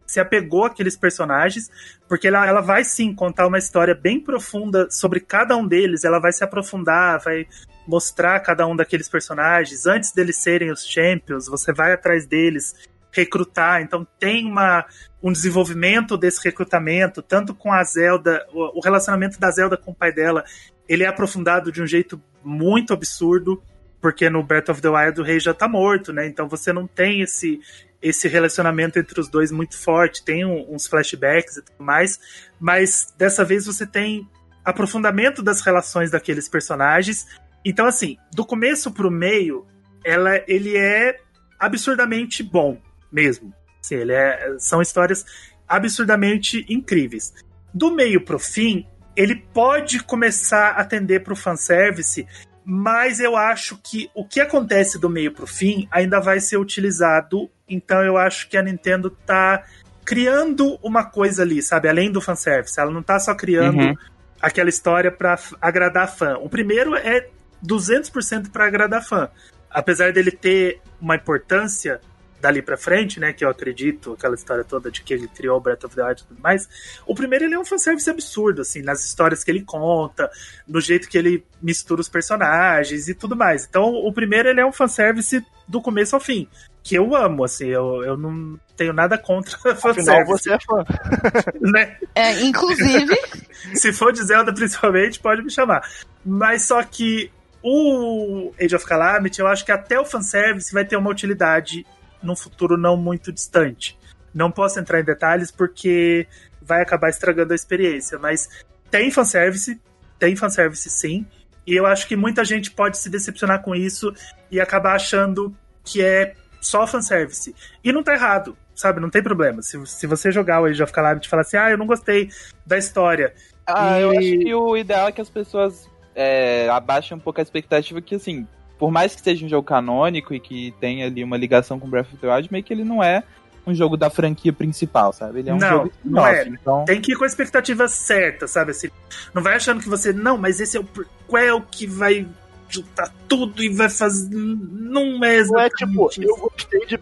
[0.07, 1.69] se apegou àqueles personagens,
[2.07, 6.19] porque ela, ela vai sim contar uma história bem profunda sobre cada um deles, ela
[6.19, 7.45] vai se aprofundar, vai
[7.85, 12.73] mostrar cada um daqueles personagens antes deles serem os champions, você vai atrás deles,
[13.11, 13.81] recrutar.
[13.81, 14.85] Então tem uma,
[15.21, 19.95] um desenvolvimento desse recrutamento, tanto com a Zelda, o, o relacionamento da Zelda com o
[19.95, 20.43] pai dela,
[20.87, 23.61] ele é aprofundado de um jeito muito absurdo,
[24.01, 26.27] porque no Breath of the Wild o rei já tá morto, né?
[26.27, 27.59] Então você não tem esse
[27.99, 32.19] esse relacionamento entre os dois muito forte, tem um, uns flashbacks e tudo mais,
[32.59, 34.29] mas dessa vez você tem
[34.63, 37.25] aprofundamento das relações daqueles personagens
[37.67, 39.67] então, assim, do começo pro meio,
[40.01, 41.19] ela, ele é
[41.59, 42.81] absurdamente bom
[43.11, 43.53] mesmo.
[43.83, 45.25] Assim, ele é, são histórias
[45.67, 47.33] absurdamente incríveis.
[47.73, 48.87] Do meio pro fim,
[49.17, 52.25] ele pode começar a atender pro fanservice,
[52.69, 57.49] mas eu acho que o que acontece do meio pro fim ainda vai ser utilizado.
[57.65, 59.63] Então eu acho que a Nintendo tá
[60.03, 61.87] criando uma coisa ali, sabe?
[61.87, 62.77] Além do fanservice.
[62.77, 63.95] Ela não tá só criando uhum.
[64.41, 66.35] aquela história para agradar fã.
[66.39, 67.29] O primeiro é
[67.65, 69.29] 200% para agradar fã.
[69.71, 72.01] Apesar dele ter uma importância
[72.39, 75.61] dali para frente, né, que eu acredito, aquela história toda de que ele criou o
[75.61, 76.69] Breath of the Wild e tudo mais,
[77.05, 80.29] o primeiro ele é um fanservice absurdo, assim, nas histórias que ele conta,
[80.67, 83.65] no jeito que ele mistura os personagens e tudo mais.
[83.65, 86.47] Então, o primeiro ele é um fanservice do começo ao fim,
[86.83, 90.09] que eu amo, assim, eu, eu não tenho nada contra fanservice.
[90.09, 90.85] Afinal, você é fã.
[91.59, 91.97] né?
[92.15, 93.15] É, inclusive...
[93.73, 95.81] Se for de Zelda, principalmente, pode me chamar.
[96.23, 100.95] Mas só que o Age of Calamity, eu acho que até o fanservice vai ter
[100.95, 101.85] uma utilidade
[102.21, 103.97] num futuro não muito distante.
[104.33, 106.27] Não posso entrar em detalhes porque
[106.61, 108.49] vai acabar estragando a experiência, mas
[108.91, 109.79] tem fanservice,
[110.19, 111.25] tem fanservice sim,
[111.65, 114.13] e eu acho que muita gente pode se decepcionar com isso
[114.49, 117.53] e acabar achando que é só fanservice.
[117.83, 119.01] E não tá errado, sabe?
[119.01, 119.61] Não tem problema.
[119.61, 122.29] Se, se você jogar o Age of Calamity e falar assim, ah, eu não gostei
[122.65, 123.33] da história.
[123.65, 124.03] Ah, e...
[124.03, 128.01] eu acho que o ideal é que as pessoas é, abaixa um pouco a expectativa
[128.01, 128.47] que, assim,
[128.77, 132.07] por mais que seja um jogo canônico e que tenha ali uma ligação com Breath
[132.13, 133.23] of the Wild, meio que ele não é
[133.65, 135.39] um jogo da franquia principal, sabe?
[135.39, 136.47] Ele é um não, jogo não é.
[136.47, 136.85] Então...
[136.85, 138.71] Tem que ir com a expectativa certa, sabe?
[138.71, 138.87] Assim,
[139.33, 142.25] não vai achando que você, não, mas esse é o prequel que vai
[142.69, 144.29] juntar tudo e vai fazer.
[144.33, 146.23] Não é Não é tipo, isso.
[146.23, 146.97] eu gostei de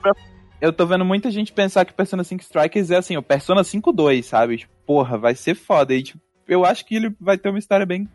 [0.62, 3.92] eu tô vendo muita gente pensar que Persona 5 Strikers é assim, o Persona 5
[3.92, 4.58] 2, sabe?
[4.58, 5.94] Tipo, porra, vai ser foda.
[5.94, 8.08] E, tipo, eu acho que ele vai ter uma história bem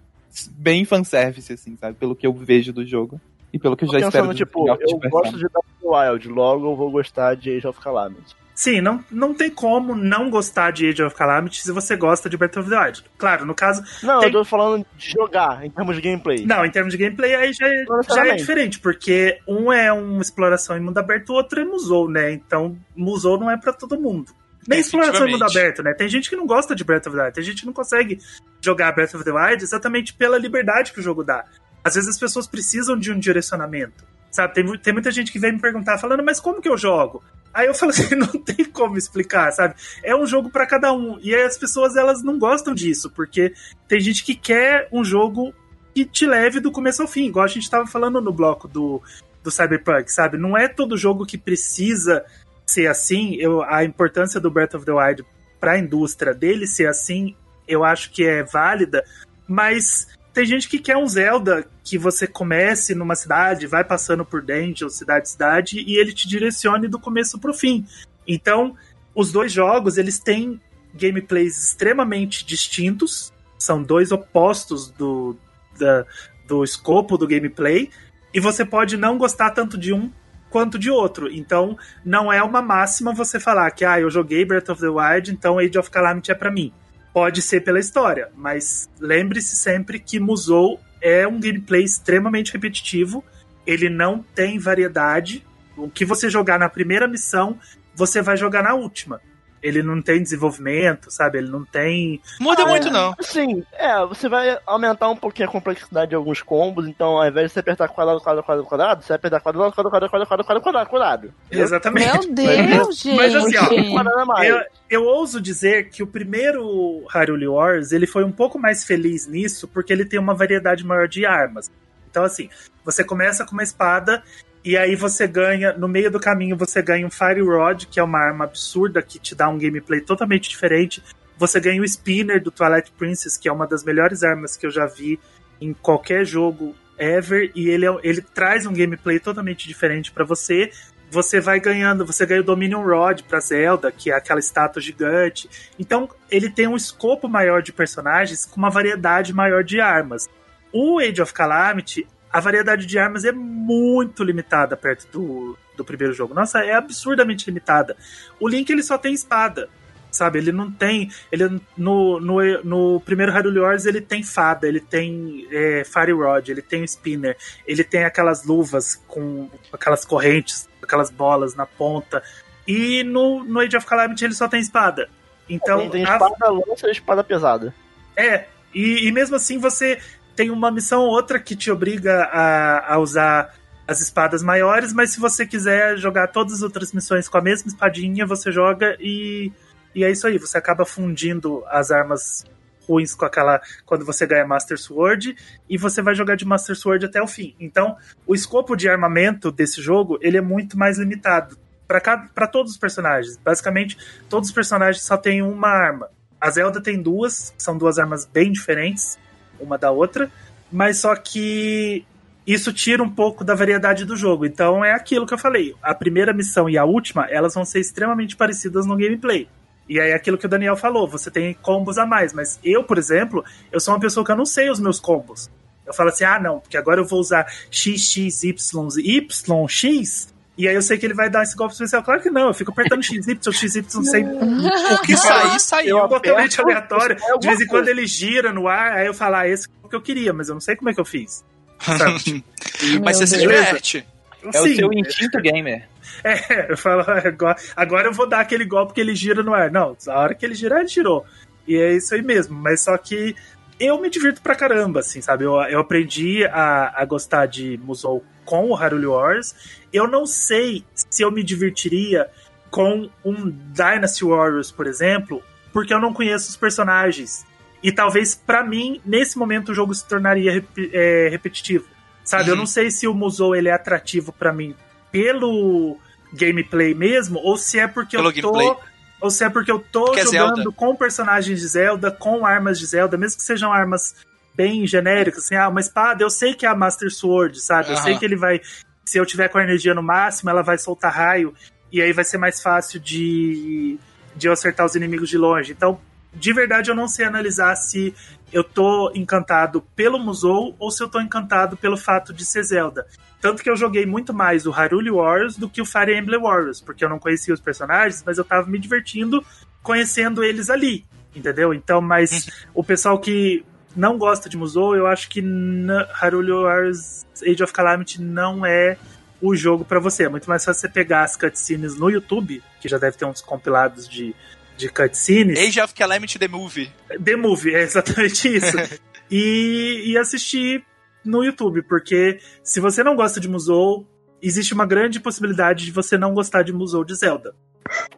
[0.53, 1.97] bem fanservice, assim, sabe?
[1.97, 3.21] Pelo que eu vejo do jogo.
[3.53, 6.91] E pelo que eu já espero tipo, eu gosto de Dark Wild, logo eu vou
[6.91, 8.37] gostar de Age of Calamity.
[8.61, 12.37] Sim, não, não tem como não gostar de Age of Calamity se você gosta de
[12.37, 13.03] Breath of the Wild.
[13.17, 13.83] Claro, no caso.
[14.03, 14.29] Não, tem...
[14.29, 16.45] eu tô falando de jogar, em termos de gameplay.
[16.45, 20.21] Não, em termos de gameplay aí já é, já é diferente, porque um é uma
[20.21, 22.33] exploração em mundo aberto, o outro é Musou, né?
[22.33, 24.31] Então, Musou não é para todo mundo.
[24.69, 25.95] Nem exploração em mundo aberto, né?
[25.95, 28.19] Tem gente que não gosta de Breath of the Wild, tem gente que não consegue
[28.61, 31.47] jogar Breath of the Wild exatamente pela liberdade que o jogo dá.
[31.85, 34.05] Às vezes as pessoas precisam de um direcionamento.
[34.31, 37.23] Sabe, tem, tem muita gente que vem me perguntar, falando, mas como que eu jogo?
[37.53, 39.75] Aí eu falo assim, não tem como explicar, sabe?
[40.05, 41.19] É um jogo para cada um.
[41.21, 43.53] E as pessoas, elas não gostam disso, porque
[43.89, 45.53] tem gente que quer um jogo
[45.95, 49.03] que te leve do começo ao fim, igual a gente tava falando no bloco do,
[49.43, 50.39] do Cyberpunk, sabe?
[50.39, 52.25] Não é todo jogo que precisa
[52.65, 53.35] ser assim.
[53.35, 55.25] Eu, a importância do Breath of the Wild
[55.59, 57.35] para a indústria dele ser assim,
[57.67, 59.05] eu acho que é válida,
[59.47, 64.43] mas tem gente que quer um Zelda que você comece numa cidade, vai passando por
[64.43, 67.87] dentro, cidade cidade, e ele te direcione do começo pro fim.
[68.27, 68.77] Então,
[69.15, 70.61] os dois jogos, eles têm
[70.95, 75.37] gameplays extremamente distintos, são dois opostos do,
[75.79, 76.07] da,
[76.47, 77.91] do escopo do gameplay,
[78.33, 80.11] e você pode não gostar tanto de um
[80.49, 81.33] quanto de outro.
[81.33, 85.33] Então, não é uma máxima você falar que, ah, eu joguei Breath of the Wild,
[85.33, 86.73] então Age of Calamity é para mim.
[87.13, 93.25] Pode ser pela história, mas lembre-se sempre que Musou é um gameplay extremamente repetitivo.
[93.67, 95.45] Ele não tem variedade.
[95.77, 97.59] O que você jogar na primeira missão,
[97.95, 99.21] você vai jogar na última
[99.63, 101.39] ele não tem desenvolvimento, sabe?
[101.39, 102.21] Ele não tem.
[102.41, 103.15] Muda ah, muito, não.
[103.21, 107.49] Sim, é, você vai aumentar um pouquinho a complexidade de alguns combos, então ao invés
[107.49, 110.63] de você apertar quadrado, quadrado, quadrado, quadrado, você vai apertar quadrado, quadrado, quadrado, quadrado, quadrado,
[110.63, 111.35] quadrado, quadrado.
[111.51, 112.29] Exatamente.
[112.29, 113.17] Meu Deus, gente.
[113.17, 118.33] Mas assim, ó, eu, eu ouso dizer que o primeiro Hyrule Wars, ele foi um
[118.33, 121.71] pouco mais feliz nisso, porque ele tem uma variedade maior de armas.
[122.11, 122.49] Então, assim,
[122.85, 124.23] você começa com uma espada
[124.63, 128.03] e aí você ganha, no meio do caminho, você ganha um Fire Rod, que é
[128.03, 131.03] uma arma absurda que te dá um gameplay totalmente diferente.
[131.39, 134.71] Você ganha o Spinner do Twilight Princess, que é uma das melhores armas que eu
[134.71, 135.19] já vi
[135.61, 137.51] em qualquer jogo ever.
[137.55, 140.71] E ele, é, ele traz um gameplay totalmente diferente para você.
[141.11, 145.49] Você vai ganhando, você ganha o Dominion Rod pra Zelda, que é aquela estátua gigante.
[145.79, 150.29] Então, ele tem um escopo maior de personagens com uma variedade maior de armas.
[150.71, 156.13] O Age of Calamity a variedade de armas é muito limitada perto do, do primeiro
[156.15, 156.35] jogo.
[156.35, 157.97] Nossa, é absurdamente limitada.
[158.39, 159.69] O Link ele só tem espada,
[160.11, 160.39] sabe?
[160.39, 161.11] Ele não tem.
[161.31, 166.49] Ele no, no, no primeiro Hyrule Wars ele tem fada, ele tem é, Fire Rod,
[166.49, 167.37] ele tem o Spinner,
[167.67, 172.23] ele tem aquelas luvas com aquelas correntes, aquelas bolas na ponta.
[172.67, 175.09] E no, no Age of Calamity ele só tem espada.
[175.49, 176.51] Então, tem, tem espada a...
[176.51, 177.75] lança e espada pesada.
[178.17, 179.99] É, e, e mesmo assim você
[180.35, 183.55] tem uma missão ou outra que te obriga a, a usar
[183.87, 187.69] as espadas maiores, mas se você quiser jogar todas as outras missões com a mesma
[187.69, 189.51] espadinha, você joga e,
[189.93, 190.39] e é isso aí.
[190.39, 192.45] Você acaba fundindo as armas
[192.89, 195.35] ruins com aquela quando você ganha Master Sword
[195.69, 197.55] e você vai jogar de Master Sword até o fim.
[197.59, 197.97] Então,
[198.27, 203.37] o escopo de armamento desse jogo ele é muito mais limitado para todos os personagens.
[203.39, 203.99] Basicamente,
[204.29, 206.09] todos os personagens só têm uma arma.
[206.41, 209.19] A Zelda tem duas, são duas armas bem diferentes
[209.61, 210.31] uma da outra,
[210.71, 212.05] mas só que
[212.47, 214.45] isso tira um pouco da variedade do jogo.
[214.45, 215.75] Então é aquilo que eu falei.
[215.83, 219.49] A primeira missão e a última, elas vão ser extremamente parecidas no gameplay.
[219.89, 222.85] E aí é aquilo que o Daniel falou, você tem combos a mais, mas eu,
[222.85, 225.51] por exemplo, eu sou uma pessoa que eu não sei os meus combos.
[225.85, 228.55] Eu falo assim: "Ah, não, porque agora eu vou usar x x y
[228.99, 232.03] y x e aí eu sei que ele vai dar esse golpe especial.
[232.03, 234.27] Claro que não, eu fico apertando XY, XY sem.
[234.27, 236.07] O que sair, saiu.
[236.07, 237.17] Totalmente aleatório.
[237.39, 239.89] De vez em quando ele gira no ar, aí eu falo, ah, esse é o
[239.89, 241.43] que eu queria, mas eu não sei como é que eu fiz.
[243.03, 244.07] mas você se diverte.
[244.45, 244.73] É Sim.
[244.73, 245.89] o seu instinto gamer.
[246.23, 249.71] É, eu falo, agora, agora eu vou dar aquele golpe que ele gira no ar.
[249.71, 251.25] Não, a hora que ele girar, ele girou.
[251.67, 252.55] E é isso aí mesmo.
[252.55, 253.35] Mas só que
[253.79, 255.45] eu me divirto pra caramba, assim, sabe?
[255.45, 259.55] Eu, eu aprendi a, a gostar de Musou com o Hyrule Wars.
[259.93, 262.29] Eu não sei se eu me divertiria
[262.69, 265.41] com um Dynasty Warriors, por exemplo,
[265.73, 267.47] porque eu não conheço os personagens.
[267.81, 271.87] E talvez, para mim, nesse momento o jogo se tornaria rep é, repetitivo.
[272.25, 272.45] Sabe?
[272.45, 272.49] Uhum.
[272.51, 274.75] Eu não sei se o Musou ele é atrativo para mim
[275.13, 275.97] pelo
[276.33, 278.53] gameplay mesmo, ou se é porque pelo eu tô.
[278.53, 278.91] Gameplay
[279.21, 282.47] ou se é porque eu tô porque é jogando é com personagens de Zelda, com
[282.47, 284.17] armas de Zelda, mesmo que sejam armas
[284.55, 287.89] bem genéricas, assim, ah, uma espada, eu sei que é a Master Sword, sabe?
[287.89, 287.95] Uhum.
[287.95, 288.61] Eu sei que ele vai.
[289.05, 291.55] Se eu tiver com a energia no máximo, ela vai soltar raio,
[291.93, 293.99] e aí vai ser mais fácil de,
[294.37, 295.73] de eu acertar os inimigos de longe.
[295.73, 296.01] Então,
[296.33, 298.15] de verdade eu não sei analisar se
[298.53, 303.07] eu tô encantado pelo Musou ou se eu tô encantado pelo fato de ser Zelda.
[303.41, 306.81] Tanto que eu joguei muito mais o Hyrule Warriors do que o Fire Emblem Warriors,
[306.81, 309.45] porque eu não conhecia os personagens, mas eu tava me divertindo
[309.83, 311.73] conhecendo eles ali, entendeu?
[311.73, 313.65] Então, mas o pessoal que
[313.97, 318.97] não gosta de Musou, eu acho que Hyrule Warriors Age of Calamity não é
[319.41, 320.25] o jogo para você.
[320.25, 323.41] É muito mais fácil você pegar as cutscenes no YouTube, que já deve ter uns
[323.41, 324.35] compilados de,
[324.77, 325.59] de cutscenes.
[325.59, 326.93] Age of Calamity The Movie.
[327.23, 328.77] The Movie, é exatamente isso.
[329.31, 330.85] e, e assistir
[331.25, 334.07] no YouTube, porque se você não gosta de Musou,
[334.43, 337.55] existe uma grande possibilidade de você não gostar de Musou de Zelda.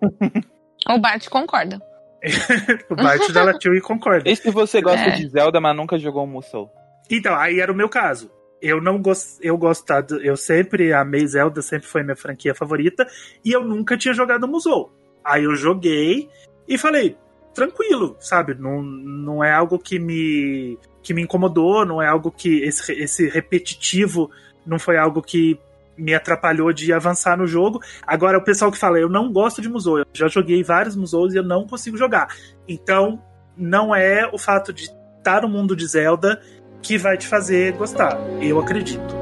[0.89, 1.81] o Bart concorda.
[2.89, 4.31] o Bart já latiu e concorda.
[4.31, 5.11] E se você gosta é.
[5.11, 6.71] de Zelda, mas nunca jogou Musou?
[7.11, 8.31] Então, aí era o meu caso.
[8.61, 13.05] Eu não gosto, eu gostado, eu sempre amei Zelda, sempre foi minha franquia favorita,
[13.45, 14.93] e eu nunca tinha jogado Musou.
[15.25, 16.29] Aí eu joguei
[16.69, 17.17] e falei,
[17.53, 18.55] tranquilo, sabe?
[18.55, 23.29] Não, não é algo que me que me incomodou, não é algo que esse, esse
[23.29, 24.31] repetitivo
[24.65, 25.59] não foi algo que
[26.03, 27.81] me atrapalhou de avançar no jogo.
[28.05, 31.33] Agora, o pessoal que fala, eu não gosto de Musou, eu já joguei vários Musous
[31.33, 32.29] e eu não consigo jogar.
[32.69, 33.23] Então,
[33.57, 36.43] não é o fato de estar no mundo de Zelda
[36.83, 38.19] que vai te fazer gostar.
[38.41, 39.22] Eu acredito.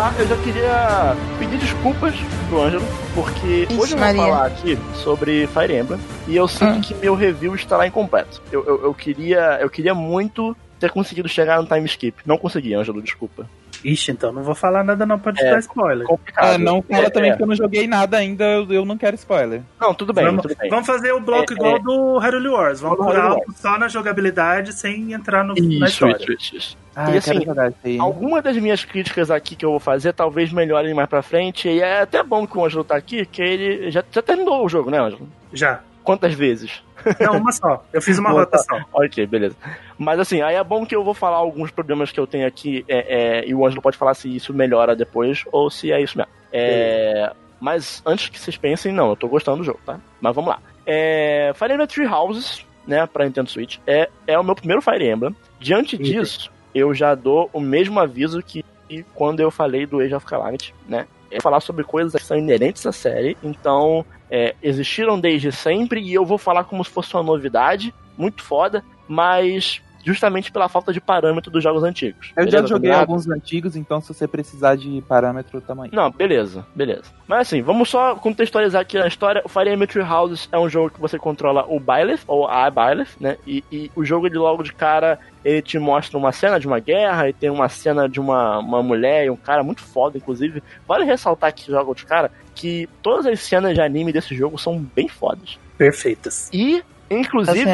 [0.00, 2.14] Começar, eu já queria pedir desculpas
[2.48, 4.22] pro Ângelo, porque Ixi, hoje eu vou Maria.
[4.22, 6.80] falar aqui sobre Fire Emblem e eu sinto hum.
[6.80, 8.40] que meu review estará incompleto.
[8.50, 12.16] Eu, eu, eu, queria, eu queria muito ter conseguido chegar no time skip.
[12.24, 13.46] Não consegui, Ângelo, desculpa.
[13.84, 16.06] Ixi, então não vou falar nada não pra te é, dar spoiler.
[16.36, 17.36] Ah, não fala é, também é.
[17.36, 19.62] que eu não joguei nada ainda, eu não quero spoiler.
[19.80, 20.70] Não, tudo bem, vamos, tudo bem.
[20.70, 21.78] Vamos fazer o bloco é, igual é.
[21.78, 22.80] do Hyrule Wars.
[22.80, 26.16] Vamos por alto só na jogabilidade, sem entrar no, isso, na história.
[26.16, 26.78] Isso, isso, isso.
[26.94, 31.08] Ah, e assim, algumas das minhas críticas aqui que eu vou fazer talvez melhorem mais
[31.08, 31.68] pra frente.
[31.68, 34.68] E é até bom que o Ângelo tá aqui, que ele já, já terminou o
[34.68, 35.28] jogo, né, Ângelo?
[35.52, 35.80] Já.
[36.02, 36.82] Quantas vezes?
[37.20, 37.84] Não, uma só.
[37.92, 38.80] Eu fiz uma rota só.
[38.92, 39.56] ok, beleza.
[40.00, 42.82] Mas assim, aí é bom que eu vou falar alguns problemas que eu tenho aqui
[42.88, 46.16] é, é, e o Ângelo pode falar se isso melhora depois ou se é isso
[46.16, 46.32] mesmo.
[46.50, 50.00] É, mas antes que vocês pensem, não, eu tô gostando do jogo, tá?
[50.18, 50.60] Mas vamos lá.
[50.86, 55.06] É, Fire Emblem Three Houses, né, pra Nintendo Switch, é, é o meu primeiro Fire
[55.06, 55.36] Emblem.
[55.58, 58.64] Diante disso, eu já dou o mesmo aviso que
[59.14, 61.06] quando eu falei do Age of Calamity, né?
[61.30, 66.14] É falar sobre coisas que são inerentes à série, então é, existiram desde sempre e
[66.14, 71.00] eu vou falar como se fosse uma novidade, muito foda, mas justamente pela falta de
[71.00, 72.32] parâmetro dos jogos antigos.
[72.36, 75.90] Eu beleza, já joguei alguns antigos, então se você precisar de parâmetro também.
[75.92, 77.04] Não, beleza, beleza.
[77.26, 79.42] Mas assim, vamos só contextualizar aqui a história.
[79.44, 82.70] O Fire Emblem Three Houses é um jogo que você controla o Byleth, ou a
[82.70, 83.36] Byleth, né?
[83.46, 86.78] E, e, o jogo de logo de cara, ele te mostra uma cena de uma
[86.78, 90.62] guerra, e tem uma cena de uma, uma mulher e um cara muito foda, inclusive.
[90.86, 94.78] Vale ressaltar que jogo de cara que todas as cenas de anime desse jogo são
[94.94, 95.58] bem fodas.
[95.78, 96.50] Perfeitas.
[96.52, 97.68] E Inclusive,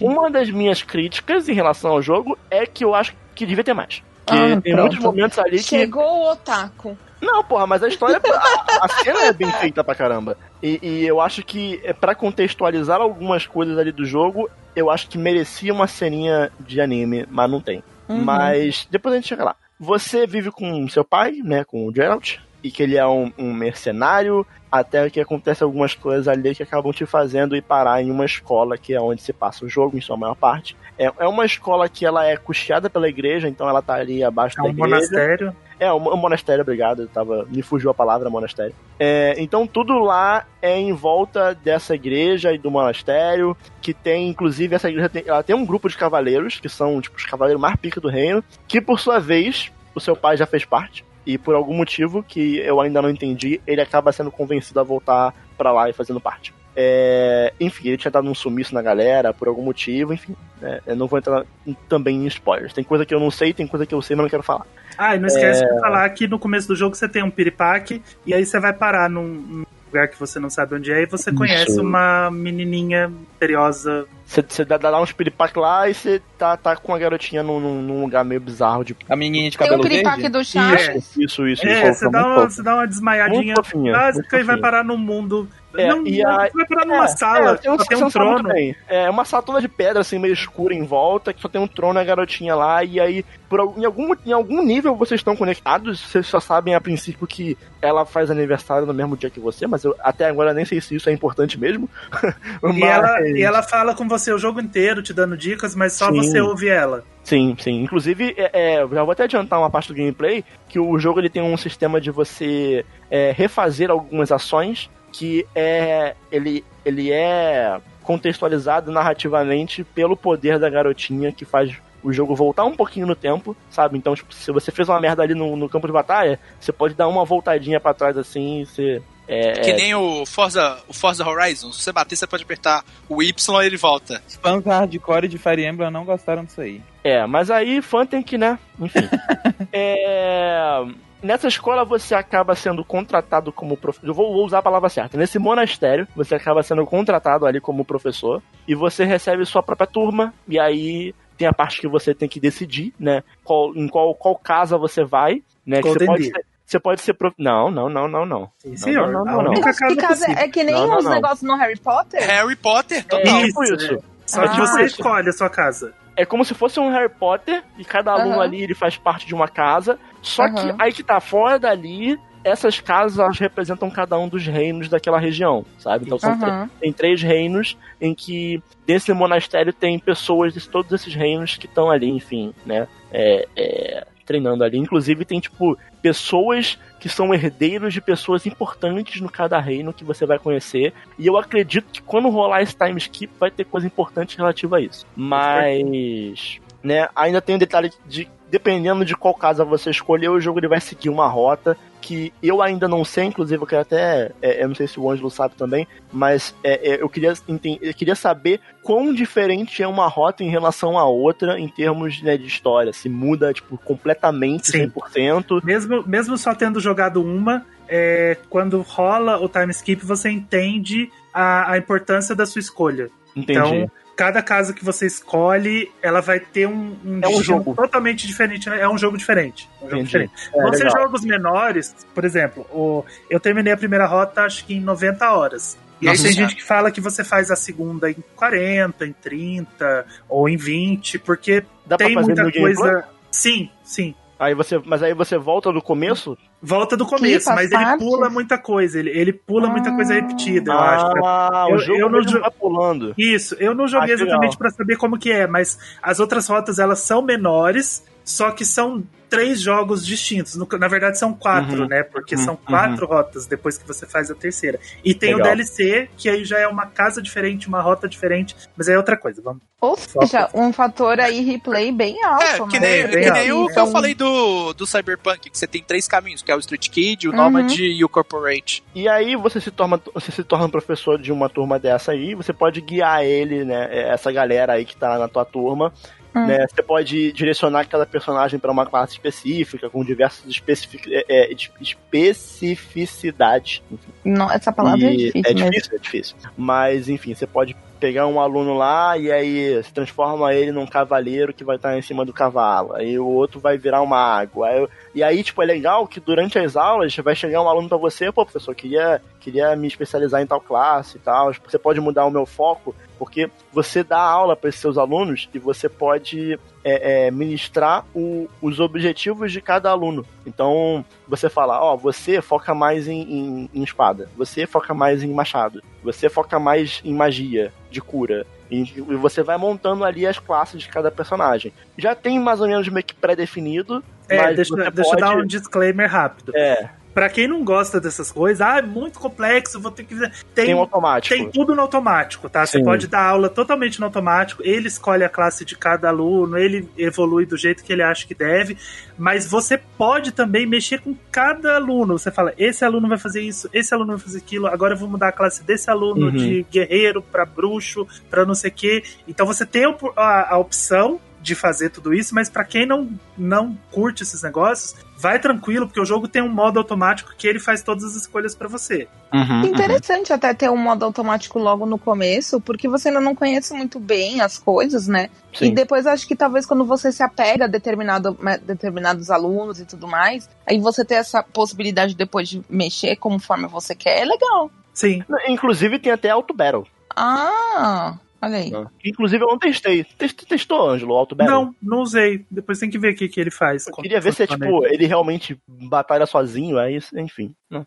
[0.00, 3.72] uma das minhas críticas em relação ao jogo é que eu acho que devia ter
[3.72, 4.02] mais.
[4.26, 4.80] Que ah, tem pronto.
[4.80, 5.62] muitos momentos ali que.
[5.62, 6.96] Chegou o otaku.
[7.20, 8.20] Não, porra, mas a história.
[8.22, 10.36] a, a cena é bem feita pra caramba.
[10.62, 15.08] E, e eu acho que, é para contextualizar algumas coisas ali do jogo, eu acho
[15.08, 17.82] que merecia uma ceninha de anime, mas não tem.
[18.08, 18.22] Uhum.
[18.24, 19.56] Mas depois a gente chega lá.
[19.78, 23.52] Você vive com seu pai, né, com o Geralt, e que ele é um, um
[23.52, 28.24] mercenário até que acontece algumas coisas ali que acabam te fazendo ir parar em uma
[28.24, 30.74] escola que é onde se passa o jogo, em sua maior parte.
[30.98, 34.58] É, é uma escola que ela é custeada pela igreja, então ela tá ali abaixo
[34.58, 34.88] é da um igreja.
[34.88, 35.56] monastério?
[35.78, 37.06] É, um, um monastério, obrigado.
[37.08, 38.74] Tava, me fugiu a palavra monastério.
[38.98, 44.74] É, então tudo lá é em volta dessa igreja e do monastério, que tem, inclusive,
[44.74, 47.76] essa igreja tem, ela tem um grupo de cavaleiros, que são tipo os cavaleiros mais
[47.76, 51.54] pica do reino, que por sua vez, o seu pai já fez parte e por
[51.54, 55.88] algum motivo que eu ainda não entendi, ele acaba sendo convencido a voltar para lá
[55.88, 56.52] e fazendo parte.
[56.74, 60.34] É, enfim, ele tinha dado um sumiço na galera por algum motivo, enfim.
[60.62, 61.44] É, eu não vou entrar
[61.88, 62.72] também em spoilers.
[62.72, 64.66] Tem coisa que eu não sei, tem coisa que eu sei, mas não quero falar.
[64.96, 65.66] Ah, e não esquece é...
[65.66, 68.72] de falar que no começo do jogo você tem um piripaque e aí você vai
[68.72, 71.82] parar num, lugar que você não sabe onde é e você conhece Isso.
[71.82, 74.06] uma menininha misteriosa.
[74.26, 78.00] Você dá, dá uns piripaque lá e você tá, tá com a garotinha num, num,
[78.00, 78.84] lugar meio bizarro.
[78.84, 78.96] De...
[79.08, 79.96] A menininha de cabelo verde?
[79.96, 80.74] Tem o piripaque do chá.
[80.96, 81.66] Isso, isso, isso.
[81.66, 85.48] É, você dá, uma, você dá uma desmaiadinha fofinha, básica e vai parar num mundo
[85.76, 88.10] É, não, e a- você vai parar numa É, sala, é, tem só tem um
[88.10, 88.48] trono.
[88.88, 91.66] É uma sala toda de pedra, assim, meio escura em volta, que só tem um
[91.66, 95.34] trono e a garotinha lá, e aí, por, em, algum, em algum nível vocês estão
[95.36, 99.66] conectados, vocês só sabem a princípio que ela faz aniversário no mesmo dia que você,
[99.66, 101.88] mas eu até agora nem sei se isso é importante mesmo.
[102.62, 105.92] E, Mas- ela, e ela fala com você o jogo inteiro, te dando dicas, mas
[105.94, 106.16] só Sim.
[106.18, 107.04] você ouve ela.
[107.24, 107.82] Sim, sim.
[107.82, 111.28] Inclusive, é, é, já vou até adiantar uma parte do gameplay, que o jogo ele
[111.28, 118.90] tem um sistema de você é, refazer algumas ações que é ele, ele é contextualizado
[118.90, 121.72] narrativamente pelo poder da garotinha que faz
[122.02, 123.96] o jogo voltar um pouquinho no tempo, sabe?
[123.96, 126.94] Então, tipo, se você fez uma merda ali no, no campo de batalha, você pode
[126.94, 129.02] dar uma voltadinha pra trás assim e você.
[129.28, 131.70] É, Que é, nem o Forza, o Forza Horizon.
[131.70, 134.20] Se você bater, você pode apertar o Y e ele volta.
[134.26, 136.82] Os fãs hardcore de Fire Emblem não gostaram disso aí.
[137.04, 138.58] É, mas aí fã tem que, né?
[138.80, 139.08] Enfim.
[139.72, 140.84] é,
[141.22, 144.08] Nessa escola você acaba sendo contratado como professor.
[144.08, 145.16] Eu vou, usar a palavra certa.
[145.16, 148.42] Nesse monastério, você acaba sendo contratado ali como professor.
[148.66, 150.34] E você recebe sua própria turma.
[150.48, 153.22] E aí tem a parte que você tem que decidir, né?
[153.44, 155.42] Qual, em qual, qual casa você vai.
[155.64, 155.80] Né?
[155.80, 156.44] Que você pode ser.
[156.64, 157.34] Você pode ser prof...
[157.38, 158.50] Não, não, não, não, não.
[158.58, 159.12] Sim, senhor.
[159.12, 159.52] não, não, não.
[159.52, 161.12] Nossa, que casa é que nem Não, não, os não.
[161.12, 162.20] negócios no Harry Potter?
[162.26, 163.40] Harry Potter, É total.
[163.44, 163.98] tipo Isso, isso.
[164.24, 164.48] Só Ah.
[164.48, 164.96] que você Isso.
[165.00, 165.92] escolhe a sua casa.
[166.16, 169.34] É como se fosse um Harry Potter e cada aluno ali ele faz parte de
[169.34, 169.98] uma casa.
[170.22, 170.76] Só que Aham.
[170.78, 175.64] aí que tá fora dali, essas casas elas representam cada um dos reinos daquela região,
[175.78, 176.06] sabe?
[176.06, 176.70] Então são Aham.
[176.80, 181.90] tem três reinos em que desse monastério tem pessoas de todos esses reinos que estão
[181.90, 182.88] ali, enfim, né?
[183.12, 184.78] É, é, treinando ali.
[184.78, 190.24] Inclusive tem tipo pessoas que são herdeiros de pessoas importantes no cada reino que você
[190.24, 190.92] vai conhecer.
[191.18, 194.80] E eu acredito que quando rolar esse time skip vai ter coisa importante relativa a
[194.80, 195.06] isso.
[195.14, 200.58] Mas, né, ainda tem um detalhe de dependendo de qual casa você escolher, o jogo
[200.58, 204.62] ele vai seguir uma rota que eu ainda não sei, inclusive eu quero até, é,
[204.62, 207.32] eu não sei se o Ângelo sabe também, mas é, é, eu, queria
[207.80, 212.36] eu queria saber quão diferente é uma rota em relação à outra em termos né,
[212.36, 214.86] de história, se muda tipo completamente Sim.
[214.90, 215.64] 100%.
[215.64, 221.72] Mesmo, mesmo só tendo jogado uma, é, quando rola o time skip, você entende a,
[221.72, 223.08] a importância da sua escolha.
[223.34, 223.58] Entendi.
[223.58, 223.90] Então,
[224.22, 227.74] cada casa que você escolhe, ela vai ter um, um É um jogo.
[227.74, 228.70] totalmente diferente.
[228.70, 228.80] né?
[228.80, 229.68] É um jogo diferente.
[229.82, 230.32] Um jogo diferente.
[230.54, 231.02] É, Você legal.
[231.02, 235.76] jogos menores, por exemplo, o, eu terminei a primeira rota acho que em 90 horas.
[236.00, 239.12] E Nossa aí tem gente que fala que você faz a segunda em 40, em
[239.12, 243.04] 30 ou em 20, porque Dá tem muita coisa.
[243.28, 244.14] Sim, sim.
[244.42, 246.36] Aí você, mas aí você volta do começo?
[246.60, 248.98] Volta do começo, mas ele pula muita coisa.
[248.98, 250.16] Ele, ele pula muita coisa Ah.
[250.16, 251.24] repetida, eu acho.
[251.24, 253.14] ah, Eu- o jogo eu não jo- vai pulando.
[253.16, 256.78] Isso, eu não joguei Ah, exatamente pra saber como que é, mas as outras rotas
[256.80, 260.56] elas são menores, só que são três jogos distintos.
[260.56, 261.88] No- na verdade são quatro, Uhum.
[261.88, 262.02] né?
[262.02, 262.44] Porque Uhum.
[262.44, 264.78] são quatro rotas depois que você faz a terceira.
[265.02, 265.54] E tem o Legal.
[265.54, 269.16] DLC, que aí já é uma casa diferente, uma rota diferente, mas aí é outra
[269.16, 269.40] coisa.
[269.40, 269.62] Vamos.
[269.80, 272.44] Ou seja, um fator aí replay bem alto.
[272.44, 273.64] É, que nem, É, que nem alto.
[273.70, 276.58] o que eu falei do, do Cyberpunk, que você tem três caminhos, que é o
[276.60, 277.36] Street Kid, o Uhum.
[277.38, 278.84] Nomad e o Corporate.
[278.94, 282.34] E aí você se torna, você se torna um professor de uma turma dessa aí,
[282.34, 285.90] você pode guiar ele, né, essa galera aí que tá na tua turma,
[286.34, 286.46] Hum.
[286.46, 291.52] né, você pode direcionar cada personagem para uma classe específica, com diversas especific, é, é,
[291.80, 293.82] especificidades.
[294.24, 295.70] Não, essa palavra é E- difícil é mesmo.
[295.70, 296.36] difícil, é difícil.
[296.56, 301.52] Mas, enfim, você pode pegar um aluno lá e aí se transforma ele num cavaleiro
[301.54, 302.94] que vai estar em cima do cavalo.
[302.96, 304.66] Aí o outro vai virar uma água.
[304.68, 307.98] Aí, e aí, tipo, é legal que durante as aulas vai chegar um aluno pra
[307.98, 311.52] você, pô, professor, queria, queria me especializar em tal classe e tal.
[311.64, 312.92] Você pode mudar o meu foco,
[313.22, 318.48] porque você dá aula para esses seus alunos e você pode é, é, ministrar o-
[318.60, 320.26] os objetivos de cada aluno.
[320.44, 325.32] Então, você fala, ó, você foca mais em, em- em espada, você foca mais em
[325.32, 328.44] machado, você foca mais em magia, de cura.
[328.68, 331.72] E e você vai montando ali as classes de cada personagem.
[331.96, 335.20] Já tem mais ou menos meio que pré-definido, É, mas deixa, você deixa eu pode...
[335.20, 336.50] dar um disclaimer rápido.
[336.56, 340.16] É, Pra quem não gosta dessas coisas, ah, é muito complexo, vou ter que.
[340.18, 341.34] Tem, tem um automático.
[341.34, 342.64] Tem tudo no automático, tá?
[342.64, 342.84] Você Sim.
[342.84, 347.44] pode dar aula totalmente no automático, ele escolhe a classe de cada aluno, ele evolui
[347.44, 348.78] do jeito que ele acha que deve,
[349.18, 352.18] mas você pode também mexer com cada aluno.
[352.18, 355.08] Você fala, esse aluno vai fazer isso, esse aluno vai fazer aquilo, agora eu vou
[355.08, 356.32] mudar a classe desse aluno Uhum.
[356.32, 359.02] de guerreiro pra bruxo, pra não sei o quê.
[359.28, 359.84] Então você tem
[360.16, 365.40] a opção de fazer tudo isso, mas pra quem não, não curte esses negócios, vai
[365.40, 368.68] tranquilo, porque o jogo tem um modo automático que ele faz todas as escolhas pra
[368.68, 369.08] você.
[369.34, 373.74] Uhum, Interessante até ter um modo automático logo no começo, porque você ainda não conhece
[373.74, 375.30] muito bem as coisas, né?
[375.52, 375.66] Sim.
[375.66, 379.84] E depois acho que talvez quando você se apega a determinado, né, determinados alunos e
[379.84, 384.70] tudo mais, aí você ter essa possibilidade depois de mexer conforme você quer, é legal.
[384.94, 385.24] Sim.
[385.48, 386.86] Inclusive tem até Auto Battle.
[387.16, 388.72] Ah, olha aí.
[389.04, 390.04] Inclusive eu não testei.
[390.04, 391.54] Test- Testou, Ângelo, o Auto Battle?
[391.54, 392.44] Não, não usei.
[392.50, 393.86] Depois tem que ver o que, que ele faz.
[393.86, 397.54] Eu queria ver se é tipo, ele realmente batalha sozinho, aí, enfim.
[397.70, 397.84] né?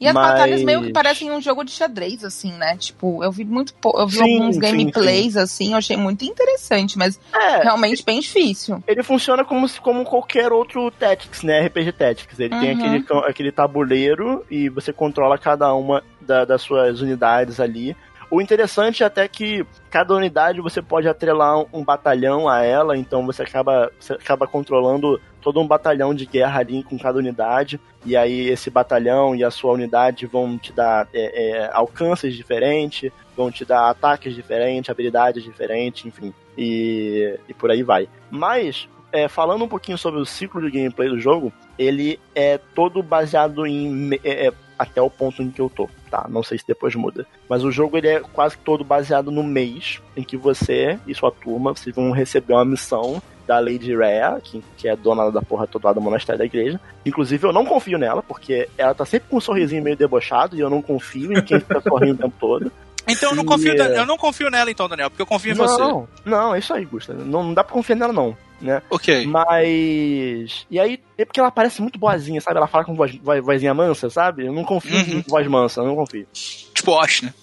[0.00, 2.76] E as Mas- batalhas meio que parecem um jogo de xadrez, assim, né?
[2.76, 6.98] Tipo, eu vi muito eu vi Sim, alguns sim, gameplays, assim, eu achei muito interessante,
[6.98, 8.82] mas É, realmente bem difícil.
[8.88, 11.60] ele funciona como, se- como qualquer outro Tactics, né?
[11.66, 12.40] RPG Tactics.
[12.40, 12.78] Ele tem Uhum.
[12.80, 17.96] aquele, ca- aquele tabuleiro e você controla cada uma da- das suas unidades ali.
[18.32, 23.26] O interessante é até que cada unidade você pode atrelar um, batalhão a ela, então
[23.26, 27.78] você acaba, você acaba controlando todo um batalhão de guerra ali com cada unidade.
[28.06, 33.12] E aí esse batalhão e a sua unidade vão te dar é, é, alcances diferentes,
[33.36, 36.32] vão te dar ataques diferentes, habilidades diferentes, enfim.
[36.56, 38.08] E, e por aí vai.
[38.30, 43.02] Mas, é, falando um pouquinho sobre o ciclo de gameplay do jogo, ele é todo
[43.02, 44.14] baseado em.
[44.24, 44.52] é, é,
[44.82, 46.26] até o ponto em que eu tô, tá?
[46.28, 47.26] Não sei se depois muda.
[47.48, 51.30] Mas o jogo ele é quase todo baseado no mês em que você e sua
[51.30, 55.66] turma vocês vão receber uma missão da Lady Rhea, que, que é dona da porra
[55.66, 56.80] toda lá do monastério da igreja.
[57.04, 60.60] Inclusive, eu não confio nela, porque ela tá sempre com um sorrisinho meio debochado e
[60.60, 62.72] eu não confio em quem fica sorrindo o tempo todo.
[63.08, 63.98] Então eu não confio, é.
[63.98, 65.80] eu não confio nela então, Daniel, porque eu confio em você.
[65.80, 67.24] Não, não, é isso aí, Gustavo.
[67.24, 68.36] Não, não dá pra confiar nela, não.
[68.62, 68.80] Né?
[68.88, 69.26] Ok.
[69.26, 70.66] Mas.
[70.70, 72.56] E aí, é porque ela parece muito boazinha, sabe?
[72.58, 74.46] Ela fala com voz, voz- vozinha mansa, sabe?
[74.46, 75.18] Eu não confio Uhum.
[75.18, 76.26] em voz mansa, eu não confio.
[76.32, 77.34] Tipo Osh, né?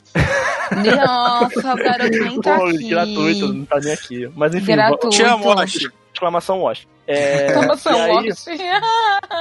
[0.96, 2.90] Nossa, o garoto nem tá Pô, aqui.
[2.90, 4.32] gratuito, não tá nem aqui.
[4.36, 5.10] Mas enfim, Gratuito.
[5.10, 5.90] Te amo, Osh.
[6.14, 6.88] exclamação Wash.
[7.08, 8.48] É, Exclamação e, aí, Wash.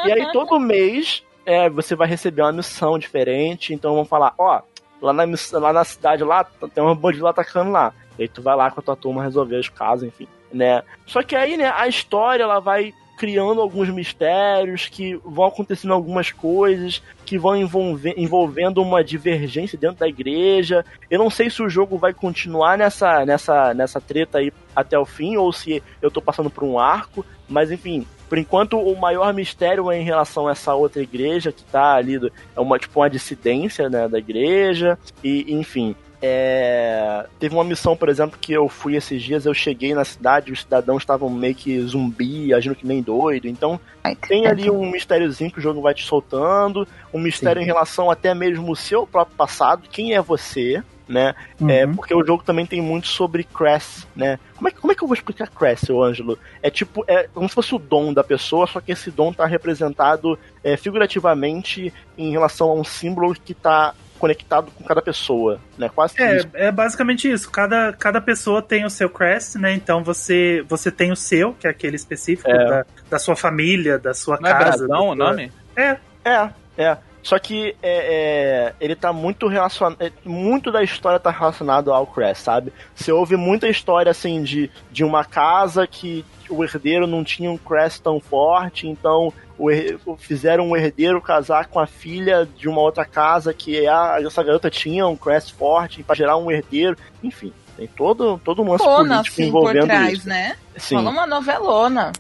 [0.07, 4.61] e aí todo mês é, você vai receber uma missão diferente, então vão falar, ó,
[5.03, 6.45] lá na, lá na cidade lá,
[6.75, 7.93] tem um bandido lá atacando lá.
[8.19, 10.83] E aí tu vai lá com a tua turma resolver os casos, enfim, né?
[11.07, 16.31] Só que aí, né, a história ela vai criando alguns mistérios, que vão acontecendo algumas
[16.31, 20.85] coisas, que vão envolver, envolvendo uma divergência dentro da igreja.
[21.11, 25.05] Eu não sei se o jogo vai continuar nessa, nessa, nessa treta aí até o
[25.05, 29.35] fim, ou se eu tô passando por um arco, mas enfim, por enquanto o maior
[29.35, 32.21] mistério é em relação a essa outra igreja que tá ali,
[32.55, 35.97] é uma tipo uma dissidência né, da igreja, e enfim.
[36.21, 40.53] É, Teve uma missão, por exemplo, que eu fui esses dias, eu cheguei na cidade,
[40.53, 43.79] os cidadãos estavam meio que zumbi, agindo que nem doido, então
[44.27, 48.35] tem ali um mistériozinho que o jogo vai te soltando, um mistério em relação até
[48.35, 51.35] mesmo o seu próprio passado, quem é você, né?
[51.69, 51.95] É, Uhum.
[51.95, 54.39] porque o jogo também tem muito sobre Crest, né?
[54.57, 56.39] Como é, que- como é que eu vou explicar Crest, seu Ângelo?
[56.63, 59.47] É tipo, é como se fosse o dom da pessoa, só que esse dom tá
[59.47, 65.89] representado é, figurativamente em relação a um símbolo que tá conectado com cada pessoa, né?
[65.89, 66.49] Quase que isso.
[66.55, 67.51] É, é basicamente isso.
[67.51, 69.73] Cada, cada pessoa tem o seu crest, né?
[69.73, 72.69] Então você, você tem o seu, que é aquele específico É.
[72.69, 74.87] da, da sua família, da sua Não é casa.
[74.87, 75.53] Brasão da o nome?
[75.77, 76.99] É, É, é.
[77.29, 79.99] Só que é, é, ele tá muito relacionado.
[80.25, 82.73] Muito da história tá relacionado ao Crest, sabe?
[82.95, 87.59] Você ouve muita história assim de, de uma casa que o herdeiro não tinha um
[87.59, 89.69] Crest tão forte, então o
[90.17, 94.71] fizeram um herdeiro casar com a filha de uma outra casa que a, essa garota
[94.71, 96.97] tinha um Crest forte pra gerar um herdeiro.
[97.23, 100.29] Enfim, tem todo, todo um lance Pona, político assim, por envolvendo trás, isso.
[100.31, 100.57] né?
[100.79, 100.95] Sim.
[100.95, 102.11] Falou uma novelona.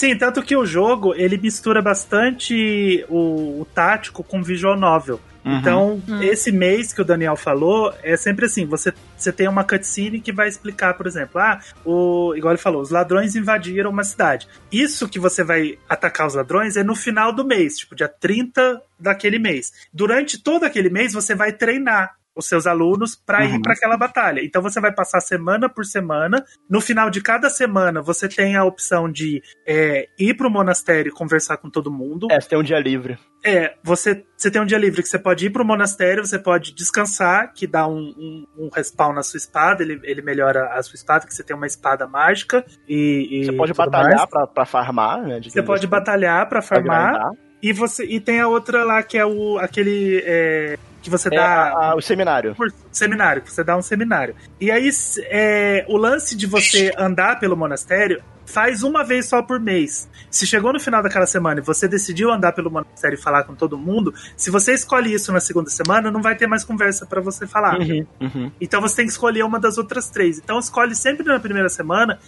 [0.00, 5.20] Sim, tanto que o jogo ele mistura bastante o, o tático com visual novel.
[5.44, 5.58] Uhum.
[5.58, 6.22] Então, Hum.
[6.22, 10.32] esse mês que o Daniel falou, é sempre assim: você, você tem uma cutscene que
[10.32, 14.48] vai explicar, por exemplo, ah, o, igual ele falou, os ladrões invadiram uma cidade.
[14.72, 18.80] Isso que você vai atacar os ladrões é no final do mês, tipo, dia 30
[18.98, 19.70] daquele mês.
[19.92, 23.62] Durante todo aquele mês, você vai treinar os seus alunos para ir Uhum.
[23.62, 24.40] para aquela batalha.
[24.44, 26.44] Então você vai passar semana por semana.
[26.68, 31.10] No final de cada semana, você tem a opção de é, ir para o monastério
[31.10, 32.28] e conversar com todo mundo.
[32.30, 33.18] É, você tem um dia livre.
[33.44, 36.74] É, você, você tem um dia livre que você pode ir pro monastério, você pode
[36.74, 40.94] descansar, que dá um, um, um respawn na sua espada, ele, ele melhora a sua
[40.96, 43.40] espada, que você tem uma espada mágica e.
[43.40, 45.40] e Você pode batalhar pra farmar, né?
[45.42, 47.30] Você pode assim, batalhar pra pra farmar.
[47.62, 51.36] E você e tem a outra lá que é o aquele é, que você É,
[51.36, 52.54] dá a- a- o seminário.
[52.54, 54.34] por seminário, você dá um seminário.
[54.60, 54.90] E aí,
[55.24, 60.08] é, o lance de você andar pelo monastério faz uma vez só por mês.
[60.28, 63.54] Se chegou no final daquela semana e você decidiu andar pelo monastério e falar com
[63.54, 67.20] todo mundo, se você escolhe isso na segunda semana, não vai ter mais conversa pra
[67.20, 67.78] você falar.
[67.78, 68.50] Uhum, uhum.
[68.60, 70.38] Então você tem que escolher uma das outras três.
[70.38, 72.18] Então escolhe sempre na primeira semana,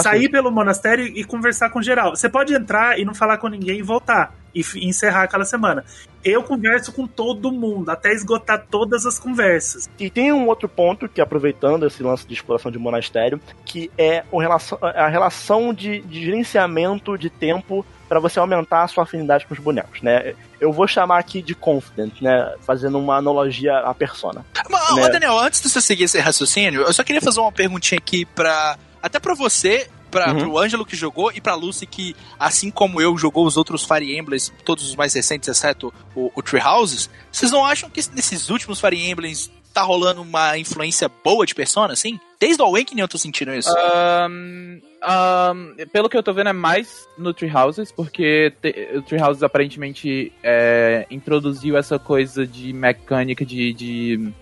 [0.00, 2.14] sair pelo monastério e conversar com geral.
[2.14, 4.34] Você pode entrar e não falar com ninguém e voltar.
[4.54, 5.84] E encerrar aquela semana.
[6.24, 9.88] Eu converso com todo mundo, até esgotar todas as conversas.
[9.98, 14.24] E tem um outro ponto que, aproveitando esse lance de exploração de monastério, que é
[14.30, 19.46] o relação, a relação de, de gerenciamento de tempo para você aumentar a sua afinidade
[19.46, 20.34] com os bonecos, né?
[20.60, 22.54] Eu vou chamar aqui de Confident, né?
[22.60, 24.44] Fazendo uma analogia à persona.
[24.68, 25.08] Mas, né?
[25.08, 28.76] Daniel, antes de você seguir esse raciocínio, eu só queria fazer uma perguntinha aqui pra.
[29.02, 30.38] Até pra você, pra, Uhum.
[30.38, 34.16] pro Ângelo que jogou e pra Lucy que, assim como eu, jogou os outros Fire
[34.16, 37.10] Emblems, todos os mais recentes, exceto o, o Tree Houses.
[37.32, 41.94] Vocês não acham que nesses últimos Fire Emblems tá rolando uma influência boa de persona,
[41.94, 42.20] assim?
[42.38, 43.70] Desde o Awakening eu tô sentindo isso.
[43.74, 49.00] Ahn, ahn, pelo que eu tô vendo, é mais no Tree Houses, porque te- o
[49.02, 54.32] Tree Houses aparentemente é, introduziu essa coisa de mecânica de, de,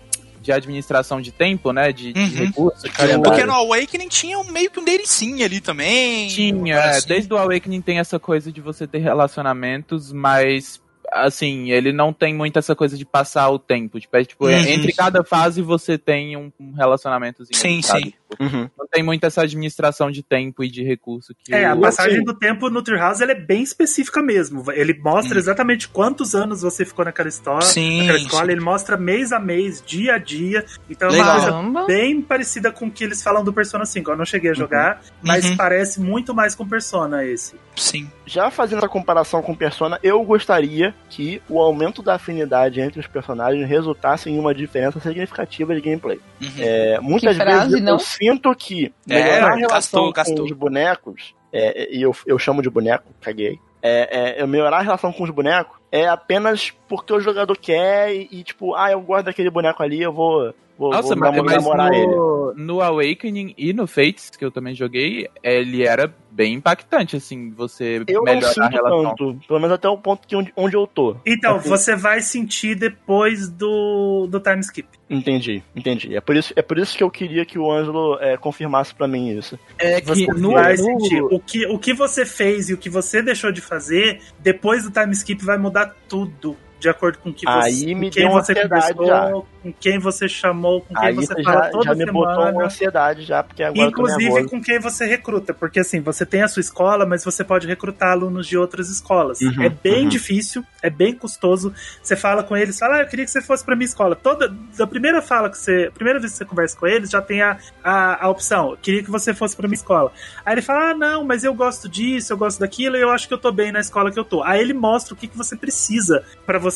[0.41, 1.91] de administração de tempo, né?
[1.93, 2.27] De, de Uhum.
[2.47, 2.81] recursos.
[2.83, 3.45] de Porque calendário.
[3.47, 6.27] no Awakening tinha um- meio que um delicinho ali também.
[6.29, 7.07] Tinha, é, assim.
[7.07, 10.80] desde o Awakening tem essa coisa de você ter relacionamentos, mas
[11.11, 13.99] assim, ele não tem muito essa coisa de passar o tempo.
[13.99, 14.51] Tipo, é, tipo, Uhum.
[14.51, 17.55] entre cada fase você tem um, um relacionamentozinho.
[17.57, 18.03] Sim, sabe?
[18.03, 18.05] sim.
[18.11, 18.69] Tipo, Uhum.
[18.79, 22.23] Não tem muito essa administração de tempo e de recurso que É, a passagem sim.
[22.23, 24.63] do tempo no Treehouse ela é bem específica mesmo.
[24.71, 25.39] Ele mostra Hum.
[25.39, 28.45] exatamente quantos anos você ficou naquela história, Sim, naquela escola.
[28.45, 28.51] sim.
[28.53, 30.65] Ele mostra mês a mês, dia a dia.
[30.89, 34.11] Então é uma coisa bem parecida com o que eles falam do Persona 5.
[34.11, 35.57] Eu não cheguei a jogar, mas Uhum.
[35.57, 37.55] parece muito mais com Persona esse.
[37.75, 38.09] Sim.
[38.25, 43.07] Já fazendo essa comparação com Persona, eu gostaria que o aumento da afinidade entre os
[43.07, 46.19] personagens resultasse em uma diferença significativa de gameplay.
[46.41, 46.49] Uhum.
[46.59, 47.99] É, muitas frase, vezes eu não?
[47.99, 50.45] sinto que É, melhorar a relação gastou, com gastou.
[50.45, 54.83] os bonecos, é, e eu, eu chamo de boneco, caguei, é, é, eu melhorar a
[54.83, 59.01] relação com os bonecos é apenas porque o jogador quer e, e, tipo, ah, eu
[59.01, 61.63] gosto daquele boneco ali, eu vou, vou, Nossa, vou mas,
[62.07, 67.51] no, no Awakening e no Fates, que eu também joguei, ele era bem impactante, assim,
[67.51, 69.03] você Eu não melhorar a relação.
[69.15, 71.15] tanto, pelo menos até o ponto que onde, onde eu tô.
[71.25, 71.69] Então, Assim.
[71.69, 74.87] você vai sentir depois do, do time skip.
[75.09, 76.15] Entendi, entendi.
[76.15, 79.07] É por isso, é por isso que eu queria que o Ângelo é, confirmasse pra
[79.07, 79.59] mim isso.
[79.77, 81.21] É Você que no, vai no- sentir.
[81.21, 84.89] O que, o que você fez e o que você deixou de fazer, depois do
[84.91, 86.57] time skip vai mudar tudo.
[86.81, 90.81] De acordo com, que Aí você, me quem deu você conversou, com quem você chamou,
[90.81, 92.65] com quem Aí você fala já, toda já me botou uma semana.
[92.65, 96.59] ansiedade já, porque agora Inclusive com quem você recruta, porque assim, você tem a sua
[96.59, 99.39] escola, mas você pode recrutar alunos de outras escolas.
[99.41, 100.09] Uhum, é bem uhum.
[100.09, 101.71] difícil, é bem custoso.
[102.01, 104.15] Você fala com eles, fala, ah, eu queria que você fosse pra minha escola.
[104.15, 107.21] Toda, da primeira fala que você, a primeira vez que você conversa com eles, já
[107.21, 110.11] tem a, a, a opção, eu queria que você fosse pra minha escola.
[110.43, 113.27] Aí ele fala, ah, não, mas eu gosto disso, eu gosto daquilo, e eu acho
[113.27, 114.41] que eu tô bem na escola que eu tô.
[114.41, 116.70] Aí ele mostra o que, que você precisa pra você.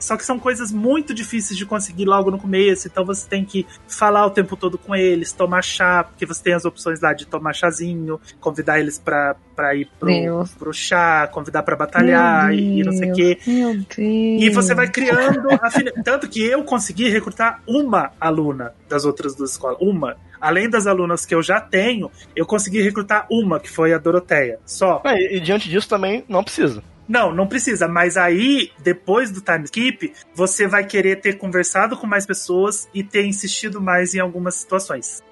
[0.00, 3.66] Só que são coisas muito difíceis de conseguir logo no começo, então você tem que
[3.86, 7.26] falar o tempo todo com eles, tomar chá, porque você tem as opções lá de
[7.26, 10.50] tomar chazinho, convidar eles pra, pra ir pro, Deus.
[10.52, 13.38] pro chá, convidar pra batalhar e, e não sei o quê.
[13.46, 13.96] Meu Deus.
[13.98, 15.48] E você vai criando.
[16.04, 19.78] Tanto que eu consegui recrutar uma aluna das outras duas escolas.
[19.80, 20.16] Uma.
[20.40, 24.58] Além das alunas que eu já tenho, eu consegui recrutar uma, que foi a Doroteia.
[24.64, 25.02] Só.
[25.04, 26.82] É, e, e diante disso também não precisa.
[27.08, 27.88] Não, não precisa.
[27.88, 33.02] Mas aí, depois do time skip, você vai querer ter conversado com mais pessoas e
[33.02, 35.22] ter insistido mais em algumas situações.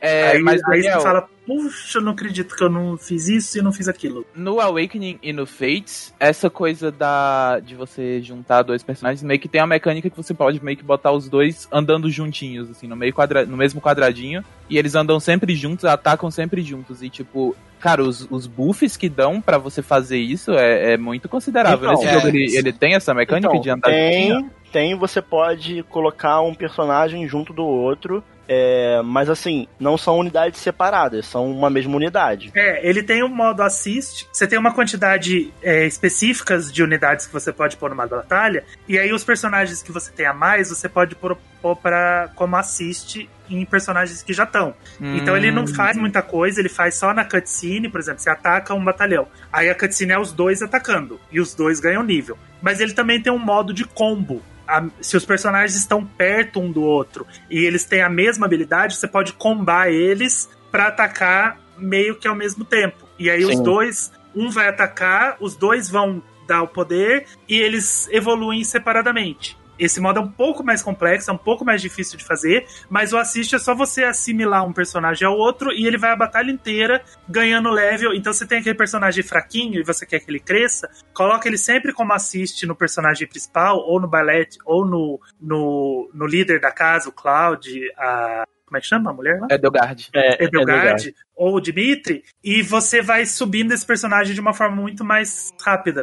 [0.00, 3.28] é, aí, mas aí Daniel, você fala, puxa, eu não acredito que eu não fiz
[3.28, 4.24] isso e não fiz aquilo.
[4.34, 9.48] no Awakening e no Fates, essa coisa da de você juntar dois personagens, meio que
[9.48, 12.94] tem a mecânica que você pode meio que botar os dois andando juntinhos, assim, no,
[12.94, 17.56] meio quadra, no mesmo quadradinho, e eles andam sempre juntos, atacam sempre juntos, e tipo,
[17.78, 21.90] cara, os, os buffs que dão pra você fazer isso é, é muito considerável.
[21.90, 25.22] Então, Esse é, jogo, ele, ele tem essa mecânica Então, de andar tem, tem, você
[25.22, 31.50] pode colocar um personagem junto do outro, é, mas assim, não são unidades separadas, são
[31.50, 32.50] uma mesma unidade.
[32.54, 34.26] É, ele tem um modo assist.
[34.32, 38.64] Você tem uma quantidade é, específicas de unidades que você pode pôr numa batalha.
[38.88, 42.56] E aí os personagens que você tem a mais, você pode pôr, pôr pra, como
[42.56, 44.74] assist em personagens que já estão.
[45.00, 45.74] Então ele não Hum.
[45.74, 49.26] faz muita coisa, ele faz só na cutscene, por exemplo, você ataca um batalhão.
[49.52, 51.18] Aí a cutscene é os dois atacando.
[51.32, 52.36] E os dois ganham nível.
[52.60, 54.42] Mas ele também tem um modo de combo.
[54.68, 58.96] A- se os personagens estão perto um do outro e eles têm a mesma habilidade,
[58.96, 63.08] você pode combar eles pra atacar meio que ao mesmo tempo.
[63.18, 63.62] E aí os Sim.
[63.62, 69.56] dois, um vai atacar, os dois vão dar o poder e eles evoluem separadamente.
[69.78, 73.12] Esse modo é um pouco mais complexo, é um pouco mais difícil de fazer, mas
[73.12, 76.50] o assist é só você assimilar um personagem ao outro e ele vai a batalha
[76.50, 78.12] inteira ganhando level.
[78.14, 81.92] Então você tem aquele personagem fraquinho e você quer que ele cresça, coloca ele sempre
[81.92, 87.08] como assist no personagem principal, ou no ballet, ou no, no, no líder da casa,
[87.08, 88.44] o Cloud, a.
[88.66, 89.46] Como é que chama a mulher lá?
[89.50, 90.10] É Delgard.
[90.14, 95.02] É, Edelgard ou o Dimitri, e você vai subindo esse personagem de uma forma muito
[95.02, 96.02] mais rápida.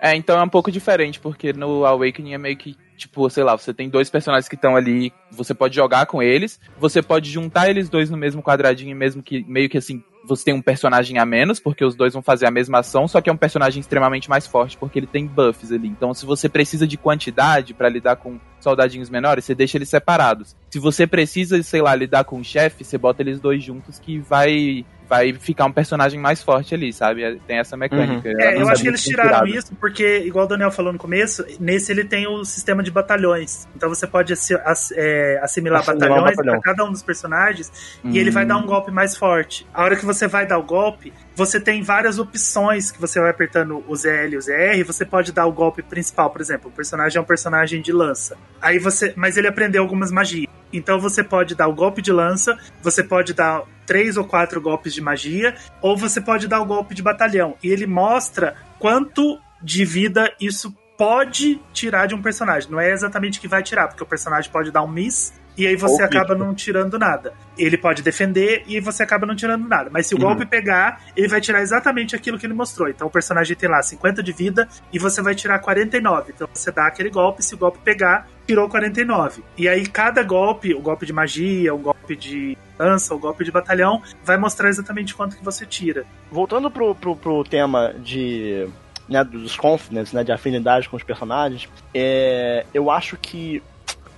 [0.00, 3.56] É, então é um pouco diferente, porque no Awakening é meio que, tipo, sei lá,
[3.56, 7.68] você tem dois personagens que estão ali, você pode jogar com eles, você pode juntar
[7.68, 11.26] eles dois no mesmo quadradinho, mesmo que, meio que assim, você tem um personagem a
[11.26, 14.28] menos, porque os dois vão fazer a mesma ação, só que é um personagem extremamente
[14.28, 15.88] mais forte, porque ele tem buffs ali.
[15.88, 20.54] Então, se você precisa de quantidade para lidar com soldadinhos menores, você deixa eles separados.
[20.70, 24.18] Se você precisa, sei lá, lidar com o chefe, você bota eles dois juntos que
[24.18, 27.40] vai vai ficar um personagem mais forte ali, sabe?
[27.46, 28.28] Tem essa mecânica.
[28.28, 28.40] Uhum.
[28.40, 31.90] É, eu acho que eles tiraram isso porque, igual o Daniel falou no começo, nesse
[31.90, 33.66] ele tem o sistema de batalhões.
[33.74, 38.44] Então você pode é, assimilar, assimilar batalhões para cada um dos personagens e ele vai
[38.44, 39.66] dar um golpe mais forte.
[39.72, 43.30] A hora que você vai dar o golpe, você tem várias opções que você vai
[43.30, 46.72] apertando o ZL e o ZR, você pode dar o golpe principal, por exemplo, o
[46.72, 48.36] personagem é um personagem de lança.
[48.60, 50.48] Aí você, mas ele aprendeu algumas magias.
[50.72, 54.92] Então você pode dar o golpe de lança, você pode dar três ou quatro golpes
[54.92, 57.56] de magia, ou você pode dar o golpe de batalhão.
[57.62, 62.70] E ele mostra quanto de vida isso pode tirar de um personagem.
[62.70, 65.74] Não é exatamente que vai tirar, porque o personagem pode dar um miss e aí
[65.74, 67.34] você acaba não tirando nada.
[67.58, 69.90] Ele pode defender e você acaba não tirando nada.
[69.92, 70.24] Mas se o uhum.
[70.24, 72.88] golpe pegar, ele vai tirar exatamente aquilo que ele mostrou.
[72.88, 76.32] Então o personagem tem lá 50 de vida e você vai tirar 49.
[76.32, 79.42] Então você dá aquele golpe, se o golpe pegar, tirou 49.
[79.56, 83.50] E aí cada golpe, o golpe de magia, o golpe de lança, o golpe de
[83.50, 86.06] batalhão, vai mostrar exatamente quanto que você tira.
[86.30, 88.68] Voltando pro, pro, pro tema de
[89.08, 93.60] né, dos confidence, né, de afinidade com os personagens, é, eu acho que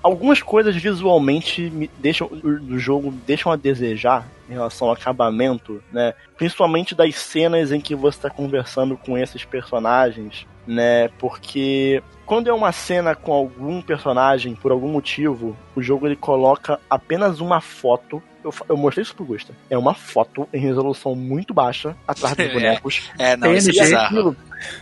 [0.02, 6.12] algumas coisas visualmente me deixam do jogo deixam a desejar em relação ao acabamento, né?
[6.36, 11.08] Principalmente das cenas em que você está conversando com esses personagens, né?
[11.18, 16.80] Porque quando é uma cena com algum personagem, por algum motivo, o jogo ele coloca
[16.90, 19.54] apenas uma foto eu, eu mostrei isso pro Gusta.
[19.68, 22.52] É uma foto em resolução muito baixa atrás dos é.
[22.52, 23.10] bonecos.
[23.18, 24.06] É, não, isso é bizarro.
[24.06, 24.36] Aquilo,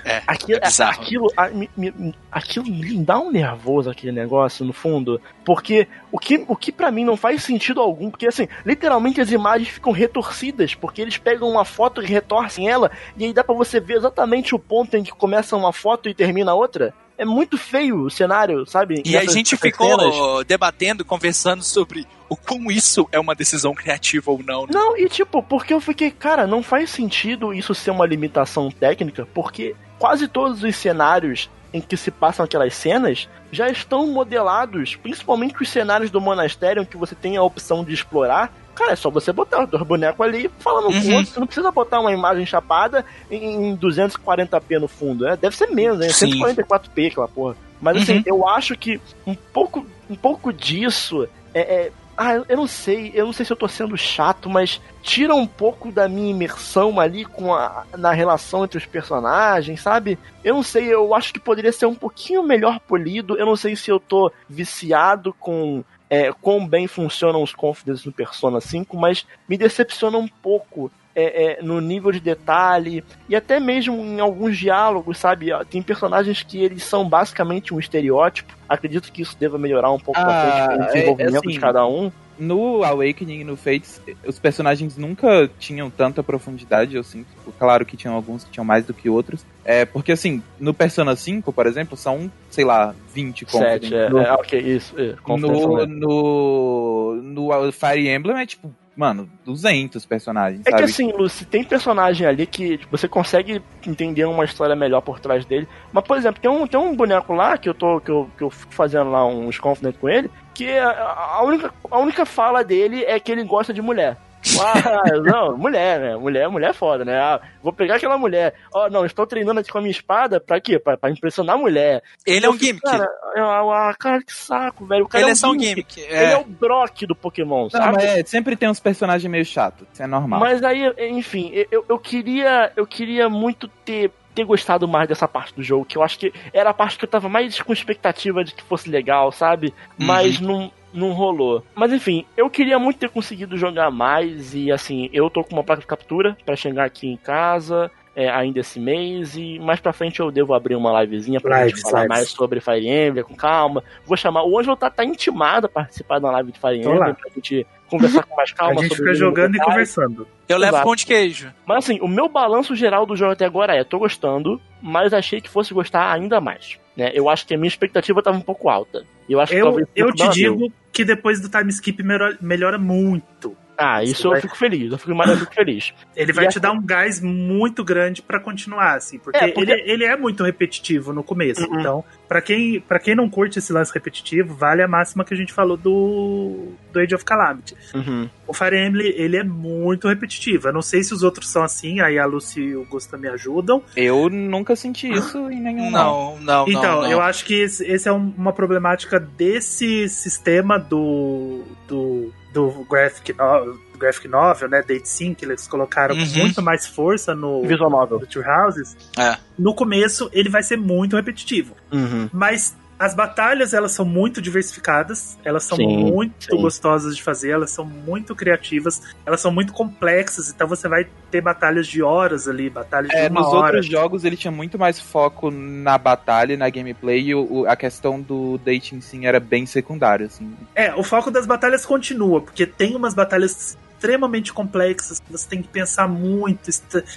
[0.05, 1.03] é, aquilo, é bizarro.
[1.03, 5.21] Aquilo, a, me, me, aquilo me dá um nervoso aquele negócio, no fundo.
[5.45, 9.31] Porque o que, o que para mim não faz sentido algum, porque assim, literalmente as
[9.31, 13.55] imagens ficam retorcidas, porque eles pegam uma foto e retorcem ela, e aí dá para
[13.55, 17.25] você ver exatamente o ponto em que começa uma foto e termina a outra é
[17.25, 19.03] muito feio o cenário, sabe?
[19.05, 20.47] E a gente ficou cenas.
[20.47, 24.63] debatendo, conversando sobre o como isso é uma decisão criativa ou não.
[24.63, 24.69] Né?
[24.73, 29.27] Não, e tipo, porque eu fiquei, cara, não faz sentido isso ser uma limitação técnica,
[29.35, 35.61] porque quase todos os cenários em que se passam aquelas cenas já estão modelados, principalmente
[35.61, 39.11] os cenários do monastério, em que você tem a opção de explorar, Cara, é só
[39.11, 41.03] você botar os dois bonecos ali falando uhum.
[41.03, 41.33] com outro.
[41.33, 45.37] Você não precisa botar uma imagem chapada em 240p no fundo, né?
[45.37, 46.07] Deve ser menos, né?
[46.07, 47.57] 144p aquela porra.
[47.81, 48.23] Mas assim, uhum.
[48.25, 53.27] eu acho que um pouco, um pouco disso é, é ah, eu não sei, eu
[53.27, 57.25] não sei se eu tô sendo chato, mas tira um pouco da minha imersão ali
[57.25, 60.19] com a, na relação entre os personagens, sabe?
[60.43, 63.37] Eu não sei, eu acho que poderia ser um pouquinho melhor polido.
[63.39, 68.13] Eu não sei se eu tô viciado com é, quão bem funcionam os confidence no
[68.13, 73.59] Persona 5, mas me decepciona um pouco é, é, no nível de detalhe e até
[73.59, 75.49] mesmo em alguns diálogos, sabe?
[75.69, 78.55] Tem personagens que eles são basicamente um estereótipo.
[78.69, 82.83] Acredito que isso deva melhorar um pouco ah, o desenvolvimento assim, de cada um no
[82.85, 87.29] Awakening e no Fates, os personagens nunca tinham tanta profundidade, eu sinto.
[87.59, 89.45] Claro que tinham alguns que tinham mais do que outros.
[89.65, 94.19] É, porque assim, no Persona 5, por exemplo, são, sei lá, 20 Sete, é, no,
[94.19, 94.95] é, ok, isso.
[94.99, 100.63] É, no, no, no Fire Emblem é tipo mano, 200 personagens.
[100.67, 100.83] É sabe?
[100.83, 105.21] que assim, Lucy, tem personagem ali que tipo, você consegue entender uma história melhor por
[105.21, 105.69] trás dele.
[105.93, 108.43] Mas, por exemplo, tem um, tem um boneco lá que eu tô que eu, que
[108.43, 110.29] eu fico fazendo lá uns confident com ele,
[110.59, 114.17] que a, a, única, a única fala dele é que ele gosta de mulher.
[114.61, 116.17] Ah, não, mulher, né?
[116.17, 117.17] Mulher, mulher é foda, né?
[117.17, 118.55] Ah, vou pegar aquela mulher.
[118.75, 120.77] Ó, oh, não, estou treinando aqui com a minha espada pra quê?
[120.81, 122.03] Pra, pra impressionar a mulher.
[122.27, 122.81] Ele é um gimmick.
[122.81, 123.07] Cara,
[123.37, 125.05] ah, cara, que saco, velho.
[125.05, 125.95] O cara ele é, é só um gimmick.
[125.95, 126.13] gimmick.
[126.13, 126.25] É.
[126.25, 127.87] Ele é o Brock do Pokémon, sabe?
[127.87, 130.41] Não, mas é, sempre tem uns personagens meio chatos, isso é normal.
[130.41, 135.53] Mas aí, enfim, eu, eu queria eu queria muito ter ter gostado mais dessa parte
[135.53, 138.45] do jogo, que eu acho que era a parte que eu tava mais com expectativa
[138.45, 139.75] de que fosse legal, sabe?
[139.99, 140.47] Mas uhum.
[140.47, 141.65] não, não rolou.
[141.75, 145.65] Mas enfim, eu queria muito ter conseguido jogar mais e assim, eu tô com uma
[145.65, 147.91] placa de captura para chegar aqui em casa.
[148.15, 151.71] É, ainda esse mês e mais pra frente eu devo abrir uma livezinha pra live,
[151.71, 152.09] gente falar live.
[152.09, 153.83] mais sobre Fire Emblem com calma.
[154.05, 154.43] Vou chamar.
[154.43, 158.23] O Ângelo tá, tá intimado a participar da live de Fire Emblem pra gente conversar
[158.23, 158.81] com mais calma.
[158.81, 160.29] A gente fica jogando e conversando.
[160.49, 161.53] Eu levo pão de queijo.
[161.67, 165.41] Mas assim, o meu balanço geral do jogo até agora é: tô gostando, mas achei
[165.41, 166.79] que fosse gostar ainda mais.
[166.97, 167.11] Né?
[167.15, 169.05] Eu acho que a minha expectativa estava um pouco alta.
[169.29, 172.03] Eu, acho eu, eu te digo que depois do time skip
[172.41, 173.57] melhora muito.
[173.81, 175.95] Ah, isso eu fico feliz, eu fico mais fico feliz.
[176.17, 179.71] Ele vai e te dar um gás muito grande para continuar, assim, porque, é, porque,
[179.71, 181.65] Ele, ele é muito repetitivo no começo.
[181.65, 181.79] Uhum.
[181.79, 185.37] Então, Pra quem, pra quem não curte esse lance repetitivo, vale a máxima que a
[185.37, 187.75] gente falou do, do Age of Calamity.
[187.95, 188.29] Uhum.
[188.47, 190.69] O Fire Emblem, ele é muito repetitivo.
[190.69, 193.29] Eu não sei se os outros são assim, aí a Lucy e o Gusta me
[193.29, 193.83] ajudam.
[193.97, 195.91] Eu nunca senti isso em nenhum.
[195.91, 200.07] Não, Não, não, Então, não, eu acho que esse, esse é um- uma problemática desse
[200.09, 206.23] sistema do, do, do graphic, no, graphic Novel, né, Date Sim, que eles colocaram com
[206.23, 206.39] Uhum.
[206.39, 208.21] muito mais força no, Visual novel.
[208.21, 208.97] no Two Houses.
[209.19, 209.37] É.
[209.59, 211.75] No começo, ele vai ser muito repetitivo.
[211.93, 212.29] Uhum.
[212.33, 216.61] Mas as batalhas, elas são muito diversificadas, elas são Sim, muito sim.
[216.61, 221.41] gostosas de fazer, elas são muito criativas, elas são muito complexas, então você vai ter
[221.41, 223.67] batalhas de horas ali, batalhas de É, uma nos hora.
[223.77, 227.77] outros jogos ele tinha muito mais foco na batalha, na gameplay, e o- o- a
[227.77, 230.53] questão do dating sim era bem secundário, assim.
[230.75, 235.61] É, o foco das batalhas continua, porque tem umas batalhas extremamente complexas, que você tem
[235.61, 236.71] que pensar muito,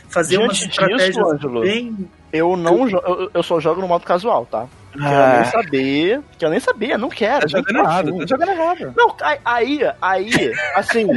[0.10, 2.10] fazer umas Diante estratégias disso, Ângelo, bem...
[2.34, 4.68] eu não eu, eu só jogo no modo casual, tá?
[4.92, 5.42] Quero Ah.
[5.42, 7.42] nem saber, quero nem saber, não quero.
[7.42, 8.94] Tá jogando errado, tá jogando errado.
[8.98, 11.08] Não, aí- aí, aí, assim,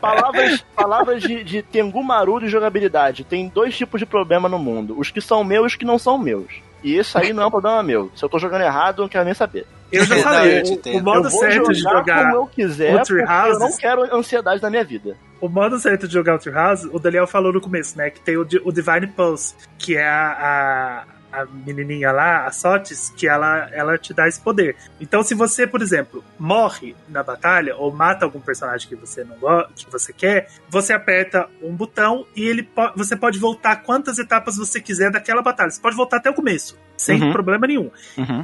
[0.00, 3.24] palavras, palavras de, de Tengu Maru de jogabilidade.
[3.24, 5.98] Tem dois tipos de problema no mundo: os que são meus e os que não
[5.98, 6.46] são meus.
[6.82, 8.10] E isso aí não é um problema meu.
[8.14, 9.66] Se eu tô jogando errado, eu não quero nem saber.
[9.90, 13.50] Eu já Não, falei, o- o, modo certo de jogar como eu quiser, Outer porque
[13.50, 15.16] eu não quero ansiedade na minha vida.
[15.40, 18.08] O modo certo de jogar Outer House, o Daniel falou no começo, né?
[18.08, 23.10] Que tem o, o Divine Pulse, que é a, a, a menininha lá, a Sotis,
[23.16, 24.76] que ela, ela te dá esse poder.
[25.00, 29.36] Então, se você, por exemplo, morre na batalha ou mata algum personagem que você não
[29.38, 34.18] go- que você quer, você aperta um botão e ele po- você pode voltar quantas
[34.18, 35.70] etapas você quiser daquela batalha.
[35.70, 37.32] Você pode voltar até o começo, sem Uhum.
[37.32, 37.90] problema nenhum.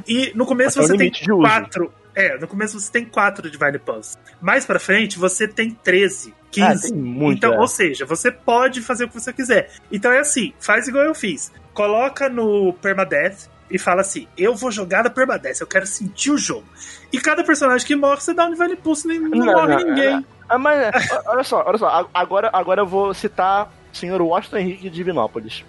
[0.07, 1.91] E no começo Até você tem uso.
[2.15, 4.17] É, no começo você tem quatro Divine Pulse.
[4.41, 6.67] Mais pra frente você tem 13, 15.
[6.67, 7.59] Ah, tem muito, então, é.
[7.59, 9.69] ou seja, você pode fazer o que você quiser.
[9.91, 11.51] Então é assim, faz igual eu fiz.
[11.73, 16.37] Coloca no Permadeath e fala assim: eu vou jogar da Permadeath, eu quero sentir o
[16.37, 16.65] jogo.
[17.13, 19.83] E cada personagem que morre, você dá um Divine Pulse, nem não, Não, morre não,
[19.89, 20.25] ninguém.
[20.49, 22.09] Ah, mas ó, olha só, olha só.
[22.13, 25.63] Agora, agora eu vou citar o senhor Washington Henrique de Divinópolis.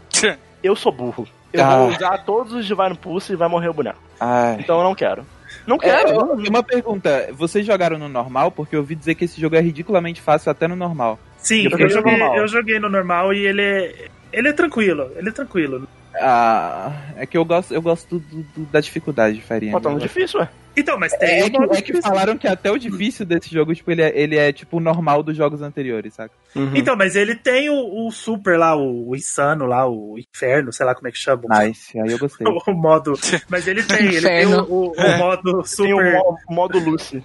[0.63, 1.29] Eu sou burro.
[1.53, 1.77] Eu Ah.
[1.77, 3.99] vou usar todos os Divine Pulse e vai morrer o boneco.
[4.19, 4.57] Ai.
[4.61, 5.27] Então eu não quero.
[5.67, 6.09] Não É, quero.
[6.11, 8.51] eu- uma pergunta, vocês jogaram no normal?
[8.51, 11.19] Porque eu ouvi dizer que esse jogo é ridiculamente fácil até no normal.
[11.39, 12.37] Sim, Eu eu, joguei joguei, normal.
[12.37, 13.95] eu joguei no normal e ele é.
[14.33, 15.89] Ele é tranquilo, ele é tranquilo.
[16.15, 19.91] Ah, é que eu gosto, eu gosto do- do- da dificuldade de Fire Pô, tá
[19.91, 20.49] muito difícil, ué.
[20.77, 23.75] Então, mas tem É, o que, é que falaram que até o difícil desse jogo,
[23.75, 26.33] tipo, ele é, ele é tipo o normal dos jogos anteriores, saca?
[26.75, 30.87] Então, mas ele tem o, o super lá, o, o insano lá, o inferno, sei
[30.87, 31.43] lá como é que chama.
[31.65, 32.47] Nice, aí eu gostei.
[32.67, 33.15] O modo.
[33.49, 35.93] Mas ele tem, ele tem o, o- o modo Tem super.
[35.93, 37.23] o mo- modo Lucy.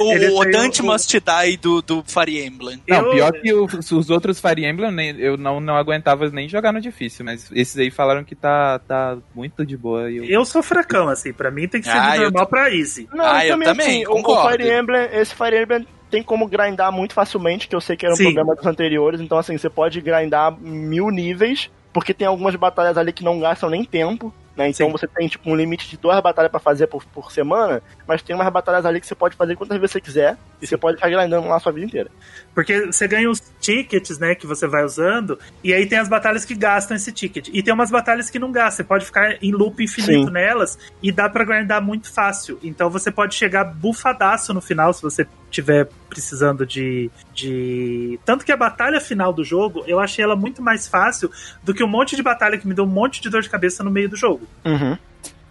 [0.00, 2.82] O, Ele o Dante o- Must Die do, do Fire Emblem.
[2.88, 3.64] Não, Eu- pior que o-
[3.98, 7.90] os outros Fire Emblem, eu não, não aguentava nem jogar no difícil, mas esses aí
[7.90, 10.10] falaram que tá, tá muito de boa.
[10.10, 10.24] Eu...
[10.24, 13.08] Eu sou fracão, assim, pra mim tem que ser Ah, normal pra easy.
[13.12, 14.48] Não, Ah, eu também, assim, o- concordo.
[14.48, 18.06] O Fire Emblem, esse Fire Emblem tem como grindar muito facilmente, que eu sei que
[18.06, 18.24] era um Sim.
[18.32, 19.20] problema dos anteriores.
[19.20, 23.68] Então, assim, você pode grindar mil níveis, porque tem algumas batalhas ali que não gastam
[23.70, 24.32] nem tempo.
[24.58, 24.70] Né?
[24.70, 24.92] Então Sim.
[24.92, 28.34] você tem tipo um limite de duas batalhas pra fazer por, por semana, mas tem
[28.34, 31.08] umas batalhas ali que você pode fazer quantas vezes você quiser e você pode ficar
[31.08, 32.10] grindando lá a sua vida inteira.
[32.52, 36.44] Porque você ganha os tickets, né, que você vai usando, e aí tem as batalhas
[36.44, 37.48] que gastam esse ticket.
[37.52, 38.78] E tem umas batalhas que não gastam.
[38.78, 40.32] Você pode ficar em loop infinito Sim.
[40.32, 42.58] nelas e dá pra grindar muito fácil.
[42.60, 48.18] Então você pode chegar bufadaço no final se você tiver precisando de, de.
[48.24, 51.30] Tanto que a batalha final do jogo, eu achei ela muito mais fácil
[51.62, 53.82] do que um monte de batalha que me deu um monte de dor de cabeça
[53.84, 54.46] no meio do jogo.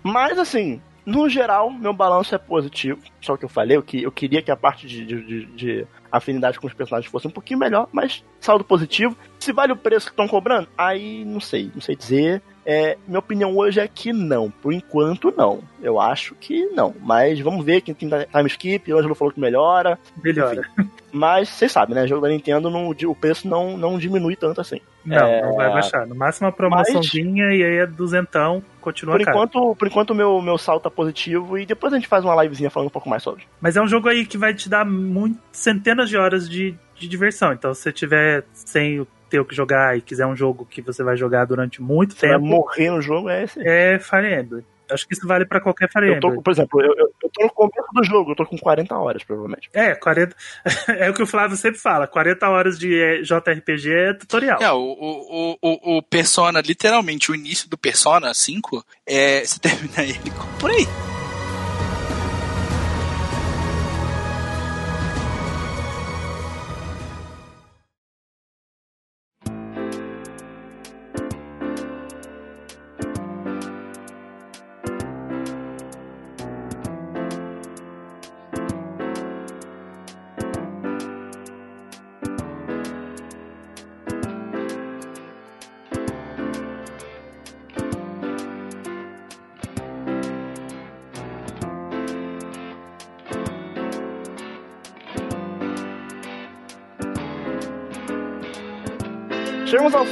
[0.04, 3.00] Mas assim, no geral, meu balanço é positivo.
[3.22, 6.60] Só que eu falei, eu, que, eu queria que a parte de, de- de afinidade
[6.60, 9.18] com os personagens fosse um pouquinho melhor, mas saldo positivo.
[9.40, 12.42] Se vale o preço que estão cobrando, aí não sei, não sei dizer.
[12.70, 14.52] É, minha opinião hoje é que não.
[14.52, 15.62] Por enquanto, não.
[15.82, 16.94] Eu acho que não.
[17.02, 18.92] Mas vamos ver quem tem time skip.
[18.92, 19.98] O Angelo falou que melhora.
[20.22, 20.64] Melhora.
[21.10, 22.06] Mas vocês sabem, né?
[22.06, 24.82] Jogo da Nintendo, não, o preço não, não diminui tanto assim.
[25.06, 26.06] Não, É, não vai baixar.
[26.06, 29.38] No máximo uma promoçãozinha e aí é duzentão, continua Por caro.
[29.38, 32.70] enquanto, por enquanto meu, meu salto tá positivo e depois a gente faz uma livezinha
[32.70, 33.44] falando um pouco mais sobre.
[33.62, 37.08] Mas é um jogo aí que vai te dar muito, centenas de horas de, de
[37.08, 37.54] diversão.
[37.54, 40.82] Então, se você tiver sem o- ter o que jogar e quiser um jogo que
[40.82, 43.60] você vai jogar durante muito Você vai tempo, morrer no jogo, é esse.
[43.66, 44.64] é Fire Emblem.
[44.90, 46.42] Acho que isso vale pra qualquer Fire Eu tô, Emblem.
[46.44, 49.24] por exemplo, eu, eu, eu tô no começo do jogo, eu tô com 40 horas,
[49.24, 49.70] provavelmente.
[49.74, 50.34] É, 40.
[50.98, 54.62] é o que o Flávio sempre fala: 40 horas de eh, JRPG é tutorial.
[54.62, 60.04] É, o, o, o, o Persona, literalmente, o início do Persona 5, é, você termina
[60.04, 60.88] ele por aí.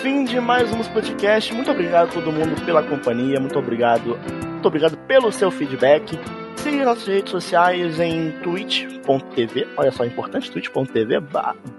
[0.06, 1.52] Fim de mais um podcast.
[1.52, 3.40] Muito obrigado a todo mundo pela companhia.
[3.40, 4.16] Muito obrigado.
[4.16, 6.20] Muito obrigado pelo seu feedback.
[6.58, 9.68] Siga nossas redes sociais em twitch.tv.
[9.76, 11.22] Olha só, importante, twitch.tv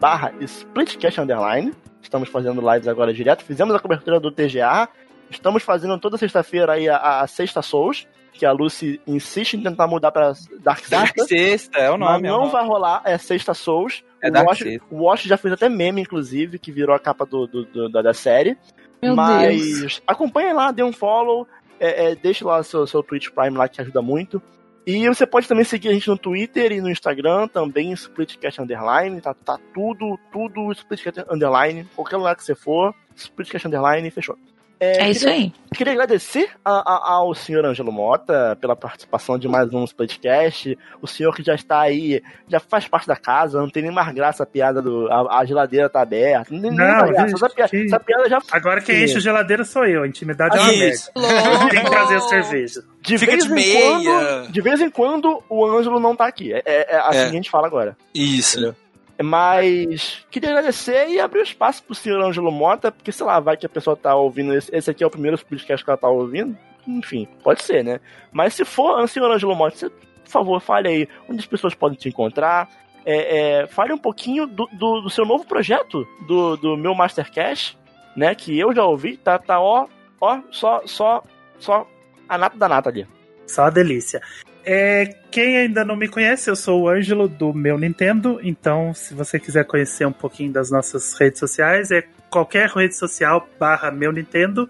[0.00, 1.72] barra splitcast underline.
[2.02, 3.44] Estamos fazendo lives agora direto.
[3.44, 4.88] Fizemos a cobertura do TGA.
[5.30, 9.86] Estamos fazendo toda sexta-feira aí a, a Sexta Souls que a Lucy insiste em tentar
[9.86, 10.96] mudar pra Dark Sexta.
[10.96, 12.12] Dark Sexta, é o nome.
[12.12, 12.52] Mas não é o nome.
[12.52, 14.04] vai rolar, é Sexta Souls.
[14.26, 17.24] É o, Dark Wash, o Wash já fez até meme, inclusive, que virou a capa
[17.26, 18.56] do, do- do- da, da série.
[19.02, 20.02] Meu Mas Deus.
[20.06, 21.46] acompanhe lá, dê um follow,
[21.78, 24.40] é, é, deixe lá seu, seu Twitch Prime lá que ajuda muito.
[24.86, 29.20] E você pode também seguir a gente no Twitter e no Instagram, também Splitcast Underline,
[29.20, 34.38] tá, tá tudo, tudo Splitcast Underline, qualquer lugar que você for, Splitcast Underline, fechou.
[34.78, 35.52] É isso aí.
[35.74, 40.76] Queria agradecer a- a- ao senhor Ângelo Mota pela participação de mais um podcast.
[41.00, 44.12] O senhor que já está aí, já faz parte da casa, não tem nem mais
[44.14, 45.08] graça a piada do.
[45.10, 46.52] A, a geladeira tá aberta.
[46.52, 47.34] Não tem nem mais graça.
[47.36, 50.02] Essa piada, que- essa piada já Agora quem enche a geladeira sou eu.
[50.02, 50.70] A intimidade é uma.
[51.70, 52.82] Tem que trazer a cerveja.
[53.00, 53.80] de Fica vez de em meia.
[54.02, 54.52] quando.
[54.52, 56.52] De vez em quando o Ângelo não tá aqui.
[56.52, 57.22] É, é- é assim É.
[57.24, 57.96] que a gente fala agora.
[58.14, 58.74] Isso.
[59.22, 63.56] Mas queria agradecer e abrir o espaço pro senhor Ângelo Mota, porque sei lá, vai
[63.56, 64.54] que a pessoa tá ouvindo.
[64.54, 66.56] Esse, esse aqui é o primeiro podcast que ela tá ouvindo.
[66.86, 68.00] Enfim, pode ser, né?
[68.30, 71.98] Mas se for, senhor Ângelo Mota, você, por favor, fale aí onde as pessoas podem
[71.98, 72.68] te encontrar.
[73.04, 77.78] É, é, fale um pouquinho do, do, do seu novo projeto, do, do meu Mastercast,
[78.16, 78.34] né?
[78.34, 79.86] Que eu já ouvi, tá, tá ó,
[80.20, 81.22] ó, só, só,
[81.58, 81.86] só
[82.28, 83.06] a nata da nata ali.
[83.46, 84.20] Só uma delícia.
[84.68, 88.40] É, quem ainda não me conhece, eu sou o Ângelo do meu Nintendo.
[88.42, 93.48] Então, se você quiser conhecer um pouquinho das nossas redes sociais, é qualquer rede social
[93.60, 94.68] barra meu Nintendo.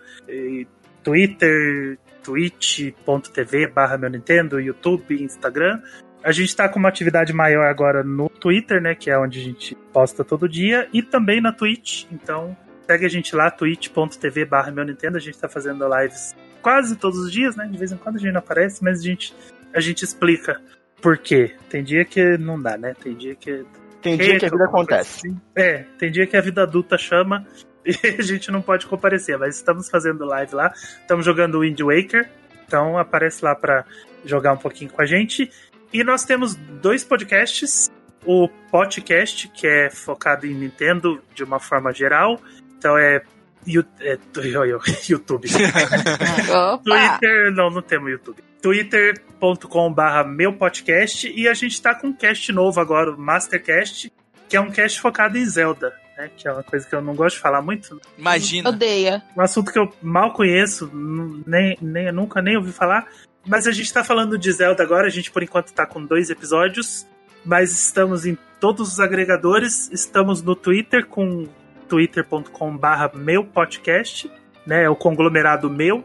[1.03, 5.81] Twitter, twitch.tv barra meu Nintendo, YouTube, Instagram.
[6.23, 8.95] A gente está com uma atividade maior agora no Twitter, né?
[8.95, 10.89] Que é onde a gente posta todo dia.
[10.93, 12.05] E também na Twitch.
[12.13, 12.55] Então,
[12.87, 15.17] segue a gente lá, twitch.tv barra meu Nintendo.
[15.17, 17.69] A gente está fazendo lives quase todos os dias, né?
[17.71, 19.33] De vez em quando a gente não aparece, mas a gente,
[19.77, 20.61] a gente explica
[21.03, 21.55] por quê.
[21.69, 22.95] Tem dia que não dá, né?
[23.01, 23.65] Tem dia que.
[24.01, 25.37] Tem dia que a vida acontece.
[25.55, 27.47] É, tem dia que a vida adulta chama
[27.85, 30.73] e a gente não pode comparecer, mas estamos fazendo live lá.
[31.01, 32.29] Estamos jogando Wind Waker,
[32.67, 33.85] então aparece lá para
[34.25, 35.51] jogar um pouquinho com a gente.
[35.93, 37.91] E nós temos dois podcasts.
[38.25, 42.41] O podcast, que é focado em Nintendo de uma forma geral.
[42.77, 43.23] Então é.
[44.01, 44.19] É
[45.09, 45.49] YouTube.
[46.51, 46.83] Opa!
[46.83, 48.43] Twitter, não, não temos YouTube.
[48.61, 54.13] twitter.com barra meu podcast e a gente tá com um cast novo agora, o Mastercast,
[54.49, 56.31] que é um cast focado em Zelda, né?
[56.37, 58.01] Que é uma coisa que eu não gosto de falar muito.
[58.19, 58.71] Imagina.
[58.71, 59.23] Odeia.
[59.37, 60.91] Um assunto que eu mal conheço,
[61.47, 63.07] nem, nem, nunca nem ouvi falar.
[63.47, 66.31] Mas a gente tá falando de Zelda agora, a gente por enquanto tá com dois
[66.31, 67.07] episódios,
[67.45, 71.47] mas estamos em todos os agregadores, estamos no Twitter com
[71.89, 74.29] twitter.com barra meu podcast,
[74.67, 74.85] né?
[74.85, 76.05] É o conglomerado meu,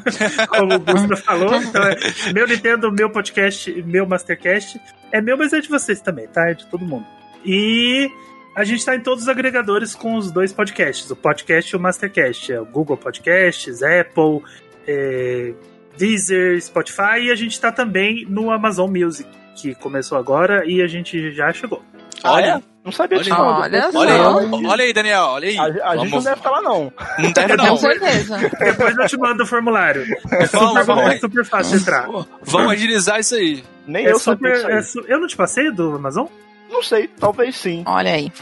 [0.48, 1.54] como o Gusta falou.
[1.56, 1.96] Então é
[2.32, 4.80] meu Nintendo, meu podcast, meu Mastercast.
[5.12, 6.48] É meu, mas é de vocês também, tá?
[6.50, 7.06] É de todo mundo.
[7.44, 8.10] E
[8.54, 11.80] a gente tá em todos os agregadores com os dois podcasts, o podcast e o
[11.80, 12.52] Mastercast.
[12.52, 14.42] É o Google Podcasts, Apple,
[14.86, 15.52] é,
[15.96, 20.86] Deezer, Spotify e a gente tá também no Amazon Music, que começou agora e a
[20.86, 21.82] gente já chegou.
[22.24, 22.62] Olha, Ah, é?
[22.88, 23.90] Não sabia disso, Olha.
[23.94, 25.58] Olha aí, olha aí, Daniel, olha aí.
[25.58, 26.90] A, a gente não deve estar lá, não.
[27.18, 27.76] Não deve Com não.
[27.76, 28.38] certeza.
[28.58, 30.04] Depois eu te mando o formulário.
[30.32, 31.04] É Vamos, super, vamos.
[31.12, 32.08] é super fácil de entrar.
[32.42, 33.62] Vamos agilizar isso aí.
[33.86, 34.72] Nem É eu sabia super, disso aí.
[34.78, 36.26] é su- eu não te passei do Amazon?
[36.70, 37.82] Não sei, talvez sim.
[37.88, 38.32] Olha aí.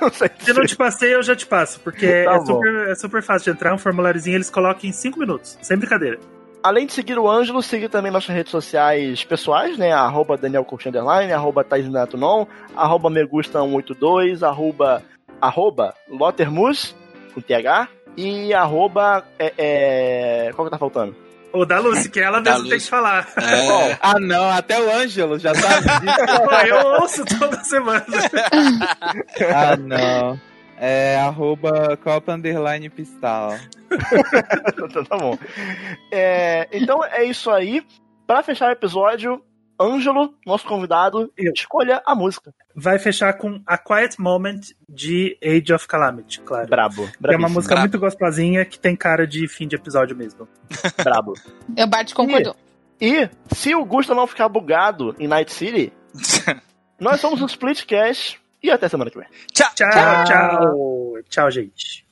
[0.00, 0.30] Não sei.
[0.38, 3.22] Se eu não te passei, eu já te passo, porque Tá é, super, é super
[3.22, 6.18] fácil de entrar, um formuláriozinho eles colocam em 5 minutos, sem brincadeira.
[6.62, 9.92] Além de seguir o Ângelo, siga também nossas redes sociais pessoais, né?
[9.92, 15.02] Arroba Daniel Underline, arroba Taisinato Non, arroba Megusta182, arroba,
[15.40, 16.94] arroba Lotermus,
[17.34, 21.16] com TH, e arroba, é, é, qual que tá faltando?
[21.52, 23.28] Ou da Lucy, que ela mesmo tem que falar.
[23.36, 26.16] É, Ah, não, até o Ângelo já sabe disso.
[26.44, 28.06] Pô, eu ouço toda semana.
[29.54, 30.40] ah, não.
[30.84, 33.56] É arroba Copa Underline Pistal.
[34.66, 35.38] Então tá bom.
[36.10, 37.86] É, então é isso aí.
[38.26, 39.40] Pra fechar o episódio,
[39.80, 41.52] Ângelo, nosso convidado, Eu.
[41.54, 42.52] escolha a música.
[42.74, 46.66] Vai fechar com A Quiet Moment de Age of Calamity, claro.
[46.68, 47.08] Brabo.
[47.08, 47.82] Que é uma música brabo.
[47.82, 50.48] muito gostosinha que tem cara de fim de episódio mesmo.
[51.00, 51.34] brabo.
[51.76, 52.56] Eu Bart concordou.
[53.00, 55.92] E se o Gusta não ficar bugado em Night City,
[56.98, 59.28] nós somos o Splitcast e até semana que vem.
[59.52, 59.68] Tchau.
[59.74, 61.22] Tchau, tchau.
[61.28, 62.06] Tchau, gente.